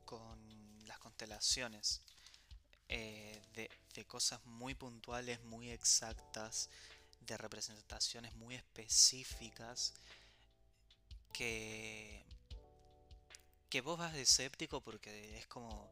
con 0.04 0.38
las 0.86 0.98
constelaciones. 0.98 2.02
eh, 2.88 3.42
de, 3.54 3.70
de 3.94 4.04
cosas 4.06 4.44
muy 4.46 4.74
puntuales, 4.74 5.42
muy 5.44 5.70
exactas, 5.70 6.70
de 7.22 7.36
representaciones 7.38 8.34
muy 8.36 8.54
específicas, 8.56 9.94
que, 11.32 12.24
que 13.68 13.80
vos 13.82 13.98
vas 13.98 14.12
de 14.14 14.22
escéptico 14.22 14.80
porque 14.80 15.36
es 15.38 15.46
como, 15.46 15.90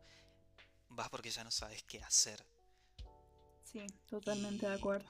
vas 0.91 1.11
porque 1.11 1.31
ya 1.31 1.45
no 1.45 1.51
sabes 1.51 1.83
qué 1.85 2.03
hacer. 2.03 2.45
Sí, 3.65 3.87
totalmente 4.07 4.67
de 4.67 4.75
acuerdo. 4.75 5.09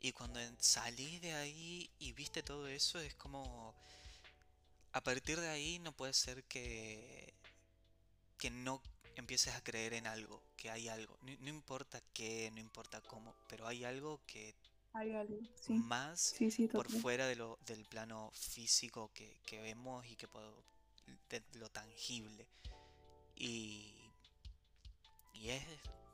Y 0.00 0.12
cuando 0.12 0.40
salís 0.58 1.20
de 1.20 1.34
ahí 1.34 1.90
y 1.98 2.12
viste 2.12 2.42
todo 2.42 2.68
eso, 2.68 3.00
es 3.00 3.14
como, 3.14 3.74
a 4.92 5.00
partir 5.02 5.40
de 5.40 5.48
ahí 5.48 5.78
no 5.80 5.92
puede 5.92 6.12
ser 6.12 6.44
que, 6.44 7.34
que 8.38 8.50
no 8.50 8.80
empieces 9.16 9.54
a 9.54 9.62
creer 9.62 9.94
en 9.94 10.06
algo, 10.06 10.42
que 10.56 10.70
hay 10.70 10.88
algo. 10.88 11.18
No, 11.22 11.32
no 11.40 11.48
importa 11.48 12.00
qué, 12.14 12.50
no 12.52 12.60
importa 12.60 13.00
cómo, 13.00 13.34
pero 13.48 13.66
hay 13.66 13.84
algo 13.84 14.20
que 14.26 14.54
Hay 14.92 15.12
algo, 15.12 15.38
sí, 15.60 15.74
más 15.74 16.20
sí, 16.20 16.50
sí, 16.50 16.68
por 16.68 16.90
fuera 16.90 17.26
de 17.26 17.34
lo, 17.34 17.58
del 17.66 17.84
plano 17.84 18.30
físico 18.34 19.10
que, 19.12 19.40
que 19.44 19.60
vemos 19.60 20.06
y 20.06 20.14
que 20.14 20.28
puedo, 20.28 20.62
de 21.28 21.42
lo 21.54 21.68
tangible. 21.70 22.46
Y, 23.34 23.94
y 25.34 25.50
es 25.50 25.64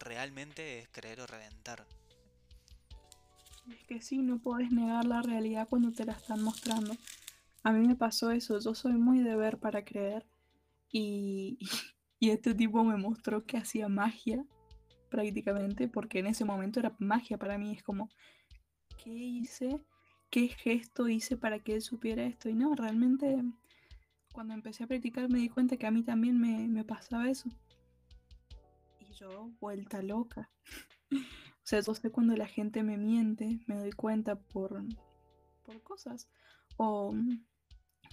realmente 0.00 0.80
es 0.80 0.88
creer 0.88 1.20
o 1.20 1.26
reventar. 1.26 1.86
Es 3.70 3.86
que 3.86 4.00
sí, 4.00 4.18
no 4.18 4.38
puedes 4.38 4.70
negar 4.70 5.04
la 5.04 5.22
realidad 5.22 5.68
cuando 5.68 5.92
te 5.92 6.04
la 6.04 6.12
están 6.12 6.42
mostrando. 6.42 6.94
A 7.62 7.72
mí 7.72 7.86
me 7.86 7.96
pasó 7.96 8.30
eso, 8.30 8.58
yo 8.60 8.74
soy 8.74 8.92
muy 8.92 9.20
de 9.20 9.36
ver 9.36 9.58
para 9.58 9.84
creer 9.84 10.26
y, 10.90 11.58
y 12.20 12.30
este 12.30 12.54
tipo 12.54 12.84
me 12.84 12.96
mostró 12.96 13.44
que 13.44 13.56
hacía 13.56 13.88
magia 13.88 14.44
prácticamente, 15.10 15.88
porque 15.88 16.18
en 16.18 16.26
ese 16.26 16.44
momento 16.44 16.80
era 16.80 16.94
magia 16.98 17.38
para 17.38 17.56
mí, 17.56 17.72
es 17.72 17.82
como, 17.82 18.10
¿qué 19.02 19.10
hice? 19.10 19.80
¿Qué 20.28 20.48
gesto 20.48 21.08
hice 21.08 21.36
para 21.36 21.60
que 21.60 21.74
él 21.74 21.82
supiera 21.82 22.24
esto? 22.24 22.48
Y 22.48 22.54
no, 22.54 22.74
realmente 22.74 23.42
cuando 24.32 24.52
empecé 24.52 24.82
a 24.82 24.88
practicar 24.88 25.30
me 25.30 25.38
di 25.38 25.48
cuenta 25.48 25.76
que 25.76 25.86
a 25.86 25.92
mí 25.92 26.02
también 26.02 26.40
me, 26.40 26.66
me 26.66 26.84
pasaba 26.84 27.30
eso. 27.30 27.48
Y 28.98 29.12
yo, 29.14 29.52
vuelta 29.60 30.02
loca. 30.02 30.50
O 31.64 31.66
sea, 31.66 31.80
yo 31.80 31.94
sé 31.94 32.10
cuando 32.10 32.36
la 32.36 32.46
gente 32.46 32.82
me 32.82 32.98
miente, 32.98 33.60
me 33.66 33.76
doy 33.76 33.92
cuenta 33.92 34.36
por, 34.36 34.84
por 35.64 35.82
cosas. 35.82 36.28
O, 36.76 37.14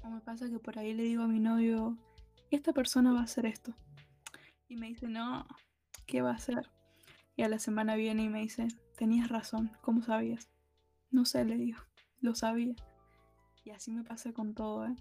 o 0.04 0.10
me 0.10 0.22
pasa 0.22 0.50
que 0.50 0.58
por 0.58 0.80
ahí 0.80 0.94
le 0.94 1.04
digo 1.04 1.24
a 1.24 1.28
mi 1.28 1.42
novio, 1.42 1.98
esta 2.50 2.72
persona 2.72 3.12
va 3.12 3.20
a 3.20 3.24
hacer 3.24 3.46
esto. 3.46 3.76
Y 4.70 4.78
me 4.78 4.88
dice, 4.88 5.10
no, 5.10 5.46
¿qué 6.08 6.22
va 6.22 6.32
a 6.32 6.36
hacer? 6.36 6.72
Y 7.36 7.44
a 7.44 7.50
la 7.50 7.60
semana 7.60 7.96
viene 7.96 8.24
y 8.24 8.30
me 8.30 8.40
dice, 8.40 8.70
tenías 8.96 9.28
razón, 9.28 9.70
¿cómo 9.82 10.02
sabías? 10.02 10.50
No 11.10 11.26
sé, 11.26 11.44
le 11.44 11.58
digo, 11.58 11.80
lo 12.22 12.36
sabía. 12.36 12.76
Y 13.66 13.72
así 13.72 13.92
me 13.92 14.06
pasa 14.06 14.32
con 14.32 14.56
todo, 14.56 14.86
¿eh? 14.86 14.96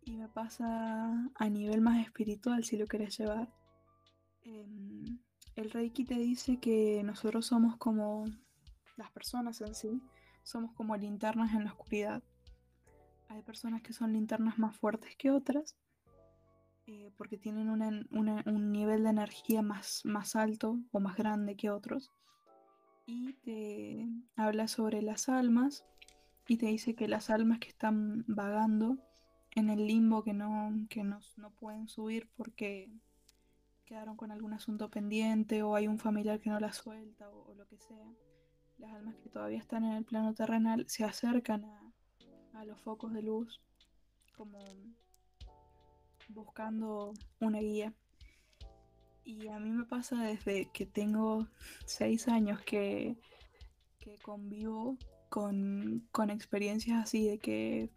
Y 0.00 0.16
me 0.16 0.28
pasa 0.28 1.30
a 1.34 1.48
nivel 1.50 1.82
más 1.82 2.02
espiritual, 2.02 2.64
si 2.64 2.78
lo 2.78 2.86
querés 2.86 3.18
llevar. 3.18 3.52
Em, 4.44 5.20
el 5.56 5.70
Reiki 5.70 6.04
te 6.04 6.14
dice 6.14 6.58
que 6.58 7.02
nosotros 7.04 7.46
somos 7.46 7.76
como 7.76 8.24
las 8.96 9.10
personas 9.10 9.60
en 9.60 9.74
sí, 9.74 10.02
somos 10.42 10.72
como 10.72 10.96
linternas 10.96 11.52
en 11.54 11.64
la 11.64 11.72
oscuridad. 11.72 12.22
Hay 13.28 13.42
personas 13.42 13.82
que 13.82 13.92
son 13.92 14.12
linternas 14.12 14.58
más 14.58 14.76
fuertes 14.76 15.14
que 15.16 15.30
otras, 15.30 15.76
eh, 16.86 17.12
porque 17.16 17.36
tienen 17.38 17.70
una- 17.70 18.04
un 18.10 18.72
nivel 18.72 19.04
de 19.04 19.10
energía 19.10 19.62
más, 19.62 20.02
más 20.04 20.34
alto 20.34 20.80
o 20.90 21.00
más 21.00 21.16
grande 21.16 21.56
que 21.56 21.70
otros. 21.70 22.12
Y 23.06 23.34
te 23.34 24.08
habla 24.36 24.68
sobre 24.68 25.02
las 25.02 25.28
almas 25.28 25.84
y 26.48 26.56
te 26.56 26.66
dice 26.66 26.94
que 26.94 27.08
las 27.08 27.30
almas 27.30 27.58
que 27.60 27.68
están 27.68 28.24
vagando 28.26 28.98
en 29.54 29.68
el 29.70 29.86
limbo 29.86 30.22
que 30.22 30.32
no, 30.32 30.72
que 30.88 31.02
no, 31.02 31.20
no 31.36 31.50
pueden 31.50 31.88
subir 31.88 32.28
porque 32.36 32.90
quedaron 33.90 34.16
con 34.16 34.30
algún 34.30 34.52
asunto 34.52 34.88
pendiente 34.88 35.64
o 35.64 35.74
hay 35.74 35.88
un 35.88 35.98
familiar 35.98 36.38
que 36.38 36.48
no 36.48 36.60
la 36.60 36.72
suelta 36.72 37.28
o, 37.28 37.50
o 37.50 37.54
lo 37.54 37.66
que 37.66 37.76
sea. 37.76 38.06
Las 38.78 38.92
almas 38.92 39.16
que 39.16 39.28
todavía 39.28 39.58
están 39.58 39.84
en 39.84 39.94
el 39.94 40.04
plano 40.04 40.32
terrenal 40.32 40.84
se 40.88 41.02
acercan 41.02 41.64
a, 41.64 41.92
a 42.54 42.64
los 42.64 42.80
focos 42.80 43.12
de 43.12 43.22
luz 43.22 43.60
como 44.36 44.60
buscando 46.28 47.12
una 47.40 47.58
guía. 47.58 47.92
Y 49.24 49.48
a 49.48 49.58
mí 49.58 49.70
me 49.72 49.84
pasa 49.84 50.22
desde 50.22 50.70
que 50.70 50.86
tengo 50.86 51.48
seis 51.84 52.28
años 52.28 52.60
que, 52.60 53.16
que 53.98 54.18
convivo 54.18 54.98
con, 55.28 56.06
con 56.12 56.30
experiencias 56.30 57.02
así 57.02 57.26
de 57.26 57.40
que 57.40 57.90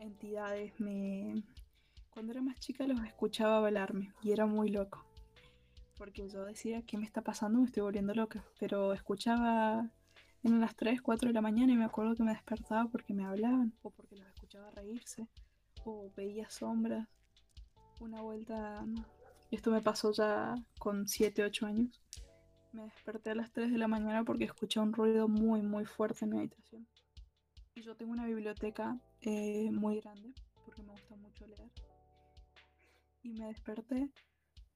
entidades 0.00 0.72
me... 0.80 1.44
Cuando 2.10 2.32
era 2.32 2.42
más 2.42 2.58
chica 2.58 2.84
los 2.88 3.00
escuchaba 3.04 3.58
hablarme 3.58 4.12
y 4.22 4.32
era 4.32 4.46
muy 4.46 4.70
loco. 4.70 5.05
Porque 5.96 6.28
yo 6.28 6.44
decía, 6.44 6.82
¿qué 6.82 6.98
me 6.98 7.04
está 7.04 7.22
pasando? 7.22 7.58
Me 7.58 7.66
estoy 7.66 7.82
volviendo 7.82 8.14
loca. 8.14 8.44
Pero 8.58 8.92
escuchaba, 8.92 9.90
eran 10.42 10.60
las 10.60 10.76
3, 10.76 11.00
4 11.00 11.28
de 11.28 11.32
la 11.34 11.40
mañana 11.40 11.72
y 11.72 11.76
me 11.76 11.84
acuerdo 11.84 12.14
que 12.14 12.22
me 12.22 12.32
despertaba 12.32 12.88
porque 12.88 13.14
me 13.14 13.24
hablaban 13.24 13.72
o 13.82 13.90
porque 13.90 14.16
los 14.16 14.26
escuchaba 14.28 14.70
reírse 14.70 15.28
o 15.84 16.12
veía 16.16 16.50
sombras. 16.50 17.08
Una 18.00 18.20
vuelta, 18.20 18.84
esto 19.50 19.70
me 19.70 19.80
pasó 19.80 20.12
ya 20.12 20.54
con 20.78 21.08
7, 21.08 21.44
8 21.44 21.66
años. 21.66 22.02
Me 22.72 22.82
desperté 22.84 23.30
a 23.30 23.34
las 23.34 23.50
3 23.52 23.72
de 23.72 23.78
la 23.78 23.88
mañana 23.88 24.22
porque 24.24 24.44
escuché 24.44 24.80
un 24.80 24.92
ruido 24.92 25.28
muy, 25.28 25.62
muy 25.62 25.86
fuerte 25.86 26.26
en 26.26 26.30
mi 26.32 26.38
habitación. 26.38 26.86
Y 27.74 27.80
yo 27.82 27.96
tengo 27.96 28.12
una 28.12 28.26
biblioteca 28.26 28.98
eh, 29.22 29.70
muy 29.70 30.00
grande 30.00 30.34
porque 30.64 30.82
me 30.82 30.92
gusta 30.92 31.16
mucho 31.16 31.46
leer. 31.46 31.70
Y 33.22 33.32
me 33.32 33.46
desperté 33.46 34.10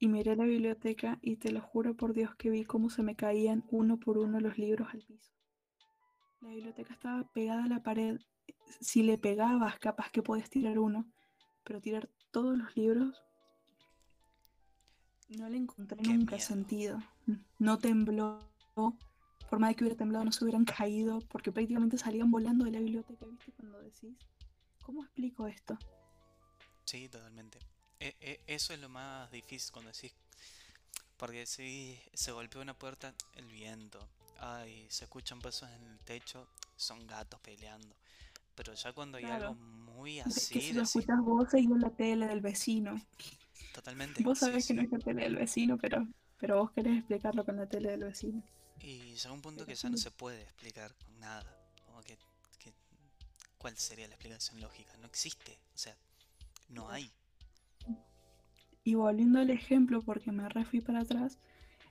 y 0.00 0.08
miré 0.08 0.34
la 0.34 0.44
biblioteca 0.44 1.18
y 1.20 1.36
te 1.36 1.52
lo 1.52 1.60
juro 1.60 1.94
por 1.94 2.14
Dios 2.14 2.34
que 2.34 2.50
vi 2.50 2.64
cómo 2.64 2.88
se 2.88 3.02
me 3.02 3.14
caían 3.14 3.64
uno 3.70 4.00
por 4.00 4.16
uno 4.18 4.40
los 4.40 4.58
libros 4.58 4.88
al 4.92 5.02
piso. 5.02 5.30
La 6.40 6.48
biblioteca 6.48 6.94
estaba 6.94 7.30
pegada 7.32 7.64
a 7.64 7.68
la 7.68 7.82
pared. 7.82 8.18
Si 8.80 9.02
le 9.02 9.18
pegabas, 9.18 9.78
capaz 9.78 10.10
que 10.10 10.22
podías 10.22 10.48
tirar 10.48 10.78
uno, 10.78 11.06
pero 11.64 11.82
tirar 11.82 12.08
todos 12.30 12.56
los 12.56 12.74
libros 12.76 13.22
no 15.38 15.48
le 15.48 15.58
encontré 15.58 15.98
Qué 15.98 16.12
nunca 16.12 16.36
miedo. 16.36 16.48
sentido. 16.48 16.98
No 17.58 17.78
tembló. 17.78 18.40
Por 18.74 19.58
más 19.58 19.70
de 19.70 19.76
que 19.76 19.84
hubiera 19.84 19.98
temblado, 19.98 20.24
no 20.24 20.32
se 20.32 20.44
hubieran 20.44 20.64
caído, 20.64 21.20
porque 21.28 21.52
prácticamente 21.52 21.98
salían 21.98 22.30
volando 22.30 22.64
de 22.64 22.70
la 22.70 22.78
biblioteca, 22.78 23.26
¿viste? 23.26 23.52
Cuando 23.52 23.80
decís, 23.80 24.16
¿cómo 24.82 25.02
explico 25.02 25.46
esto? 25.46 25.76
Sí, 26.84 27.08
totalmente. 27.08 27.58
E- 28.00 28.16
e- 28.20 28.40
eso 28.48 28.72
es 28.74 28.80
lo 28.80 28.88
más 28.88 29.30
difícil 29.30 29.70
cuando 29.72 29.92
decís, 29.92 30.12
porque 31.16 31.46
si 31.46 32.00
se 32.14 32.32
golpea 32.32 32.62
una 32.62 32.78
puerta, 32.78 33.14
el 33.34 33.46
viento, 33.46 34.08
ay, 34.38 34.86
se 34.90 35.04
escuchan 35.04 35.40
pasos 35.40 35.68
en 35.70 35.86
el 35.86 35.98
techo, 36.00 36.48
son 36.76 37.06
gatos 37.06 37.40
peleando. 37.40 37.94
Pero 38.54 38.74
ya 38.74 38.92
cuando 38.92 39.18
hay 39.18 39.30
algo 39.30 39.54
Claro. 39.54 39.54
muy 39.54 40.20
De- 40.24 40.46
que 40.50 40.60
así, 40.60 40.60
si 40.62 40.72
lo 40.74 40.82
escuchas 40.82 41.20
voces 41.20 41.60
y 41.62 41.66
en 41.66 41.78
la 41.80 41.90
tele 41.90 42.26
del 42.26 42.40
vecino. 42.40 43.06
totalmente, 43.72 44.24
Vos 44.24 44.38
sí, 44.38 44.38
sabés 44.40 44.64
que 44.66 44.74
no 44.74 44.82
sí. 44.82 44.84
es 44.84 44.92
la 44.92 45.00
tele 45.00 45.24
del 45.24 45.36
vecino, 45.36 45.76
pero, 45.78 46.06
pero 46.38 46.58
vos 46.58 46.70
querés 46.72 46.98
explicarlo 46.98 47.44
con 47.44 47.56
la 47.56 47.66
tele 47.68 47.90
del 47.90 48.04
vecino. 48.04 48.42
Y 48.80 49.14
llega 49.14 49.32
un 49.32 49.42
punto 49.42 49.64
que 49.66 49.74
ya 49.76 49.90
no 49.90 49.96
sí. 49.96 49.96
se 49.96 50.10
puede 50.10 50.42
explicar 50.42 50.94
con 50.96 51.18
nada. 51.20 51.56
Como 51.86 52.02
que, 52.02 52.18
que- 52.58 52.74
¿cuál 53.58 53.76
sería 53.78 54.08
la 54.08 54.14
explicación 54.14 54.60
lógica? 54.60 54.96
No 54.98 55.06
existe, 55.06 55.60
o 55.74 55.78
sea, 55.78 55.96
no 56.68 56.88
Claro. 56.88 56.90
hay. 56.90 57.12
Y 58.84 58.94
volviendo 58.94 59.40
al 59.40 59.50
ejemplo, 59.50 60.00
porque 60.02 60.32
me 60.32 60.48
refui 60.48 60.80
para 60.80 61.00
atrás, 61.00 61.38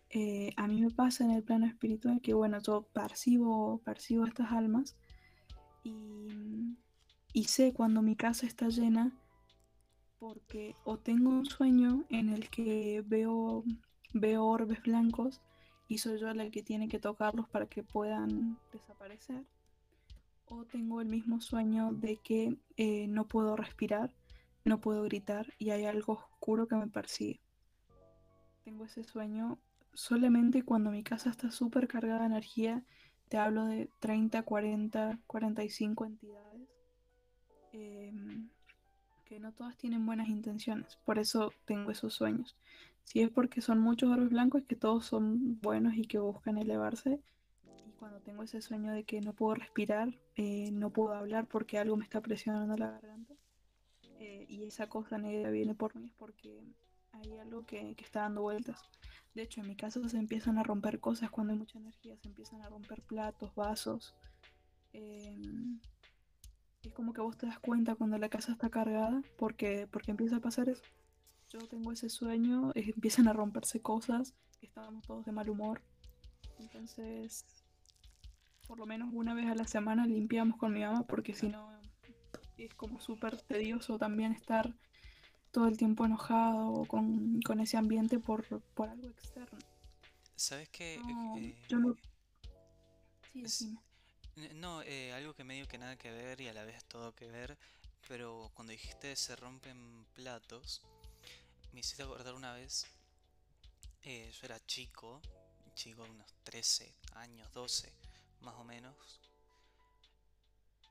eh, 0.10 0.52
a 0.58 0.68
mí 0.68 0.82
me 0.82 0.90
pasa 0.90 1.24
en 1.24 1.32
el 1.32 1.44
plano 1.44 1.68
espiritual 1.68 2.20
que, 2.22 2.34
bueno, 2.34 2.60
yo 2.62 2.84
percibo, 2.94 3.80
percibo 3.84 4.26
estas 4.26 4.52
almas 4.52 4.98
y, 5.84 6.76
y 7.34 7.44
sé 7.46 7.74
cuando 7.74 8.02
mi 8.02 8.16
casa 8.16 8.48
está 8.48 8.70
llena 8.70 9.14
porque 10.20 10.76
o 10.84 10.98
tengo 10.98 11.30
un 11.30 11.46
sueño 11.46 12.06
en 12.10 12.30
el 12.30 12.50
que 12.50 13.04
veo, 13.06 13.64
veo 14.14 14.44
orbes 14.46 14.82
blancos 14.84 15.42
y 15.88 15.98
soy 15.98 16.20
yo 16.20 16.32
la 16.34 16.50
que 16.52 16.62
tiene 16.62 16.88
que 16.88 17.00
tocarlos 17.00 17.48
para 17.50 17.66
que 17.66 17.84
puedan 17.84 18.60
desaparecer, 18.72 19.44
o 20.46 20.64
tengo 20.66 21.02
el 21.02 21.08
mismo 21.08 21.42
sueño 21.42 21.92
de 21.94 22.18
que 22.18 22.56
eh, 22.78 23.08
no 23.08 23.28
puedo 23.28 23.56
respirar, 23.56 24.14
no 24.70 24.80
puedo 24.80 25.04
gritar 25.04 25.54
y 25.58 25.72
hay 25.72 25.86
algo 25.86 26.14
oscuro 26.14 26.68
que 26.68 26.76
me 26.76 26.88
persigue. 26.88 27.42
Tengo 28.64 28.86
ese 28.86 29.04
sueño 29.04 29.60
solamente 29.94 30.64
cuando 30.64 30.92
mi 30.92 31.04
casa 31.04 31.30
está 31.30 31.52
súper 31.52 31.88
cargada 31.88 32.22
de 32.22 32.28
energía, 32.28 32.84
te 33.28 33.38
hablo 33.38 33.66
de 33.66 33.90
30, 34.00 34.44
40, 34.44 35.20
45 35.28 36.06
entidades. 36.06 36.70
Em, 37.74 38.50
que 39.26 39.40
no 39.40 39.52
todas 39.54 39.78
tienen 39.78 40.06
buenas 40.06 40.28
intenciones, 40.28 40.98
por 41.06 41.20
eso 41.20 41.52
tengo 41.66 41.92
esos 41.92 42.14
sueños. 42.14 42.56
Si 43.04 43.22
es 43.22 43.30
porque 43.30 43.62
son 43.62 43.80
muchos 43.80 44.10
orbes 44.10 44.30
blancos, 44.30 44.62
es 44.62 44.68
que 44.68 44.76
todos 44.76 45.06
son 45.06 45.60
buenos 45.62 45.96
y 45.96 46.06
que 46.06 46.20
buscan 46.20 46.58
elevarse. 46.58 47.20
Y 47.88 47.92
cuando 47.92 48.20
tengo 48.22 48.44
ese 48.44 48.62
sueño 48.62 48.92
de 48.92 49.04
que 49.04 49.22
no 49.22 49.34
puedo 49.34 49.56
respirar, 49.56 50.16
eh, 50.36 50.72
no 50.72 50.90
puedo 50.92 51.14
hablar 51.14 51.48
porque 51.48 51.78
algo 51.78 51.96
me 51.98 52.04
está 52.04 52.22
presionando 52.22 52.76
la 52.78 52.92
garganta, 52.92 53.36
eh, 54.20 54.46
y 54.50 54.64
esa 54.64 54.88
cosa 54.88 55.18
negra 55.18 55.50
viene 55.50 55.74
por 55.76 55.96
mí, 55.96 56.06
es 56.06 56.14
porque 56.14 56.62
hay 57.14 57.38
algo 57.40 57.66
que, 57.66 57.96
que 57.96 58.04
está 58.04 58.22
dando 58.22 58.42
vueltas. 58.42 58.82
De 59.34 59.44
hecho, 59.44 59.62
en 59.62 59.68
mi 59.68 59.78
casa 59.78 60.08
se 60.10 60.18
empiezan 60.18 60.58
a 60.58 60.64
romper 60.64 61.00
cosas 61.00 61.32
cuando 61.32 61.54
hay 61.54 61.60
mucha 61.60 61.80
energía, 61.80 62.18
se 62.18 62.28
empiezan 62.28 62.62
a 62.62 62.70
romper 62.70 63.02
platos, 63.02 63.56
vasos. 63.56 64.14
Em, 64.92 65.80
es 66.84 66.94
como 66.94 67.14
que 67.14 67.22
vos 67.22 67.38
te 67.38 67.46
das 67.46 67.60
cuenta 67.60 67.96
cuando 67.96 68.18
la 68.18 68.28
casa 68.28 68.52
está 68.52 68.70
cargada 68.70 69.22
porque, 69.38 69.88
porque 69.90 70.12
empieza 70.12 70.38
a 70.38 70.42
pasar 70.42 70.68
eso. 70.68 70.84
Yo 71.50 71.60
tengo 71.68 71.94
ese 71.94 72.10
sueño, 72.10 72.72
eh, 72.76 72.92
empiezan 72.94 73.30
a 73.30 73.34
romperse 73.34 73.82
cosas, 73.82 74.36
estábamos 74.62 75.06
todos 75.08 75.26
de 75.26 75.32
mal 75.32 75.50
humor. 75.50 75.82
Entonces, 76.60 77.46
por 78.68 78.78
lo 78.78 78.86
menos 78.86 79.10
una 79.14 79.34
vez 79.34 79.48
a 79.48 79.56
la 79.56 79.66
semana 79.66 80.06
limpiamos 80.06 80.58
con 80.58 80.74
mi 80.74 80.82
mamá 80.82 81.08
porque 81.08 81.34
si 81.34 81.48
no 81.48 81.79
es 82.66 82.74
como 82.76 83.00
súper 83.00 83.42
tedioso 83.42 83.98
también 83.98 84.32
estar 84.34 84.74
todo 85.52 85.68
el 85.68 85.78
tiempo 85.78 86.06
enojado 86.06 86.86
con, 86.86 87.42
con 87.42 87.60
ese 87.60 87.78
ambiente 87.78 88.20
por, 88.20 88.46
por 88.76 88.90
algo 88.90 89.10
externo. 89.10 89.60
¿Sabes 90.36 90.70
qué? 90.70 90.96
No, 90.96 91.36
Eh, 91.36 91.56
yo 91.68 91.80
no... 91.80 91.96
Sí, 93.32 93.44
es- 93.44 93.62
decime. 93.62 93.80
N- 94.38 94.54
No, 94.56 94.82
eh, 94.84 95.14
algo 95.14 95.34
que 95.34 95.44
medio 95.44 95.68
que 95.68 95.78
nada 95.78 95.98
que 95.98 96.12
ver 96.12 96.42
y 96.42 96.48
a 96.48 96.54
la 96.54 96.64
vez 96.66 96.84
todo 96.86 97.14
que 97.16 97.28
ver, 97.28 97.58
pero 98.08 98.52
cuando 98.56 98.72
dijiste 98.72 99.16
se 99.16 99.36
rompen 99.36 100.06
platos, 100.16 100.82
me 101.74 101.82
hiciste 101.82 102.04
acordar 102.04 102.34
una 102.36 102.54
vez, 102.54 102.88
eh, 104.04 104.32
yo 104.34 104.46
era 104.46 104.60
chico, 104.66 105.22
chico 105.76 106.04
de 106.04 106.12
unos 106.12 106.34
13 106.44 106.94
años, 107.14 107.52
12 107.54 107.92
más 108.42 108.56
o 108.56 108.64
menos, 108.64 109.20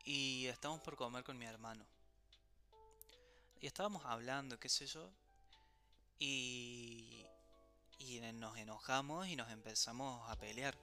y 0.08 0.46
estábamos 0.46 0.80
por 0.80 0.96
comer 0.96 1.22
con 1.22 1.36
mi 1.36 1.44
hermano. 1.44 1.84
Y 3.60 3.66
estábamos 3.66 4.06
hablando, 4.06 4.58
qué 4.58 4.70
sé 4.70 4.86
yo, 4.86 5.12
y, 6.18 7.26
nos 8.32 8.56
enojamos 8.56 9.28
y 9.28 9.36
nos 9.36 9.50
empezamos 9.50 10.30
a 10.30 10.36
pelear. 10.36 10.74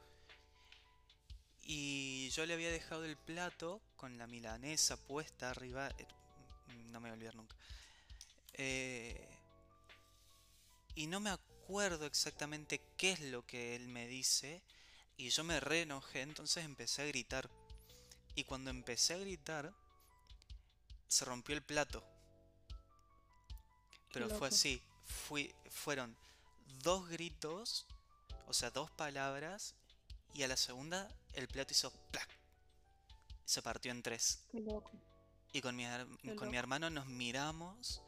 Y 1.63 2.29
yo 2.35 2.45
le 2.45 2.53
había 2.53 2.69
dejado 2.69 3.03
el 3.03 3.17
plato 3.17 3.81
con 3.95 4.19
la 4.19 4.27
milanesa 4.27 4.95
puesta 4.95 5.49
arriba. 5.49 5.89
eh, 5.97 6.05
No 6.91 6.99
me 6.99 7.09
voy 7.09 7.09
a 7.09 7.13
olvidar 7.13 7.35
nunca. 7.35 7.55
Eh, 8.53 9.27
y 10.93 11.07
no 11.07 11.19
me 11.19 11.31
acuerdo 11.31 12.05
exactamente 12.05 12.79
qué 12.95 13.13
es 13.13 13.21
lo 13.21 13.43
que 13.43 13.75
él 13.75 13.87
me 13.87 14.07
dice. 14.07 14.61
Y 15.17 15.29
yo 15.29 15.43
me 15.43 15.59
re 15.59 15.81
enojé, 15.81 16.21
entonces 16.21 16.63
empecé 16.63 17.01
a 17.01 17.05
gritar. 17.07 17.49
Y 18.35 18.43
cuando 18.43 18.69
empecé 18.69 19.13
a 19.13 19.17
gritar, 19.17 19.73
se 21.07 21.25
rompió 21.25 21.55
el 21.55 21.63
plato. 21.63 22.03
Pero 24.11 24.29
fue 24.29 24.49
así. 24.49 24.81
Fui, 25.05 25.53
fueron 25.69 26.15
dos 26.83 27.07
gritos, 27.09 27.85
o 28.47 28.53
sea, 28.53 28.69
dos 28.71 28.91
palabras, 28.91 29.75
y 30.33 30.43
a 30.43 30.47
la 30.47 30.57
segunda 30.57 31.09
el 31.33 31.47
plato 31.47 31.73
hizo 31.73 31.91
¡plac! 32.11 32.29
Se 33.45 33.61
partió 33.61 33.91
en 33.91 34.01
tres. 34.01 34.39
Qué 34.51 34.59
loco. 34.59 34.91
Y 35.53 35.61
con 35.61 35.75
mi, 35.75 35.85
Qué 36.21 36.35
con 36.35 36.49
mi 36.49 36.57
hermano 36.57 36.89
nos 36.89 37.05
miramos 37.05 38.01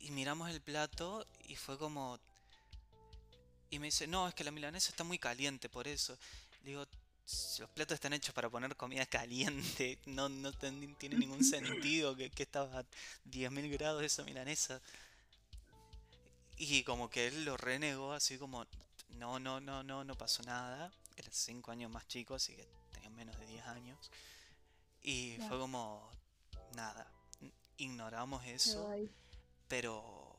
y 0.00 0.10
miramos 0.10 0.50
el 0.50 0.60
plato 0.60 1.26
y 1.44 1.56
fue 1.56 1.78
como... 1.78 2.18
Y 3.70 3.78
me 3.78 3.88
dice, 3.88 4.06
no, 4.06 4.26
es 4.26 4.34
que 4.34 4.44
la 4.44 4.50
milanesa 4.50 4.90
está 4.90 5.04
muy 5.04 5.18
caliente, 5.18 5.68
por 5.68 5.86
eso. 5.86 6.16
Le 6.62 6.70
digo, 6.70 6.86
"Si 6.86 6.90
los 7.58 7.70
platos 7.70 7.94
están 7.94 8.12
hechos 8.12 8.34
para 8.34 8.48
poner 8.48 8.74
comida 8.76 9.04
caliente, 9.06 9.98
no, 10.06 10.28
no 10.28 10.52
ten- 10.52 10.94
tiene 10.96 11.16
ningún 11.16 11.44
sentido 11.44 12.16
que, 12.16 12.30
que 12.30 12.42
estaba 12.44 12.80
a 12.80 12.84
10.000 13.24 13.70
grados 13.70 14.02
esa 14.02 14.24
milanesa. 14.24 14.80
Y 16.56 16.82
como 16.82 17.08
que 17.08 17.28
él 17.28 17.44
lo 17.44 17.56
renegó, 17.56 18.12
así 18.12 18.36
como, 18.36 18.66
no, 19.10 19.38
no, 19.38 19.60
no, 19.60 19.82
no, 19.82 20.04
no 20.04 20.14
pasó 20.16 20.42
nada. 20.42 20.92
Era 21.16 21.28
5 21.30 21.70
años 21.70 21.90
más 21.90 22.06
chico, 22.08 22.34
así 22.34 22.54
que 22.54 22.66
tenía 22.92 23.10
menos 23.10 23.38
de 23.38 23.46
10 23.46 23.64
años. 23.66 24.10
Y 25.02 25.34
fue 25.38 25.46
Claro. 25.48 25.60
como, 25.60 26.10
nada, 26.74 27.06
ignoramos 27.76 28.44
eso, 28.46 28.88
pero, 29.68 30.36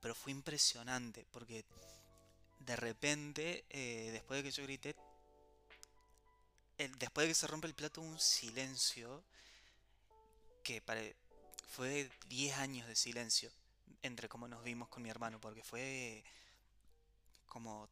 pero 0.00 0.14
fue 0.14 0.32
impresionante, 0.32 1.26
porque 1.32 1.64
de 2.60 2.76
repente, 2.76 3.64
eh, 3.70 4.10
después 4.12 4.38
de 4.42 4.44
que 4.50 4.56
yo 4.56 4.62
grité, 4.64 4.96
después 6.98 7.24
de 7.26 7.28
que 7.30 7.34
se 7.34 7.46
rompe 7.46 7.66
el 7.66 7.74
plato, 7.74 8.00
un 8.00 8.18
silencio 8.18 9.24
que 10.62 10.80
pare- 10.80 11.16
fue 11.68 12.10
10 12.28 12.56
años 12.58 12.86
de 12.88 12.96
silencio 12.96 13.50
entre 14.02 14.28
cómo 14.28 14.48
nos 14.48 14.62
vimos 14.64 14.88
con 14.88 15.02
mi 15.02 15.10
hermano, 15.10 15.40
porque 15.40 15.62
fue 15.62 16.24
como 17.46 17.88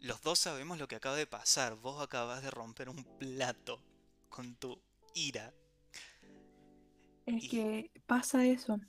los 0.00 0.20
dos 0.22 0.38
sabemos 0.38 0.78
lo 0.78 0.88
que 0.88 0.96
acaba 0.96 1.16
de 1.16 1.26
pasar. 1.26 1.74
Vos 1.76 2.02
acabas 2.02 2.42
de 2.42 2.50
romper 2.50 2.88
un 2.88 3.04
plato 3.18 3.80
con 4.28 4.54
tu 4.56 4.78
ira. 5.14 5.54
Es 7.26 7.42
Y 7.42 7.48
que 7.48 7.90
pasa 8.06 8.44
eso. 8.46 8.80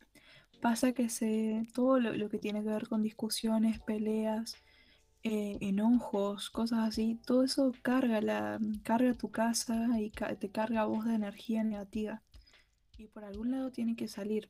Pasa 0.62 0.94
que 0.94 1.10
se 1.10 1.68
todo 1.74 2.00
lo, 2.00 2.14
lo 2.14 2.30
que 2.30 2.40
tiene 2.40 2.64
que 2.64 2.70
ver 2.70 2.88
con 2.88 3.04
discusiones, 3.04 3.80
peleas, 3.82 4.58
eh, 5.28 5.58
enojos, 5.60 6.52
cosas 6.52 6.88
así, 6.88 7.20
todo 7.26 7.44
eso 7.44 7.74
carga 7.82 8.22
la, 8.22 8.60
carga 8.84 9.16
tu 9.16 9.32
casa 9.32 10.00
y 10.00 10.12
ca- 10.12 10.36
te 10.36 10.50
carga 10.50 10.82
a 10.82 10.86
vos 10.86 11.04
de 11.06 11.16
energía 11.16 11.64
negativa. 11.64 12.22
Y 13.00 13.08
por 13.08 13.26
algún 13.26 13.50
lado 13.52 13.72
tiene 13.72 13.96
que 13.96 14.08
salir. 14.08 14.50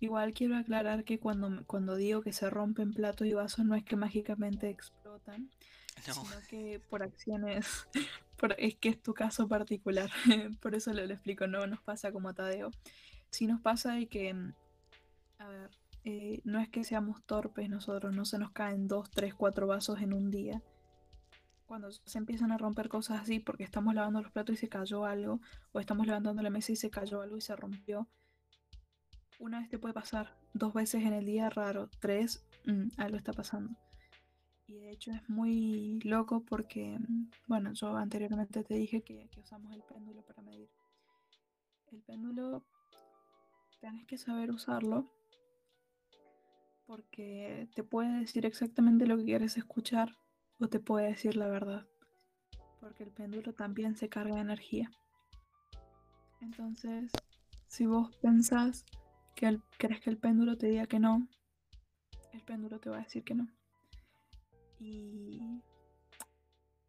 Igual 0.00 0.34
quiero 0.34 0.56
aclarar 0.58 1.04
que 1.04 1.18
cuando, 1.18 1.64
cuando 1.66 1.96
digo 1.96 2.20
que 2.20 2.34
se 2.34 2.50
rompen 2.50 2.92
platos 2.92 3.26
y 3.26 3.32
vasos 3.32 3.64
no 3.64 3.74
es 3.76 3.82
que 3.84 3.96
mágicamente 3.96 4.68
explotan, 4.68 5.48
no, 6.06 6.12
sino 6.14 6.36
que 6.50 6.80
por 6.90 7.02
acciones, 7.02 7.86
por- 8.36 8.54
es 8.58 8.74
que 8.74 8.90
es 8.90 9.02
tu 9.02 9.14
caso 9.14 9.48
particular. 9.48 10.10
Por 10.60 10.74
eso 10.74 10.92
lo, 10.92 11.06
lo 11.06 11.14
explico, 11.14 11.46
no 11.46 11.66
nos 11.66 11.80
pasa 11.80 12.12
como 12.12 12.28
a 12.28 12.34
Tadeo. 12.34 12.70
Sí 13.30 13.46
nos 13.46 13.60
pasa 13.62 13.94
de 13.94 14.06
que, 14.06 14.34
mm, 14.34 14.52
a 15.38 15.48
ver, 15.48 15.70
eh, 16.04 16.42
no 16.44 16.60
es 16.60 16.68
que 16.68 16.84
seamos 16.84 17.24
torpes 17.24 17.70
nosotros, 17.70 18.14
no 18.14 18.26
se 18.26 18.38
nos 18.38 18.52
caen 18.52 18.86
dos, 18.88 19.10
tres, 19.10 19.34
cuatro 19.34 19.66
vasos 19.66 20.00
en 20.02 20.12
un 20.12 20.30
día. 20.30 20.62
Cuando 21.64 21.90
se 21.90 22.18
empiezan 22.18 22.52
a 22.52 22.58
romper 22.58 22.90
cosas 22.90 23.22
así 23.22 23.40
porque 23.40 23.64
estamos 23.64 23.94
lavando 23.94 24.20
los 24.20 24.30
platos 24.30 24.54
y 24.54 24.58
se 24.58 24.68
cayó 24.68 25.06
algo, 25.06 25.40
o 25.72 25.80
estamos 25.80 26.06
levantando 26.06 26.42
la 26.42 26.50
mesa 26.50 26.72
y 26.72 26.76
se 26.76 26.90
cayó 26.90 27.22
algo 27.22 27.38
y 27.38 27.40
se 27.40 27.56
rompió, 27.56 28.06
una 29.38 29.60
vez 29.60 29.70
te 29.70 29.78
puede 29.78 29.94
pasar, 29.94 30.36
dos 30.52 30.74
veces 30.74 31.04
en 31.04 31.14
el 31.14 31.24
día, 31.24 31.48
raro, 31.48 31.88
tres, 32.00 32.44
mm, 32.66 32.88
algo 32.98 33.16
está 33.16 33.32
pasando. 33.32 33.74
Y 34.66 34.74
de 34.74 34.90
hecho 34.90 35.10
es 35.10 35.26
muy 35.28 36.00
loco 36.04 36.44
porque, 36.44 36.98
mm, 36.98 37.30
bueno, 37.46 37.72
yo 37.72 37.96
anteriormente 37.96 38.62
te 38.62 38.74
dije 38.74 39.02
que, 39.02 39.26
que 39.30 39.40
usamos 39.40 39.72
el 39.72 39.82
péndulo 39.82 40.22
para 40.22 40.42
medir. 40.42 40.68
El 41.90 42.02
péndulo, 42.02 42.62
tenés 43.80 44.06
que 44.06 44.18
saber 44.18 44.50
usarlo 44.50 45.10
porque 46.86 47.68
te 47.74 47.82
puede 47.82 48.20
decir 48.20 48.46
exactamente 48.46 49.06
lo 49.06 49.16
que 49.16 49.24
quieres 49.24 49.56
escuchar 49.56 50.16
o 50.58 50.68
te 50.68 50.80
puede 50.80 51.08
decir 51.08 51.36
la 51.36 51.48
verdad. 51.48 51.86
Porque 52.80 53.04
el 53.04 53.10
péndulo 53.10 53.52
también 53.52 53.96
se 53.96 54.08
carga 54.08 54.36
de 54.36 54.42
energía. 54.42 54.90
Entonces, 56.40 57.10
si 57.66 57.86
vos 57.86 58.14
pensás 58.16 58.84
que 59.34 59.46
el, 59.46 59.62
querés 59.78 60.00
que 60.00 60.10
el 60.10 60.18
péndulo 60.18 60.56
te 60.56 60.68
diga 60.68 60.86
que 60.86 60.98
no, 60.98 61.26
el 62.32 62.42
péndulo 62.42 62.78
te 62.78 62.90
va 62.90 62.98
a 62.98 63.02
decir 63.04 63.24
que 63.24 63.34
no. 63.34 63.48
Y 64.78 65.40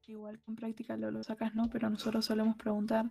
igual 0.08 0.40
con 0.40 0.56
práctica 0.56 0.98
lo, 0.98 1.10
lo 1.12 1.24
sacas, 1.24 1.56
¿no? 1.56 1.70
Pero 1.70 1.90
nosotros 1.90 2.26
solemos 2.26 2.58
preguntar 2.58 3.10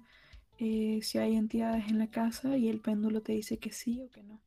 eh, 0.58 1.00
si 1.02 1.18
hay 1.18 1.34
entidades 1.34 1.88
en 1.88 1.98
la 1.98 2.08
casa 2.08 2.56
y 2.56 2.68
el 2.68 2.80
péndulo 2.80 3.22
te 3.22 3.32
dice 3.32 3.58
que 3.58 3.72
sí 3.72 4.00
o 4.02 4.10
que 4.10 4.22
no. 4.22 4.40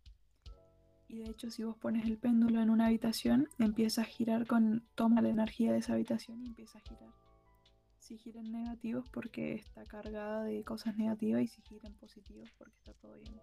Y 1.07 1.19
de 1.19 1.29
hecho, 1.29 1.49
si 1.49 1.63
vos 1.63 1.77
pones 1.77 2.05
el 2.05 2.17
péndulo 2.17 2.61
en 2.61 2.69
una 2.69 2.87
habitación, 2.87 3.47
empieza 3.59 4.01
a 4.01 4.05
girar 4.05 4.45
con. 4.45 4.83
toma 4.95 5.21
la 5.21 5.29
energía 5.29 5.71
de 5.71 5.79
esa 5.79 5.93
habitación 5.93 6.43
y 6.43 6.47
empieza 6.47 6.79
a 6.79 6.81
girar. 6.81 7.13
Si 7.99 8.17
giran 8.17 8.51
negativos 8.51 9.09
porque 9.09 9.55
está 9.55 9.85
cargada 9.85 10.43
de 10.43 10.63
cosas 10.63 10.97
negativas 10.97 11.43
y 11.43 11.47
si 11.47 11.61
giran 11.61 11.93
positivos 11.93 12.49
porque 12.57 12.75
está 12.77 12.93
todo 12.93 13.17
bien. 13.17 13.39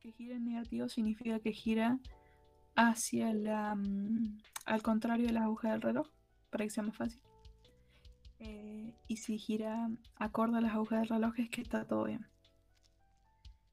Que 0.00 0.12
giren 0.12 0.44
negativos 0.44 0.92
significa 0.92 1.38
que 1.38 1.52
gira 1.52 2.00
hacia 2.74 3.32
la. 3.32 3.74
Mm, 3.76 4.38
al 4.64 4.82
contrario 4.82 5.26
de 5.26 5.32
la 5.32 5.44
aguja 5.44 5.70
del 5.70 5.82
reloj, 5.82 6.08
para 6.50 6.64
que 6.64 6.70
sea 6.70 6.82
más 6.82 6.96
fácil. 6.96 7.20
Eh, 8.38 8.94
y 9.06 9.16
si 9.16 9.38
gira 9.38 9.88
acorde 10.16 10.58
a 10.58 10.60
las 10.60 10.74
agujas 10.74 11.00
del 11.00 11.08
reloj 11.08 11.38
es 11.38 11.48
que 11.48 11.62
está 11.62 11.86
todo 11.86 12.04
bien. 12.04 12.26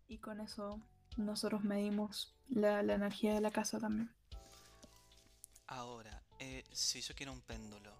Y 0.07 0.19
con 0.19 0.39
eso 0.39 0.79
nosotros 1.17 1.63
medimos 1.63 2.35
la, 2.55 2.79
energía 2.81 3.33
de 3.33 3.41
la 3.41 3.51
casa 3.51 3.79
también. 3.79 4.09
Ahora, 5.67 6.23
eh, 6.39 6.63
si 6.71 7.01
yo 7.01 7.15
quiero 7.15 7.31
un 7.31 7.41
péndulo, 7.41 7.91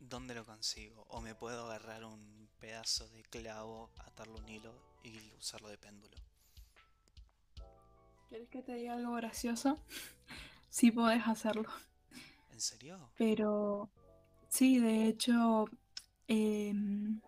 ¿dónde 0.00 0.34
lo 0.34 0.44
consigo? 0.44 1.04
¿O 1.08 1.20
me 1.20 1.34
puedo 1.34 1.66
agarrar 1.66 2.04
un 2.04 2.48
pedazo 2.58 3.08
de 3.08 3.22
clavo, 3.22 3.90
atarlo 4.04 4.38
un 4.38 4.48
hilo 4.48 4.74
y 5.02 5.32
usarlo 5.38 5.68
de 5.68 5.78
péndulo? 5.78 6.16
¿Quieres 8.28 8.48
que 8.48 8.62
te 8.62 8.74
diga 8.74 8.94
algo 8.94 9.14
gracioso? 9.14 9.78
sí 10.70 10.90
podés 10.90 11.26
hacerlo. 11.26 11.68
¿En 12.50 12.60
serio? 12.60 13.10
Pero 13.16 13.90
sí, 14.48 14.78
de 14.78 15.06
hecho, 15.06 15.66
em, 16.26 17.20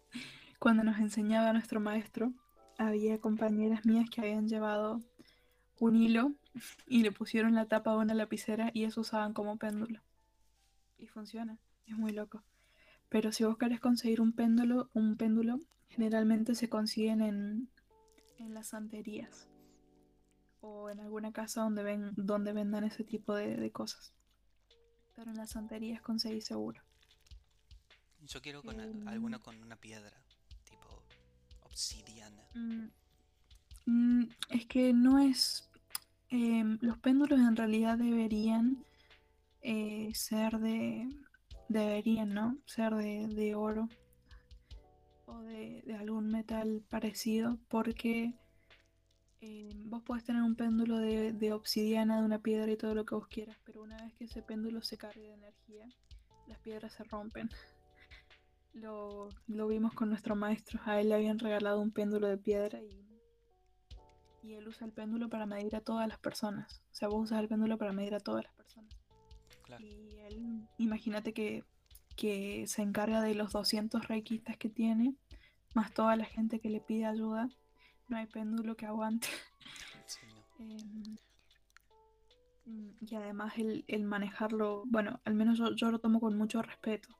cuando 0.58 0.84
nos 0.84 0.98
enseñaba 0.98 1.52
nuestro 1.52 1.80
maestro, 1.80 2.32
había 2.78 3.18
compañeras 3.18 3.84
mías 3.84 4.08
que 4.08 4.20
habían 4.20 4.48
llevado 4.48 5.02
un 5.80 5.96
hilo 5.96 6.32
y 6.86 7.02
le 7.02 7.12
pusieron 7.12 7.54
la 7.54 7.66
tapa 7.66 7.92
de 7.92 7.98
una 7.98 8.14
lapicera 8.14 8.70
y 8.72 8.84
eso 8.84 9.02
usaban 9.02 9.34
como 9.34 9.58
péndulo. 9.58 10.02
Y 10.96 11.06
funciona, 11.06 11.58
es 11.86 11.96
muy 11.96 12.12
loco. 12.12 12.42
Pero 13.08 13.32
si 13.32 13.44
vos 13.44 13.58
querés 13.58 13.80
conseguir 13.80 14.20
un 14.20 14.32
péndulo, 14.32 14.90
un 14.94 15.16
péndulo 15.16 15.60
generalmente 15.88 16.54
se 16.54 16.68
consiguen 16.68 17.20
en, 17.20 17.68
en 18.38 18.54
las 18.54 18.68
santerías 18.68 19.48
o 20.60 20.90
en 20.90 21.00
alguna 21.00 21.32
casa 21.32 21.62
donde, 21.62 21.82
ven, 21.82 22.12
donde 22.16 22.52
vendan 22.52 22.84
ese 22.84 23.04
tipo 23.04 23.34
de, 23.34 23.70
cosas. 23.72 24.12
Pero 25.14 25.30
en 25.30 25.36
las 25.36 25.50
santerías 25.50 26.02
conseguís 26.02 26.44
seguro. 26.44 26.82
Yo 28.22 28.42
quiero 28.42 28.62
con 28.62 28.78
em, 28.80 29.08
alguna 29.08 29.38
con 29.38 29.60
una 29.62 29.76
piedra, 29.76 30.22
obsidiana. 31.78 32.42
Mm, 32.54 32.88
mm, 33.86 34.28
es 34.50 34.66
que 34.66 34.92
no 34.92 35.20
es... 35.20 35.70
Em, 36.30 36.78
los 36.82 36.98
péndulos 36.98 37.38
en 37.38 37.54
realidad 37.54 37.96
deberían 37.96 38.84
eh, 39.62 40.10
ser 40.14 40.58
de... 40.58 41.08
Deberían, 41.68 42.34
¿no? 42.34 42.56
Ser 42.66 42.94
de, 42.94 43.54
oro 43.54 43.88
o 45.26 45.40
de, 45.42 45.82
de 45.86 45.94
algún 45.94 46.30
metal 46.30 46.82
parecido 46.88 47.58
porque 47.68 48.34
eh, 49.40 49.70
vos 49.84 50.02
podés 50.02 50.24
tener 50.24 50.42
un 50.42 50.56
péndulo 50.56 50.96
de, 50.98 51.52
obsidiana, 51.52 52.18
de 52.18 52.24
una 52.24 52.40
piedra 52.40 52.72
y 52.72 52.76
todo 52.76 52.94
lo 52.94 53.04
que 53.04 53.14
vos 53.14 53.28
quieras, 53.28 53.56
pero 53.64 53.82
una 53.82 54.02
vez 54.02 54.14
que 54.14 54.24
ese 54.24 54.42
péndulo 54.42 54.82
se 54.82 54.96
cargue 54.96 55.28
de 55.28 55.34
energía, 55.34 55.86
las 56.48 56.58
piedras 56.58 56.94
se 56.94 57.04
rompen. 57.04 57.50
Lo, 58.74 59.28
vimos 59.46 59.92
con 59.94 60.08
nuestro 60.08 60.36
maestro, 60.36 60.80
a 60.84 61.00
él 61.00 61.08
le 61.08 61.16
habían 61.16 61.38
regalado 61.38 61.80
un 61.80 61.90
péndulo 61.90 62.28
de 62.28 62.38
piedra 62.38 62.80
y, 62.80 63.04
y 64.42 64.54
él 64.54 64.68
usa 64.68 64.86
el 64.86 64.92
péndulo 64.92 65.28
para 65.28 65.46
medir 65.46 65.74
a 65.74 65.80
todas 65.80 66.06
las 66.06 66.18
personas. 66.18 66.82
O 66.92 66.94
sea, 66.94 67.08
vos 67.08 67.24
usas 67.24 67.40
el 67.40 67.48
péndulo 67.48 67.76
para 67.76 67.92
medir 67.92 68.14
a 68.14 68.20
todas 68.20 68.44
las 68.44 68.54
personas. 68.54 68.96
Y 69.80 70.16
él, 70.20 70.68
imagínate 70.78 71.32
que, 71.32 71.64
que 72.16 72.66
se 72.66 72.82
encarga 72.82 73.20
de 73.20 73.34
los 73.34 73.52
200 73.52 74.06
reikistas 74.08 74.56
que 74.56 74.70
tiene, 74.70 75.14
más 75.74 75.92
toda 75.92 76.16
la 76.16 76.24
gente 76.24 76.60
que 76.60 76.70
le 76.70 76.80
pide 76.80 77.04
ayuda 77.04 77.48
no 78.08 78.16
hay 78.16 78.26
péndulo 78.26 78.76
que 78.76 78.86
aguante. 78.86 79.28
Em, 82.66 82.94
y 83.00 83.14
además 83.14 83.54
el, 83.56 84.04
manejarlo, 84.04 84.82
bueno, 84.86 85.20
al 85.24 85.34
menos 85.34 85.58
yo, 85.76 85.90
lo 85.90 86.00
tomo 86.00 86.20
con 86.20 86.36
mucho 86.36 86.60
respeto 86.60 87.17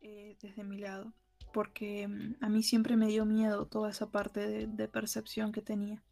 eh, 0.00 0.36
desde 0.40 0.64
mi 0.64 0.78
lado, 0.78 1.12
porque 1.52 2.02
em, 2.02 2.36
a 2.40 2.48
mí 2.48 2.62
siempre 2.62 2.96
me 2.96 3.08
dio 3.08 3.24
miedo 3.24 3.66
toda 3.66 3.90
esa 3.90 4.10
parte 4.10 4.66
de, 4.66 4.88
percepción 4.88 5.52
que 5.52 5.62
tenía. 5.62 6.02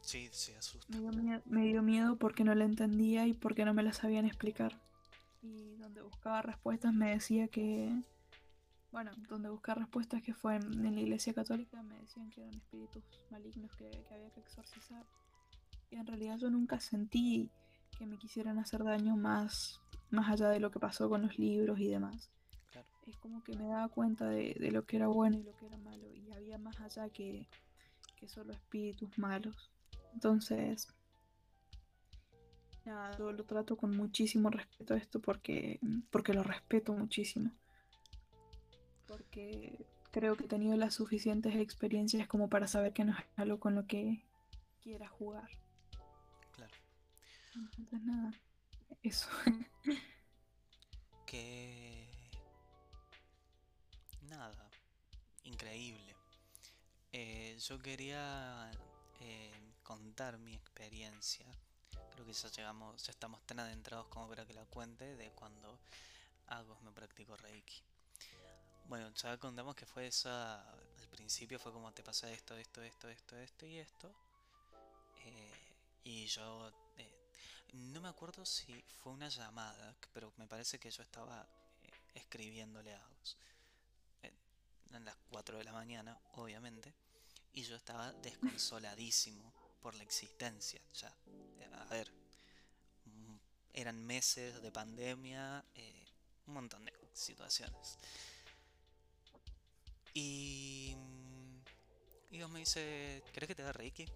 Sí, 0.00 0.28
sí, 0.32 0.52
asusta. 0.54 0.86
Me 0.88 1.00
dio, 1.00 1.12
miedo, 1.12 1.42
me 1.46 1.64
dio 1.64 1.82
miedo 1.82 2.16
porque 2.16 2.44
no 2.44 2.54
la 2.54 2.64
entendía 2.64 3.26
y 3.26 3.34
porque 3.34 3.64
no 3.64 3.74
me 3.74 3.82
la 3.82 3.92
sabían 3.92 4.26
explicar. 4.26 4.80
Y 5.42 5.76
donde 5.76 6.02
buscaba 6.02 6.42
respuestas 6.42 6.92
me 6.92 7.10
decía 7.10 7.48
que, 7.48 7.94
bueno, 8.92 9.12
donde 9.28 9.48
buscar 9.48 9.78
respuestas 9.78 10.22
que 10.22 10.34
fue 10.34 10.56
en, 10.56 10.94
la 10.94 11.00
iglesia 11.00 11.32
católica, 11.32 11.82
me 11.82 11.98
decían 12.00 12.30
que 12.30 12.40
eran 12.40 12.54
espíritus 12.54 13.04
malignos 13.30 13.70
que, 13.76 13.86
había 14.10 14.30
que 14.30 14.40
exorcizar. 14.40 15.04
Y 15.90 15.96
en 15.96 16.06
realidad 16.06 16.38
yo 16.38 16.50
nunca 16.50 16.80
sentí 16.80 17.50
que 17.98 18.06
me 18.06 18.18
quisieran 18.18 18.58
hacer 18.58 18.84
daño 18.84 19.16
más, 19.16 19.80
más 20.10 20.30
allá 20.30 20.48
de 20.48 20.60
lo 20.60 20.70
que 20.70 20.80
pasó 20.80 21.08
con 21.08 21.22
los 21.22 21.38
libros 21.38 21.78
y 21.78 21.88
demás. 21.88 22.30
Es 23.06 23.16
como 23.16 23.42
que 23.42 23.56
me 23.56 23.66
daba 23.66 23.88
cuenta 23.88 24.28
de, 24.28 24.54
lo 24.70 24.84
que 24.84 24.96
era 24.96 25.08
bueno 25.08 25.38
y 25.38 25.42
lo 25.42 25.56
que 25.56 25.66
era 25.66 25.76
malo. 25.78 26.06
Y 26.14 26.30
había 26.32 26.58
más 26.58 26.80
allá 26.80 27.08
que, 27.08 27.48
que 28.16 28.28
solo 28.28 28.52
espíritus 28.52 29.18
malos. 29.18 29.70
Entonces, 30.12 30.88
nada, 32.84 33.16
yo 33.18 33.32
lo 33.32 33.44
trato 33.44 33.76
con 33.76 33.96
muchísimo 33.96 34.50
respeto 34.50 34.94
esto 34.94 35.20
porque, 35.20 35.80
porque 36.10 36.34
lo 36.34 36.42
respeto 36.42 36.92
muchísimo 36.92 37.50
porque 39.10 39.76
creo 40.12 40.36
que 40.36 40.44
he 40.44 40.48
tenido 40.48 40.76
las 40.76 40.94
suficientes 40.94 41.56
experiencias 41.56 42.28
como 42.28 42.48
para 42.48 42.68
saber 42.68 42.92
que 42.92 43.04
no 43.04 43.12
es 43.12 43.24
algo 43.36 43.58
con 43.58 43.74
lo 43.74 43.86
que 43.86 44.22
quiera 44.80 45.08
jugar. 45.08 45.48
Claro. 46.52 46.72
Entonces 47.56 48.02
nada, 48.02 48.32
eso. 49.02 49.28
que... 51.26 51.79
Nada, 54.30 54.70
increíble. 55.42 56.14
Eh, 57.10 57.58
yo 57.58 57.80
quería 57.80 58.70
eh, 59.18 59.60
contar 59.82 60.38
mi 60.38 60.54
experiencia. 60.54 61.46
Creo 62.12 62.24
que 62.24 62.32
ya 62.32 62.48
llegamos, 62.48 63.02
ya 63.02 63.10
estamos 63.10 63.44
tan 63.44 63.58
adentrados 63.58 64.06
como 64.06 64.28
para 64.28 64.46
que 64.46 64.54
la 64.54 64.64
cuente 64.66 65.16
de 65.16 65.32
cuando 65.32 65.80
hago 66.46 66.78
me 66.82 66.92
practico 66.92 67.36
Reiki. 67.38 67.82
Bueno, 68.86 69.12
ya 69.16 69.36
contamos 69.36 69.74
que 69.74 69.84
fue 69.84 70.06
esa. 70.06 70.60
Al 70.70 71.08
principio 71.10 71.58
fue 71.58 71.72
como 71.72 71.92
te 71.92 72.04
pasa 72.04 72.30
esto, 72.30 72.56
esto, 72.56 72.82
esto, 72.82 73.08
esto, 73.08 73.36
esto 73.36 73.66
y 73.66 73.78
esto. 73.78 74.14
Eh, 75.24 75.74
y 76.04 76.26
yo. 76.26 76.70
No 77.72 78.00
me 78.00 78.08
acuerdo 78.08 78.44
si 78.46 78.82
fue 79.02 79.12
una 79.12 79.28
llamada, 79.28 79.96
pero 80.12 80.32
me 80.36 80.46
parece 80.46 80.78
que 80.78 80.90
yo 80.90 81.02
estaba 81.02 81.46
escribiéndole 82.14 82.94
a 82.94 83.04
Agus. 83.04 83.36
En 84.96 85.04
las 85.04 85.16
4 85.30 85.58
de 85.58 85.64
la 85.64 85.72
mañana, 85.72 86.18
obviamente. 86.34 86.92
Y 87.52 87.62
yo 87.62 87.76
estaba 87.76 88.12
desconsoladísimo 88.12 89.52
por 89.80 89.94
la 89.94 90.02
existencia. 90.02 90.80
Ya, 90.94 91.14
a 91.80 91.84
ver, 91.86 92.10
eran 93.72 94.04
meses 94.04 94.62
de 94.62 94.70
pandemia, 94.70 95.64
un 96.46 96.54
montón 96.54 96.84
de 96.84 96.92
situaciones. 97.12 97.98
Y, 100.14 100.94
y 102.30 102.36
Dios 102.36 102.50
me 102.50 102.60
dice, 102.60 103.22
¿crees 103.32 103.48
que 103.48 103.54
te 103.54 103.62
da 103.62 103.72
Reiki? 103.72 104.06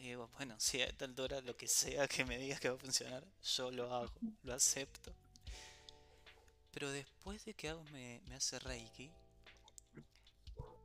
Y 0.00 0.08
digo, 0.08 0.30
bueno, 0.36 0.54
si 0.58 0.80
a 0.80 0.86
esta 0.86 1.04
altura 1.04 1.40
lo 1.42 1.56
que 1.56 1.68
sea 1.68 2.08
que 2.08 2.24
me 2.24 2.38
digas 2.38 2.58
que 2.58 2.70
va 2.70 2.76
a 2.76 2.78
funcionar, 2.78 3.24
yo 3.42 3.70
lo 3.70 3.92
hago, 3.94 4.12
lo 4.44 4.54
acepto. 4.54 5.12
Pero 6.72 6.90
después 6.90 7.44
de 7.44 7.54
que 7.54 7.68
hago 7.68 7.84
me, 7.92 8.22
hace 8.34 8.58
Reiki, 8.60 9.10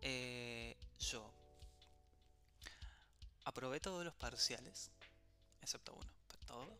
eh, 0.05 0.77
yo 0.99 1.29
aprobé 3.43 3.79
todos 3.79 4.05
los 4.05 4.13
parciales, 4.15 4.89
excepto 5.61 5.93
uno, 5.93 6.11
pero 6.27 6.45
todo. 6.45 6.77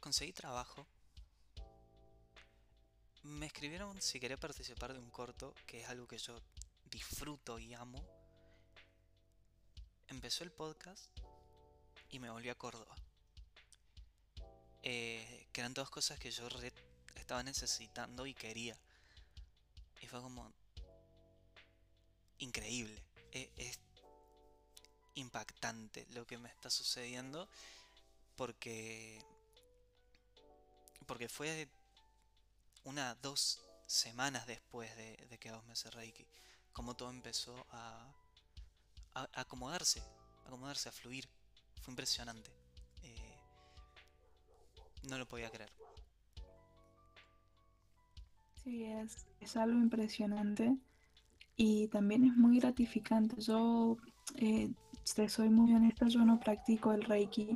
Conseguí 0.00 0.32
trabajo 0.32 0.86
me 3.22 3.46
escribieron 3.46 4.00
si 4.00 4.18
quería 4.18 4.38
participar 4.38 4.92
de 4.92 4.98
un 4.98 5.10
corto, 5.10 5.54
que 5.66 5.80
es 5.80 5.88
algo 5.88 6.06
que 6.06 6.18
yo 6.18 6.40
disfruto 6.90 7.58
y 7.58 7.74
amo. 7.74 8.02
Empezó 10.08 10.44
el 10.44 10.50
podcast 10.50 11.06
y 12.10 12.18
me 12.18 12.30
volví 12.30 12.48
a 12.48 12.54
Córdoba. 12.54 12.96
Eh, 14.82 15.46
que 15.52 15.60
eran 15.60 15.74
dos 15.74 15.90
cosas 15.90 16.18
que 16.18 16.30
yo 16.30 16.48
estaba 17.16 17.42
necesitando 17.42 18.26
y 18.26 18.34
quería. 18.34 18.76
Y 20.00 20.06
fue 20.06 20.20
como, 20.20 20.50
increíble. 22.40 23.02
E, 23.32 23.50
es, 23.56 23.78
impactante 25.14 26.06
lo 26.14 26.26
que 26.26 26.38
me 26.38 26.48
está 26.48 26.70
sucediendo 26.70 27.48
porque 28.36 29.22
porque 31.06 31.28
fue 31.28 31.68
una 32.84 33.16
dos 33.16 33.60
semanas 33.86 34.46
después 34.46 34.96
de, 34.96 35.38
que 35.40 35.50
vos 35.50 35.64
me 35.66 35.72
hace 35.72 35.90
Reiki 35.90 36.24
como 36.72 36.94
todo 36.94 37.10
empezó 37.10 37.66
a, 37.72 38.06
a, 39.14 39.28
acomodarse 39.34 40.00
acomodarse 40.46 40.88
a 40.88 40.92
fluir. 40.92 41.28
Fue 41.82 41.92
impresionante. 41.92 42.50
Eh, 43.02 43.36
no 45.04 45.16
lo 45.16 45.26
podía 45.26 45.50
creer. 45.50 45.70
Sí 48.62 48.84
es, 48.84 49.26
es 49.40 49.56
algo 49.56 49.78
impresionante 49.78 50.76
y 51.62 51.88
también 51.88 52.24
es 52.24 52.34
muy 52.38 52.58
gratificante 52.58 53.38
yo 53.38 53.98
eh, 54.36 54.72
te 55.14 55.28
soy 55.28 55.50
muy 55.50 55.74
honesta, 55.74 56.08
yo 56.08 56.24
no 56.24 56.40
practico 56.40 56.94
el 56.94 57.02
Reiki 57.02 57.54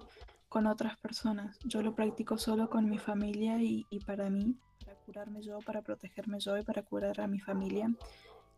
con 0.51 0.67
otras 0.67 0.99
personas. 0.99 1.59
Yo 1.65 1.81
lo 1.81 1.95
practico 1.95 2.37
solo 2.37 2.69
con 2.69 2.91
mi 2.91 2.99
familia 2.99 3.63
y, 3.63 3.87
para 4.05 4.29
mí, 4.29 4.57
para 4.85 4.99
curarme 4.99 5.41
yo, 5.41 5.59
para 5.61 5.81
protegerme 5.81 6.39
yo 6.39 6.59
y 6.59 6.63
para 6.63 6.83
curar 6.83 7.19
a 7.19 7.27
mi 7.27 7.41
familia 7.41 7.95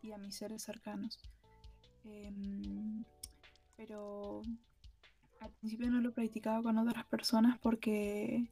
y 0.01 0.11
a 0.11 0.17
mis 0.17 0.35
seres 0.35 0.63
cercanos. 0.63 1.17
Em, 2.03 3.05
pero 3.77 4.41
al 5.39 5.51
principio 5.51 5.89
no 5.89 6.01
lo 6.01 6.11
practicaba 6.11 6.61
con 6.61 6.77
otras 6.77 7.05
personas 7.05 7.57
porque, 7.59 8.49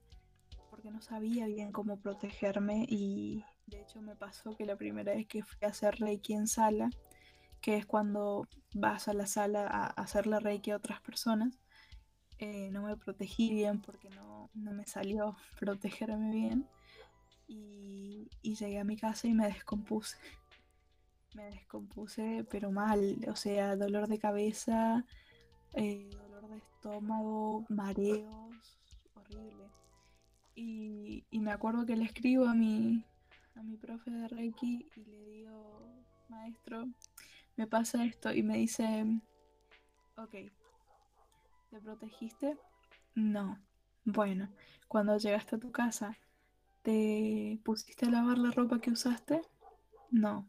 porque 0.70 0.92
no 0.92 1.02
sabía 1.02 1.46
bien 1.48 1.74
cómo 1.74 1.98
protegerme 1.98 2.86
y 2.88 3.44
de 3.68 3.82
hecho 3.82 4.02
me 4.02 4.16
pasó 4.16 4.56
que 4.56 4.66
la 4.66 4.76
primera 4.76 5.14
vez 5.14 5.28
que 5.28 5.44
fui 5.44 5.58
a 5.64 5.70
hacer 5.70 5.96
Reiki 6.00 6.34
en 6.34 6.48
sala, 6.48 6.90
que 7.66 7.78
es 7.78 7.86
cuando 7.86 8.48
vas 8.76 9.08
a 9.08 9.14
la 9.14 9.26
sala 9.26 9.66
a 9.66 9.88
hacerle 9.88 10.40
reiki 10.40 10.70
a 10.70 10.76
otras 10.76 11.02
personas. 11.02 11.58
Eh, 12.38 12.70
no 12.72 12.84
me 12.84 12.96
protegí 12.96 13.50
bien 13.50 13.82
porque 13.82 14.10
no, 14.12 14.52
me 14.54 14.86
salió 14.86 15.36
protegerme 15.60 16.32
bien. 16.32 16.68
Y, 17.48 18.30
llegué 18.44 18.80
a 18.80 18.84
mi 18.84 18.98
casa 18.98 19.28
y 19.28 19.34
me 19.34 19.48
descompuse. 19.48 20.18
Me 21.34 21.46
descompuse, 21.46 22.46
pero 22.52 22.70
mal. 22.70 23.18
O 23.30 23.36
sea, 23.36 23.76
dolor 23.76 24.08
de 24.08 24.20
cabeza, 24.20 25.04
eh, 25.74 26.08
dolor 26.12 26.48
de 26.48 26.58
estómago, 26.58 27.66
mareos, 27.70 28.78
horrible. 29.16 29.66
Y, 30.54 31.26
y, 31.32 31.40
me 31.40 31.52
acuerdo 31.52 31.86
que 31.88 31.96
le 31.96 32.06
escribo 32.06 32.46
a 32.46 32.54
mi, 32.54 33.04
a 33.56 33.64
mi 33.64 33.78
profe 33.78 34.12
de 34.12 34.28
Reiki 34.28 34.90
y 34.96 35.06
le 35.06 35.26
digo, 35.26 35.88
maestro, 36.30 36.88
me 37.56 37.68
pasa 37.68 38.04
esto 38.04 38.34
y 38.34 38.44
me 38.44 38.58
dice, 38.58 39.06
ok, 40.18 40.36
¿te 41.70 41.82
protegiste? 41.82 42.58
No. 43.16 43.60
Bueno, 44.04 44.50
cuando 44.88 45.18
llegaste 45.18 45.56
a 45.56 45.60
tu 45.60 45.72
casa, 45.72 46.18
¿te 46.84 47.60
pusiste 47.64 48.06
a 48.06 48.10
lavar 48.10 48.38
la 48.38 48.52
ropa 48.52 48.80
que 48.80 48.92
usaste? 48.92 49.42
No. 50.12 50.48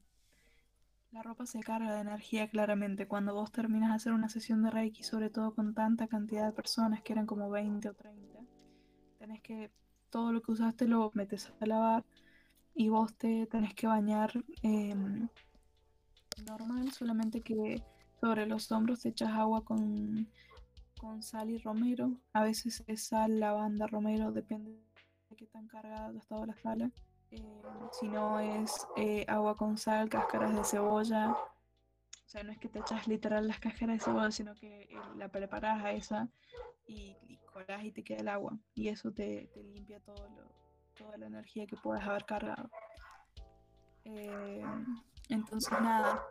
La 1.13 1.23
ropa 1.23 1.47
se 1.47 1.61
carga 1.61 1.95
de 1.95 2.01
energía 2.01 2.51
claramente. 2.51 3.09
Cuando 3.09 3.35
vos 3.35 3.51
terminas 3.51 3.91
de 3.91 3.97
hacer 3.97 4.13
una 4.13 4.29
sesión 4.29 4.63
de 4.63 4.71
Reiki, 4.71 5.03
sobre 5.03 5.31
todo 5.31 5.55
con 5.55 5.75
tanta 5.75 6.09
cantidad 6.09 6.45
de 6.45 6.53
personas, 6.53 7.03
que 7.03 7.13
eran 7.15 7.25
como 7.25 7.49
20 7.49 7.89
o 7.89 7.95
30, 7.95 8.41
tenés 9.19 9.41
que 9.41 9.71
todo 10.11 10.33
lo 10.33 10.43
que 10.43 10.53
usaste 10.53 10.87
lo 10.87 11.11
metes 11.15 11.53
a 11.61 11.67
lavar 11.67 12.05
y 12.77 12.91
vos 12.91 13.15
te 13.17 13.47
tenés 13.47 13.75
que 13.75 13.87
bañar 13.87 14.31
em, 14.63 15.29
normal, 16.45 16.93
solamente 16.93 17.41
que 17.41 17.83
sobre 18.21 18.47
los 18.47 18.71
hombros 18.71 19.01
te 19.01 19.09
echas 19.09 19.31
agua 19.31 19.65
con, 19.65 20.29
con 21.01 21.23
sal 21.23 21.49
y 21.49 21.59
romero. 21.59 22.13
A 22.35 22.45
veces 22.45 22.85
es 22.87 23.05
sal, 23.05 23.41
lavanda, 23.41 23.87
romero, 23.87 24.31
depende 24.31 24.79
de 25.31 25.37
qué 25.37 25.47
tan 25.47 25.67
cargada 25.67 26.09
ha 26.09 26.19
estado 26.19 26.45
la 26.45 26.57
sala. 26.59 26.91
Eh, 27.31 27.63
si 27.99 28.09
no 28.09 28.39
es 28.41 28.87
eh, 28.97 29.25
agua 29.27 29.57
con 29.57 29.79
sal, 29.79 30.11
cáscaras 30.11 30.55
de 30.55 30.63
cebolla. 30.63 31.33
O 31.33 32.29
sea, 32.29 32.43
no 32.43 32.53
es 32.53 32.59
que 32.59 32.69
te 32.69 32.81
echas 32.81 33.09
literal 33.09 33.49
las 33.49 33.59
cáscaras 33.59 33.99
de 33.99 34.05
cebolla, 34.05 34.31
sino 34.31 34.55
que 34.55 34.83
eh, 34.83 34.89
la 35.17 35.29
preparas 35.31 35.83
a 35.83 35.93
esa 35.93 36.29
y, 36.87 37.17
y 37.27 37.39
y 37.85 37.91
te 37.91 38.05
queda 38.05 38.19
el 38.19 38.29
agua. 38.29 38.59
Y 38.75 38.89
eso 38.89 39.13
te, 39.13 39.49
te 39.55 39.63
limpia 39.63 39.99
todo 40.01 40.29
lo, 40.29 40.66
toda 40.97 41.17
la 41.17 41.27
energía 41.27 41.67
que 41.67 41.77
puedes 41.77 42.03
haber 42.03 42.25
cargado. 42.25 42.71
Entonces, 45.29 45.73
nada. 45.73 46.27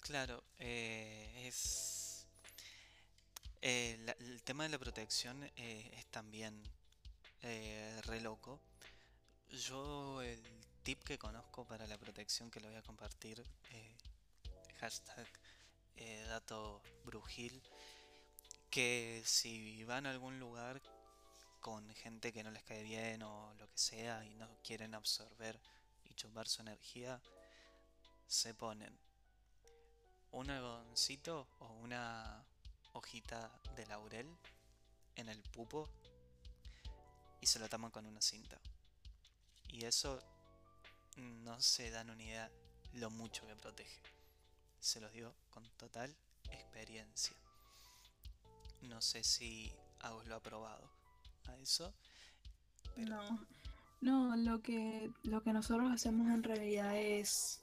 Claro, 0.00 0.44
eh, 0.58 1.44
es. 1.46 2.26
Eh, 3.62 3.98
el 4.18 4.42
tema 4.42 4.64
de 4.64 4.68
la 4.68 4.78
protección 4.78 5.42
eh, 5.56 5.90
es 5.94 6.06
también 6.06 6.62
re 7.40 8.20
loco. 8.20 8.60
Yo, 9.50 10.22
el 10.22 10.42
tip 10.82 11.02
que 11.04 11.18
conozco 11.18 11.66
para 11.66 11.86
la 11.86 11.98
protección 11.98 12.50
que 12.50 12.60
lo 12.60 12.68
voy 12.68 12.76
a 12.76 12.82
compartir, 12.82 13.44
hashtag 14.80 15.26
dato 16.28 16.82
brujil, 17.04 17.62
que 18.70 19.22
si 19.24 19.84
van 19.84 20.06
a 20.06 20.10
algún 20.10 20.40
lugar 20.40 20.80
con 21.64 21.88
gente 21.94 22.30
que 22.30 22.44
no 22.44 22.50
les 22.50 22.62
cae 22.62 22.82
bien 22.82 23.22
o 23.22 23.54
lo 23.54 23.66
que 23.70 23.78
sea 23.78 24.22
y 24.26 24.34
no 24.34 24.46
quieren 24.62 24.94
absorber 24.94 25.58
chupar 26.14 26.46
su 26.46 26.60
energía, 26.60 27.22
se 28.26 28.52
ponen 28.52 28.94
un 30.32 30.50
algodoncito 30.50 31.48
o 31.60 31.68
una 31.76 32.44
hojita 32.92 33.50
de 33.76 33.86
laurel 33.86 34.28
en 35.16 35.30
el 35.30 35.42
pupo 35.42 35.88
y 37.40 37.46
se 37.46 37.58
lo 37.58 37.66
taman 37.66 37.90
con 37.90 38.04
una 38.04 38.20
cinta. 38.20 38.60
Y 39.68 39.86
eso 39.86 40.22
no 41.16 41.62
se 41.62 41.90
dan 41.90 42.10
una 42.10 42.22
idea 42.22 42.52
lo 42.92 43.08
mucho 43.08 43.46
que 43.46 43.56
protege. 43.56 44.02
Se 44.80 45.00
los 45.00 45.10
digo 45.12 45.34
con 45.48 45.66
total 45.78 46.14
experiencia. 46.50 47.34
No 48.82 49.00
sé 49.00 49.24
si 49.24 49.74
Agus 50.00 50.26
lo 50.26 50.36
ha 50.36 50.42
probado 50.42 50.93
a 51.48 51.56
eso. 51.58 51.94
No, 52.96 53.40
no, 54.00 54.36
lo 54.36 54.62
que, 54.62 55.10
lo 55.22 55.42
que 55.42 55.52
nosotros 55.52 55.90
hacemos 55.92 56.28
en 56.30 56.42
realidad 56.42 56.96
es, 56.96 57.62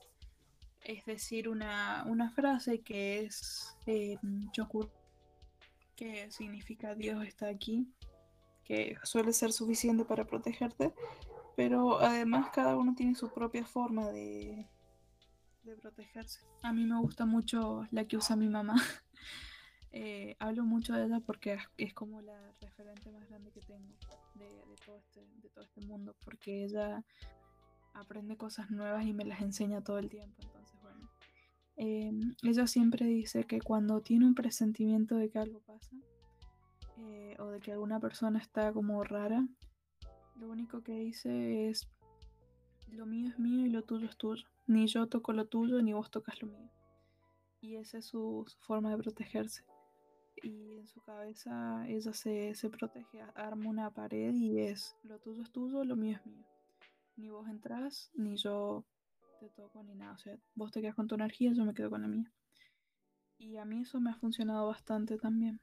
es 0.84 1.06
decir 1.06 1.48
una, 1.48 2.06
frase 2.36 2.82
que 2.82 3.22
es 3.22 3.76
eh, 3.86 4.18
que 5.96 6.32
significa 6.32 6.96
Dios 6.96 7.26
está 7.26 7.48
aquí, 7.48 7.88
que 8.64 8.98
suele 9.04 9.34
ser 9.34 9.54
suficiente 9.54 10.04
para 10.04 10.26
protegerte, 10.26 10.94
pero 11.56 12.00
además 12.00 12.50
cada 12.54 12.76
uno 12.76 12.96
tiene 12.96 13.16
su 13.16 13.32
propia 13.32 13.66
forma 13.66 14.10
de, 14.10 14.68
de 15.64 15.76
protegerse. 15.76 16.42
A 16.64 16.74
mí 16.74 16.86
me 16.86 17.00
gusta 17.00 17.26
mucho 17.26 17.88
la 17.92 18.06
que 18.06 18.18
usa 18.18 18.36
mi 18.36 18.50
mamá. 18.50 18.76
Eh, 19.94 20.38
hablo 20.40 20.64
mucho 20.64 20.94
de 20.94 21.06
ella 21.06 21.20
porque 21.20 21.58
es 21.78 21.94
como 21.94 22.22
la 22.22 22.54
referente 22.62 23.12
más 23.12 23.28
grande 23.28 23.52
que 23.52 23.60
tengo 23.60 23.94
de, 24.36 24.50
todo 24.86 24.96
este, 24.98 25.20
de 25.42 25.50
todo 25.50 25.66
este 25.66 25.82
mundo, 25.82 26.16
porque 26.24 26.64
ella 26.64 27.04
aprende 27.94 28.38
cosas 28.38 28.72
nuevas 28.72 29.06
y 29.06 29.14
me 29.14 29.26
las 29.26 29.42
enseña 29.42 29.84
todo 29.84 30.00
el 30.00 30.10
tiempo. 30.10 30.42
Entonces, 30.42 30.82
bueno, 30.82 31.10
em, 31.76 32.36
ella 32.44 32.68
siempre 32.68 33.06
dice 33.06 33.44
que 33.44 33.60
cuando 33.60 34.02
tiene 34.02 34.26
un 34.26 34.34
presentimiento 34.34 35.16
de 35.16 35.30
que 35.30 35.40
algo 35.40 35.60
pasa 35.60 35.94
eh, 36.98 37.36
o 37.40 37.48
de 37.48 37.60
que 37.60 37.74
alguna 37.74 38.00
persona 38.00 38.40
está 38.40 38.72
como 38.72 39.04
rara, 39.04 39.46
lo 40.40 40.50
único 40.50 40.82
que 40.84 40.94
dice 40.94 41.70
es, 41.70 41.90
lo 42.88 43.06
mío 43.06 43.30
es 43.30 43.40
mío 43.40 43.66
y 43.66 43.70
lo 43.70 43.84
tuyo 43.84 44.08
es 44.08 44.16
tuyo. 44.16 44.48
Ni 44.68 44.88
yo 44.88 45.08
toco 45.08 45.34
lo 45.34 45.48
tuyo 45.48 45.82
ni 45.82 45.92
vos 45.92 46.10
tocas 46.12 46.42
lo 46.42 46.48
mío. 46.48 46.72
Y 47.60 47.76
esa 47.76 47.98
es 47.98 48.06
su 48.06 48.46
forma 48.62 48.90
de 48.90 48.98
protegerse 48.98 49.64
y 50.42 50.78
en 50.78 50.88
su 50.88 51.02
cabeza 51.02 51.86
ella 51.88 52.14
se, 52.14 52.56
se 52.56 52.70
protege, 52.70 53.22
arma 53.36 53.70
una 53.70 53.92
pared 53.92 54.34
y 54.34 54.60
es 54.60 54.96
lo 55.04 55.20
tuyo 55.20 55.44
es 55.44 55.52
tuyo, 55.52 55.84
lo 55.84 55.96
mío 55.96 56.18
es 56.18 56.26
mío. 56.26 56.46
Ni 57.18 57.30
vos 57.30 57.48
entras, 57.48 58.10
ni 58.16 58.38
yo 58.38 58.86
te 59.40 59.50
toco, 59.50 59.84
ni 59.84 59.96
nada. 59.96 60.14
O 60.14 60.18
sea, 60.18 60.38
vos 60.56 60.72
te 60.72 60.82
quedas 60.82 60.96
con 60.96 61.08
tu 61.08 61.16
energía, 61.16 61.52
yo 61.54 61.66
me 61.66 61.74
quedo 61.74 61.90
con 61.90 62.02
la 62.02 62.08
mía. 62.08 62.32
Y 63.38 63.58
a 63.58 63.66
mí 63.66 63.82
eso 63.82 64.00
me 64.00 64.12
ha 64.12 64.16
funcionado 64.16 64.68
bastante 64.68 65.18
también. 65.18 65.60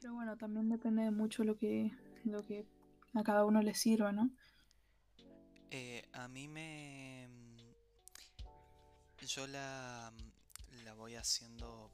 Pero 0.00 0.14
bueno, 0.14 0.36
también 0.36 0.68
depende 0.68 1.02
de 1.02 1.10
mucho 1.10 1.44
lo 1.44 1.56
que, 1.56 1.90
lo 2.24 2.42
que 2.42 2.66
a 3.14 3.22
cada 3.22 3.44
uno 3.44 3.62
le 3.62 3.74
sirva, 3.74 4.12
¿no? 4.12 4.30
Eh, 5.70 6.06
a 6.12 6.28
mí 6.28 6.46
me... 6.46 7.28
Yo 9.26 9.46
la, 9.46 10.12
la 10.84 10.92
voy 10.94 11.14
haciendo 11.14 11.90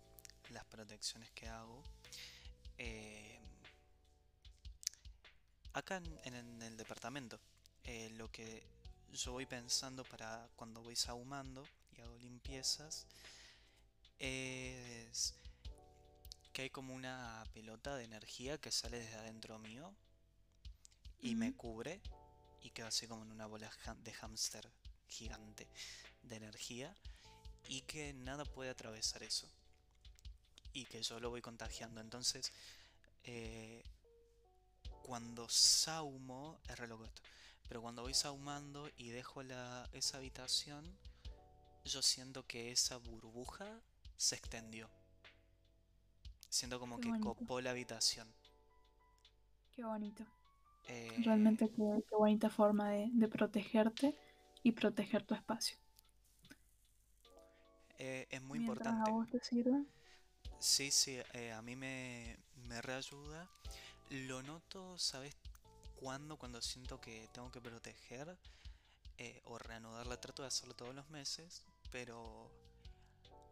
las 0.51 0.65
protecciones 0.65 1.31
que 1.31 1.49
hago. 1.49 1.83
Eh, 2.79 3.39
acá 5.73 6.03
en, 6.25 6.63
el 6.63 6.77
departamento, 6.77 7.39
eh, 7.85 8.11
lo 8.17 8.31
que 8.31 8.63
yo 9.13 9.33
voy 9.33 9.47
pensando 9.47 10.05
para 10.05 10.49
cuando 10.57 10.83
voy 10.83 10.97
sahumando 10.97 11.67
y 11.97 12.01
hago 12.01 12.17
limpiezas 12.19 13.07
es 14.19 15.35
que 16.53 16.63
hay 16.63 16.71
como 16.71 16.95
una 16.95 17.45
pelota 17.53 17.97
de 17.97 18.05
energía 18.05 18.59
que 18.59 18.71
sale 18.71 18.99
desde 18.99 19.17
adentro 19.17 19.59
mío 19.59 19.93
y 21.21 21.35
me 21.35 21.55
cubre 21.55 22.01
y 22.63 22.71
quedo 22.71 22.89
así 22.89 23.07
como 23.07 23.23
en 23.23 23.31
una 23.31 23.47
bola 23.47 23.71
de 24.03 24.13
hámster 24.13 24.71
gigante 25.09 25.67
de 26.23 26.37
energía 26.37 26.95
y 27.69 27.83
que 27.83 28.13
nada 28.13 28.45
puede 28.45 28.71
atravesar 28.71 29.23
eso 29.23 29.49
y 30.73 30.85
que 30.85 31.03
yo 31.03 31.21
lo 31.21 31.31
voy 31.31 31.41
contagiando 31.41 32.01
entonces 32.01 32.53
eh, 33.25 33.83
cuando 35.03 35.49
saumo 35.49 36.59
es 36.69 36.79
re 36.79 36.87
loco 36.87 37.05
esto 37.05 37.23
pero 37.69 37.83
cuando 37.83 38.03
voy 38.03 38.15
saumando 38.15 38.91
y 38.97 39.11
dejo 39.11 39.43
la, 39.43 39.89
esa 39.93 40.19
habitación 40.19 40.85
yo 41.85 42.03
siento 42.03 42.47
que 42.47 42.73
esa 42.73 42.97
burbuja 42.99 43.81
se 44.17 44.37
extendió 44.37 44.91
Siento 46.51 46.81
como 46.81 46.99
que 46.99 47.09
copó 47.21 47.61
la 47.61 47.71
habitación. 47.71 48.27
Qué 49.73 49.85
bonito. 49.85 50.25
Eh, 50.89 51.15
Realmente 51.25 51.71
qué, 51.71 52.03
bonita 52.11 52.51
forma 52.51 52.91
de, 52.91 53.29
protegerte 53.29 54.17
y 54.65 54.73
proteger 54.73 55.23
tu 55.23 55.35
espacio. 55.35 55.79
Eh, 57.99 58.27
es 58.31 58.43
muy 58.43 58.59
importante. 58.59 59.09
¿A 59.09 59.15
vos 59.15 59.31
te 59.31 59.39
sirve? 59.41 59.85
Sí, 60.61 60.91
sí, 60.91 61.19
eh, 61.33 61.53
a 61.53 61.63
mí 61.63 61.75
me, 61.75 62.37
me 62.69 62.81
reayuda. 62.83 63.49
Lo 64.11 64.43
noto, 64.43 64.99
¿sabes 64.99 65.35
cuándo? 65.97 66.37
Cuando 66.37 66.61
siento 66.63 67.01
que 67.01 67.29
tengo 67.33 67.51
que 67.51 67.61
proteger 67.61 68.37
o 69.45 69.59
reanudarla. 69.59 70.21
Trato 70.21 70.43
de 70.43 70.49
hacerlo 70.49 70.75
todos 70.75 70.95
los 70.95 71.09
meses, 71.11 71.63
pero 71.91 72.51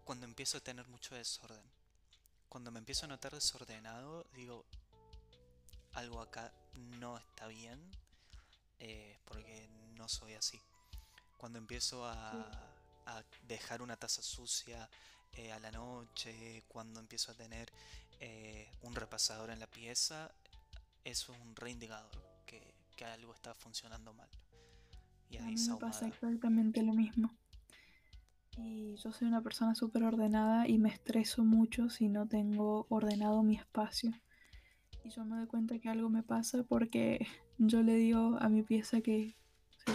cuando 0.04 0.24
empiezo 0.24 0.58
a 0.58 0.60
tener 0.60 0.86
mucho 0.88 1.14
desorden 1.14 1.78
cuando 2.48 2.70
me 2.70 2.78
empiezo 2.78 3.04
a 3.04 3.08
notar 3.08 3.34
desordenado, 3.34 4.26
digo, 4.34 4.64
algo 5.94 6.20
acá 6.20 6.52
no 6.74 7.18
está 7.18 7.46
bien, 7.46 7.78
eh, 8.78 9.18
porque 9.24 9.68
no 9.96 10.08
soy 10.08 10.34
así. 10.34 10.60
Cuando 11.36 11.58
empiezo 11.58 12.06
a, 12.06 12.64
dejar 13.44 13.80
una 13.80 13.96
taza 13.96 14.22
sucia 14.22 14.86
eh, 15.36 15.52
a 15.52 15.58
la 15.58 15.70
noche, 15.70 16.64
cuando 16.68 17.00
empiezo 17.00 17.32
a 17.32 17.34
tener 17.34 17.70
eh, 18.20 18.68
un 18.82 18.94
repasador 18.94 19.50
en 19.50 19.60
la 19.60 19.66
pieza, 19.66 20.30
eso 21.04 21.32
es 21.32 21.40
un 21.40 21.54
reindicador 21.54 22.10
que, 22.46 22.74
que 22.96 23.04
algo 23.04 23.34
está 23.34 23.54
funcionando 23.54 24.12
mal. 24.12 24.28
Y 25.30 25.36
ahí 25.36 25.42
a 25.42 25.46
mí 25.46 25.68
me 25.68 25.76
pasa 25.76 26.08
exactamente 26.08 26.82
lo 26.82 26.94
mismo. 26.94 27.34
Y 28.56 28.96
yo 28.96 29.12
soy 29.12 29.28
una 29.28 29.40
persona 29.40 29.74
súper 29.74 30.02
ordenada 30.02 30.66
y 30.66 30.78
me 30.78 30.88
estreso 30.88 31.44
mucho 31.44 31.90
si 31.90 32.08
no 32.08 32.26
tengo 32.26 32.86
ordenado 32.88 33.42
mi 33.42 33.56
espacio. 33.56 34.12
Y 35.04 35.10
yo 35.10 35.24
me 35.24 35.36
doy 35.36 35.46
cuenta 35.46 35.78
que 35.78 35.88
algo 35.88 36.08
me 36.08 36.22
pasa 36.22 36.64
porque 36.64 37.26
yo 37.58 37.82
le 37.82 37.94
digo 37.94 38.36
a 38.40 38.48
mi 38.48 38.62
pieza 38.62 39.00
que, 39.00 39.36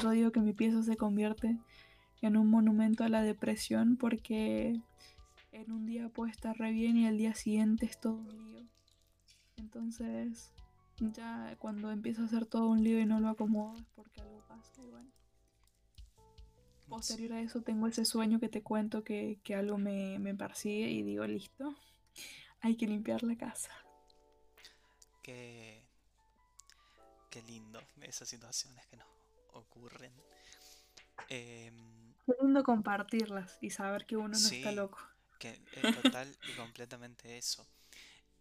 yo 0.02 0.12
digo 0.12 0.32
que 0.32 0.40
mi 0.40 0.54
pieza 0.54 0.82
se 0.82 0.96
convierte 0.96 1.58
en 2.22 2.38
un 2.38 2.50
monumento 2.50 3.04
a 3.04 3.10
la 3.10 3.22
depresión 3.22 3.98
porque 3.98 4.80
en 5.54 5.72
un 5.72 5.86
día 5.86 6.10
puede 6.10 6.32
estar 6.32 6.58
re 6.58 6.72
bien 6.72 6.98
y 6.98 7.08
al 7.08 7.18
día 7.18 7.36
siguiente 7.36 7.86
es 7.86 8.00
todo 8.00 8.16
un 8.16 8.52
lío. 8.52 8.68
Entonces, 9.58 10.52
ya 10.98 11.56
cuando 11.60 11.92
empieza 11.92 12.24
a 12.24 12.28
ser 12.28 12.46
todo 12.46 12.68
un 12.68 12.84
lío 12.84 13.00
y 13.00 13.06
no 13.06 13.20
lo 13.20 13.30
acomodo 13.30 13.78
es 13.78 13.86
porque 13.96 14.22
algo 14.22 14.44
pasa 14.48 14.82
y 14.82 14.90
bueno. 14.90 15.12
Posterior 16.90 17.34
a 17.34 17.42
eso 17.42 17.62
tengo 17.62 17.88
ese 17.88 18.04
sueño 18.06 18.40
que 18.40 18.50
te 18.50 18.62
cuento 18.62 19.04
que, 19.04 19.40
algo 19.56 19.78
me, 19.78 20.20
me, 20.20 20.36
persigue 20.36 20.90
y 20.90 21.02
digo, 21.02 21.26
listo, 21.26 21.76
hay 22.62 22.76
que 22.76 22.88
limpiar 22.88 23.24
la 23.24 23.36
casa. 23.36 23.72
Qué, 25.24 25.88
qué 27.30 27.42
lindo 27.44 27.80
esas 28.02 28.28
situaciones 28.28 28.86
que 28.88 28.98
nos 28.98 29.08
ocurren. 29.54 30.12
Em, 31.30 32.14
qué 32.26 32.34
lindo 32.42 32.64
compartirlas 32.64 33.58
y 33.62 33.70
saber 33.70 34.06
que 34.06 34.18
uno 34.18 34.30
no 34.30 34.38
está 34.38 34.72
loco. 34.72 35.00
Que 35.44 35.60
es 35.74 36.02
total 36.02 36.38
y 36.48 36.54
completamente 36.54 37.38
eso. 37.38 37.68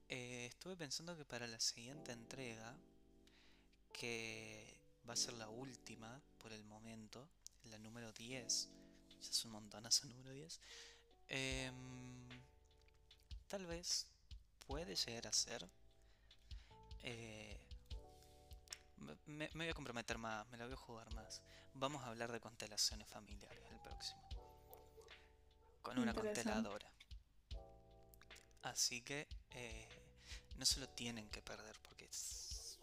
Eh, 0.08 0.46
estuve 0.46 0.76
pensando 0.76 1.16
que 1.16 1.24
para 1.24 1.48
la 1.48 1.58
siguiente 1.58 2.12
entrega, 2.12 2.76
que 3.92 4.80
va 5.08 5.14
a 5.14 5.16
ser 5.16 5.34
la 5.34 5.48
última 5.48 6.22
por 6.38 6.52
el 6.52 6.62
momento, 6.62 7.28
la 7.64 7.78
número 7.78 8.12
10, 8.12 8.68
ya 9.20 9.30
es 9.30 9.44
un 9.44 9.50
montonazo 9.50 10.06
número 10.06 10.30
10, 10.30 10.60
em, 11.26 12.28
tal 13.48 13.66
vez 13.66 14.06
puede 14.68 14.94
llegar 14.94 15.26
a 15.26 15.32
ser... 15.32 15.68
Eh, 17.02 17.58
me, 19.26 19.50
voy 19.54 19.68
a 19.68 19.74
comprometer 19.74 20.18
más, 20.18 20.46
me 20.50 20.56
la 20.56 20.66
voy 20.66 20.74
a 20.74 20.76
jugar 20.76 21.12
más. 21.14 21.42
Vamos 21.74 22.04
a 22.04 22.06
hablar 22.06 22.30
de 22.30 22.38
constelaciones 22.38 23.08
familiares 23.08 23.64
el 23.72 23.80
próximo. 23.80 24.22
Con 25.82 25.98
una 25.98 26.14
consteladora. 26.14 26.91
Así 28.62 29.02
que 29.02 29.26
eh, 29.50 29.88
no 30.56 30.64
se 30.64 30.80
lo 30.80 30.88
tienen 30.88 31.28
que 31.30 31.42
perder 31.42 31.76
porque 31.82 32.04
es 32.04 32.78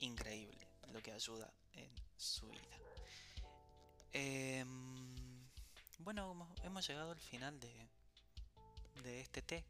increíble 0.00 0.66
lo 0.92 1.02
que 1.02 1.12
ayuda 1.12 1.52
en 1.74 1.90
su 2.16 2.48
vida. 2.48 2.78
Em, 4.12 5.46
bueno, 5.98 6.48
hemos 6.62 6.86
llegado 6.86 7.10
al 7.10 7.20
final 7.20 7.60
de, 7.60 7.88
de 9.02 9.20
este 9.20 9.42
té. 9.42 9.64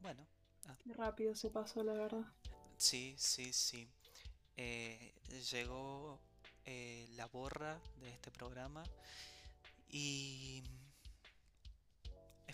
Bueno. 0.00 0.26
Ah. 0.66 0.76
Rápido 0.96 1.34
se 1.34 1.50
pasó, 1.50 1.82
la 1.82 1.94
verdad. 1.94 2.24
Sí, 2.76 3.14
sí, 3.18 3.52
sí. 3.52 3.88
Eh, 4.56 5.14
llegó 5.50 6.20
eh, 6.64 7.06
la 7.16 7.26
borra 7.26 7.80
de 8.00 8.10
este 8.10 8.30
programa 8.30 8.84
y 9.88 10.62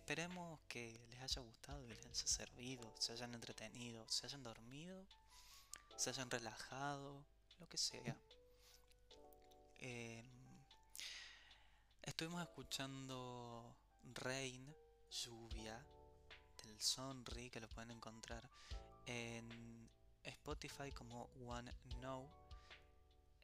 esperemos 0.02 0.58
que 0.66 1.00
les 1.10 1.20
haya 1.20 1.40
gustado, 1.42 1.80
que 1.86 1.94
les 1.94 2.06
haya 2.06 2.26
servido, 2.26 2.92
se 2.98 3.12
hayan 3.12 3.34
entretenido, 3.34 4.04
se 4.08 4.26
hayan 4.26 4.42
dormido, 4.42 5.06
se 5.96 6.10
hayan 6.10 6.28
relajado, 6.28 7.24
lo 7.60 7.68
que 7.68 7.78
sea. 7.78 8.16
Em, 9.78 10.26
estuvimos 12.02 12.42
escuchando 12.42 13.76
Rain, 14.14 14.74
lluvia, 15.08 15.80
del 16.64 16.80
Sonri, 16.80 17.48
que 17.48 17.60
lo 17.60 17.68
pueden 17.68 17.92
encontrar 17.92 18.50
en 19.06 19.88
Spotify 20.24 20.90
como 20.90 21.30
One 21.46 21.72
Know. 22.00 22.28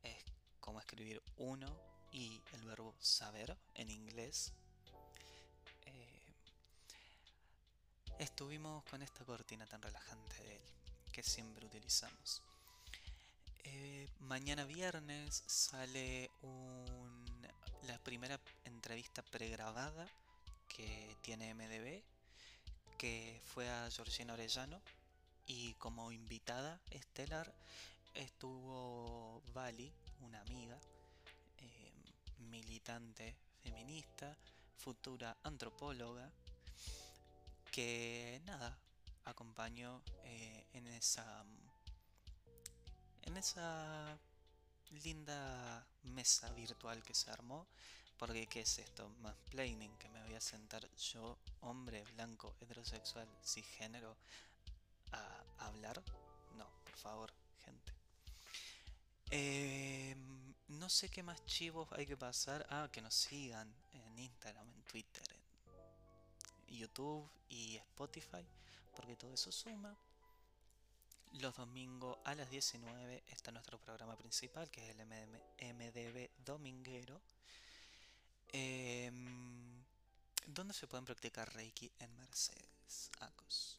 Es 0.03 0.25
como 0.59 0.81
escribir 0.81 1.23
uno 1.37 1.69
y 2.11 2.43
el 2.53 2.65
verbo 2.65 2.97
saber 2.99 3.57
en 3.75 3.91
inglés. 3.91 4.53
Estuvimos 8.19 8.85
con 8.85 9.03
esta 9.03 9.25
cortina 9.25 9.67
tan 9.67 9.81
relajante 9.81 10.43
de 10.43 10.57
él 10.57 10.63
que 11.13 11.23
siempre 11.23 11.67
utilizamos. 11.67 12.43
Eh, 13.65 14.09
mañana 14.21 14.65
viernes 14.65 15.43
sale 15.47 16.31
la 17.87 17.99
primera 17.99 18.41
entrevista 18.65 19.23
pregrabada 19.23 20.07
que 20.69 21.17
tiene 21.23 21.55
MDB, 21.55 22.03
que 22.97 23.41
fue 23.53 23.69
a 23.69 23.91
Georgina 23.91 24.35
Orellano 24.35 24.81
y 25.47 25.75
como 25.75 26.13
invitada 26.13 26.81
estelar 26.91 27.53
estuvo 28.15 29.43
Vali, 29.55 29.93
una 30.21 30.41
amiga, 30.41 30.79
eh, 31.59 31.93
militante 32.51 33.37
feminista, 33.63 34.37
futura 34.77 35.37
antropóloga, 35.45 36.31
que 37.79 38.43
nada, 38.45 38.77
acompañó 39.25 40.03
eh, 40.25 40.67
en 40.73 40.85
esa 40.89 41.45
en 43.23 43.37
esa 43.37 44.19
linda 45.05 45.87
mesa 46.03 46.51
virtual 46.55 47.05
que 47.05 47.15
se 47.15 47.31
armó. 47.31 47.69
Porque 48.19 48.49
¿qué 48.49 48.63
es 48.63 48.81
esto? 48.81 49.09
Más 49.21 49.37
planning 49.53 49.97
que 49.97 50.09
me 50.09 50.21
voy 50.25 50.35
a 50.35 50.41
sentar 50.41 50.91
yo, 50.97 51.39
hombre 51.61 52.03
blanco, 52.15 52.57
heterosexual, 52.61 53.29
cisgénero, 53.45 54.17
a 55.13 55.45
hablar. 55.59 56.03
No, 56.57 56.67
por 56.83 56.97
favor, 56.97 57.33
gente. 57.65 57.93
Em, 59.31 60.53
no 60.67 60.89
sé 60.89 61.09
qué 61.11 61.23
más 61.23 61.47
chivos 61.47 61.87
hay 61.93 62.07
que 62.07 62.17
pasar. 62.17 62.67
Ah, 62.71 62.89
que 62.91 63.01
nos 63.01 63.15
sigan 63.15 63.73
en 63.93 64.19
Instagram, 64.19 64.69
en 64.69 64.83
Twitter, 64.83 65.38
YouTube 66.69 67.29
y 67.49 67.77
Spotify. 67.77 68.45
Porque 68.97 69.17
todo 69.17 69.33
eso 69.33 69.53
suma. 69.53 69.97
los 71.41 71.55
domingos 71.57 72.19
a 72.25 72.35
las 72.35 72.51
19 72.51 73.23
está 73.29 73.53
nuestro 73.53 73.79
programa 73.79 74.17
principal, 74.17 74.71
que 74.71 74.89
es 74.89 74.97
el 74.97 75.07
MDB 75.07 76.31
Dominguero. 76.45 77.21
¿Dónde 80.55 80.73
se 80.73 80.87
pueden 80.87 81.05
practicar 81.05 81.53
Reiki 81.55 81.93
en 81.99 82.17
Mercedes, 82.17 83.11
Acos? 83.21 83.79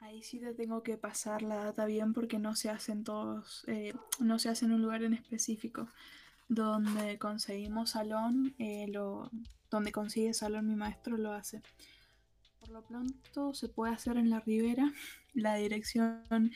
Ahí 0.00 0.22
sí 0.22 0.40
te 0.40 0.54
tengo 0.54 0.82
que 0.82 0.96
pasar 0.96 1.42
la 1.42 1.56
data 1.56 1.84
bien 1.84 2.14
porque 2.14 2.38
no 2.38 2.56
se 2.56 2.70
hacen 2.70 3.04
todos, 3.04 3.64
eh, 3.68 3.94
no 4.18 4.38
se 4.38 4.48
hace 4.48 4.64
en 4.64 4.72
un 4.72 4.82
lugar 4.82 5.04
en 5.04 5.14
específico. 5.14 5.88
Donde 6.54 7.18
conseguimos 7.18 7.90
salón, 7.90 8.54
eh, 8.58 8.86
lo, 8.88 9.30
donde 9.70 9.90
consigue 9.90 10.34
salón 10.34 10.66
mi 10.66 10.76
maestro 10.76 11.16
lo 11.16 11.32
hace. 11.32 11.62
Por 12.60 12.68
lo 12.68 12.82
pronto 12.82 13.54
se 13.54 13.68
puede 13.68 13.94
hacer 13.94 14.18
en 14.18 14.28
la 14.28 14.40
ribera. 14.40 14.92
La 15.32 15.54
dirección 15.54 16.52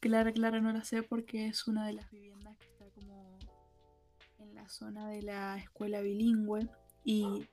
clara, 0.00 0.32
clara 0.32 0.60
no 0.60 0.70
la 0.70 0.84
sé 0.84 1.02
porque 1.02 1.46
es 1.46 1.66
una 1.66 1.86
de 1.86 1.94
las 1.94 2.10
viviendas 2.10 2.58
que 2.58 2.66
está 2.66 2.84
como 2.90 3.38
en 4.38 4.54
la 4.54 4.68
zona 4.68 5.08
de 5.08 5.22
la 5.22 5.56
escuela 5.56 6.02
bilingüe. 6.02 6.68
Y 7.02 7.48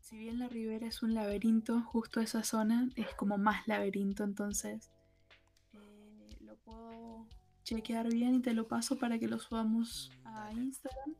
si 0.00 0.18
bien 0.18 0.40
la 0.40 0.48
ribera 0.48 0.88
es 0.88 1.04
un 1.04 1.14
laberinto, 1.14 1.80
justo 1.82 2.20
esa 2.20 2.42
zona 2.42 2.88
es 2.96 3.14
como 3.14 3.38
más 3.38 3.68
laberinto. 3.68 4.24
Entonces 4.24 4.90
chequear 7.68 8.08
bien 8.08 8.36
y 8.36 8.40
te 8.40 8.54
lo 8.54 8.66
paso 8.66 8.98
para 8.98 9.18
que 9.18 9.28
lo 9.28 9.38
subamos 9.38 10.10
Mm, 10.24 10.26
a. 10.26 10.52
Instagram. 10.52 11.14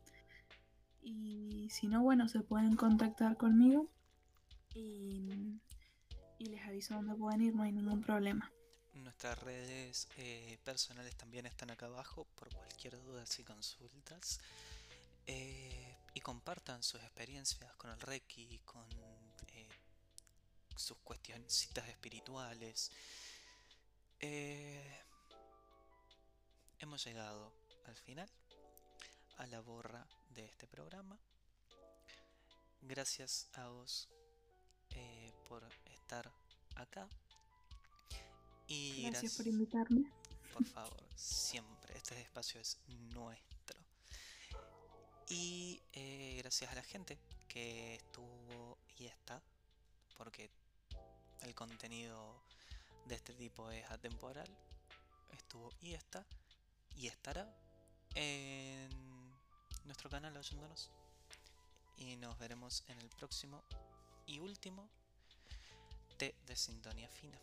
Y 1.03 1.69
si 1.71 1.87
no, 1.89 2.03
bueno, 2.03 2.29
se 2.29 2.41
pueden 2.41 2.77
contactar 2.77 3.37
conmigo. 3.37 3.89
Y 4.75 5.59
y 6.39 6.47
les 6.47 6.63
aviso 6.63 6.95
dónde 6.95 7.15
pueden 7.17 7.43
ir, 7.43 7.55
no 7.55 7.65
hay 7.65 7.73
ningún 7.73 8.01
problema. 8.01 8.51
Nuestras 8.95 9.37
redes 9.43 10.09
eh, 10.17 10.57
personales 10.63 11.17
también 11.17 11.47
están 11.47 11.71
acá 11.71 11.87
abajo 11.87 12.27
por 12.37 12.49
cualquier 12.55 12.97
duda 13.03 13.25
y 13.37 13.43
consultas. 13.43 14.41
Eh, 15.27 15.97
y 16.15 16.21
compartan 16.21 16.83
sus 16.83 17.03
experiencias 17.03 17.75
con 17.77 17.91
el 17.91 18.01
Reiki, 18.01 18.61
con 18.65 18.85
eh, 19.49 19.69
sus 20.77 20.97
cuestioncitas 20.99 21.89
espirituales. 21.89 22.93
Eh, 24.21 25.01
hemos 26.81 27.05
llegado 27.05 27.53
al 27.87 27.97
final, 27.97 28.29
a 29.37 29.47
la 29.47 29.61
borra 29.61 30.07
de 30.31 30.45
este 30.45 30.67
programa. 30.67 31.19
Gracias 32.83 33.49
a 33.55 33.69
vos 33.69 34.09
eh, 34.91 35.33
por 35.49 35.67
estar 35.87 36.31
acá. 36.77 37.09
Y 38.67 39.07
Gracias 39.11 39.37
por 39.37 39.47
invitarme. 39.47 40.13
por 40.53 40.65
favor, 40.65 41.03
siempre. 41.17 41.97
Este 41.97 42.21
espacio 42.21 42.61
es 42.61 42.79
nuestro. 42.89 43.81
Y 45.29 45.83
eh, 45.93 46.37
gracias 46.39 46.71
a 46.71 46.75
la 46.75 46.83
gente 46.83 47.19
que 47.49 47.97
estuvo 47.97 48.79
y 48.97 49.07
está, 49.07 49.43
porque 50.17 50.51
el 51.43 51.55
contenido 51.55 52.43
de 53.07 53.15
este 53.15 53.35
tipo 53.35 53.71
es 53.71 53.85
atemporal. 53.91 54.49
Estuvo 55.33 55.71
y 55.81 55.95
está 55.95 56.25
y 56.99 57.07
estará 57.07 57.49
en 58.15 58.91
nuestro 59.85 60.11
canal 60.11 60.37
oyéndonos. 60.37 60.91
Y 61.97 62.17
nos 62.17 62.39
veremos 62.39 62.85
en 62.89 62.99
el 63.01 63.09
próximo 63.09 63.63
y 64.27 64.41
último 64.41 64.89
té 66.19 66.35
de 66.47 66.57
sintonía 66.57 67.09
fina. 67.09 67.39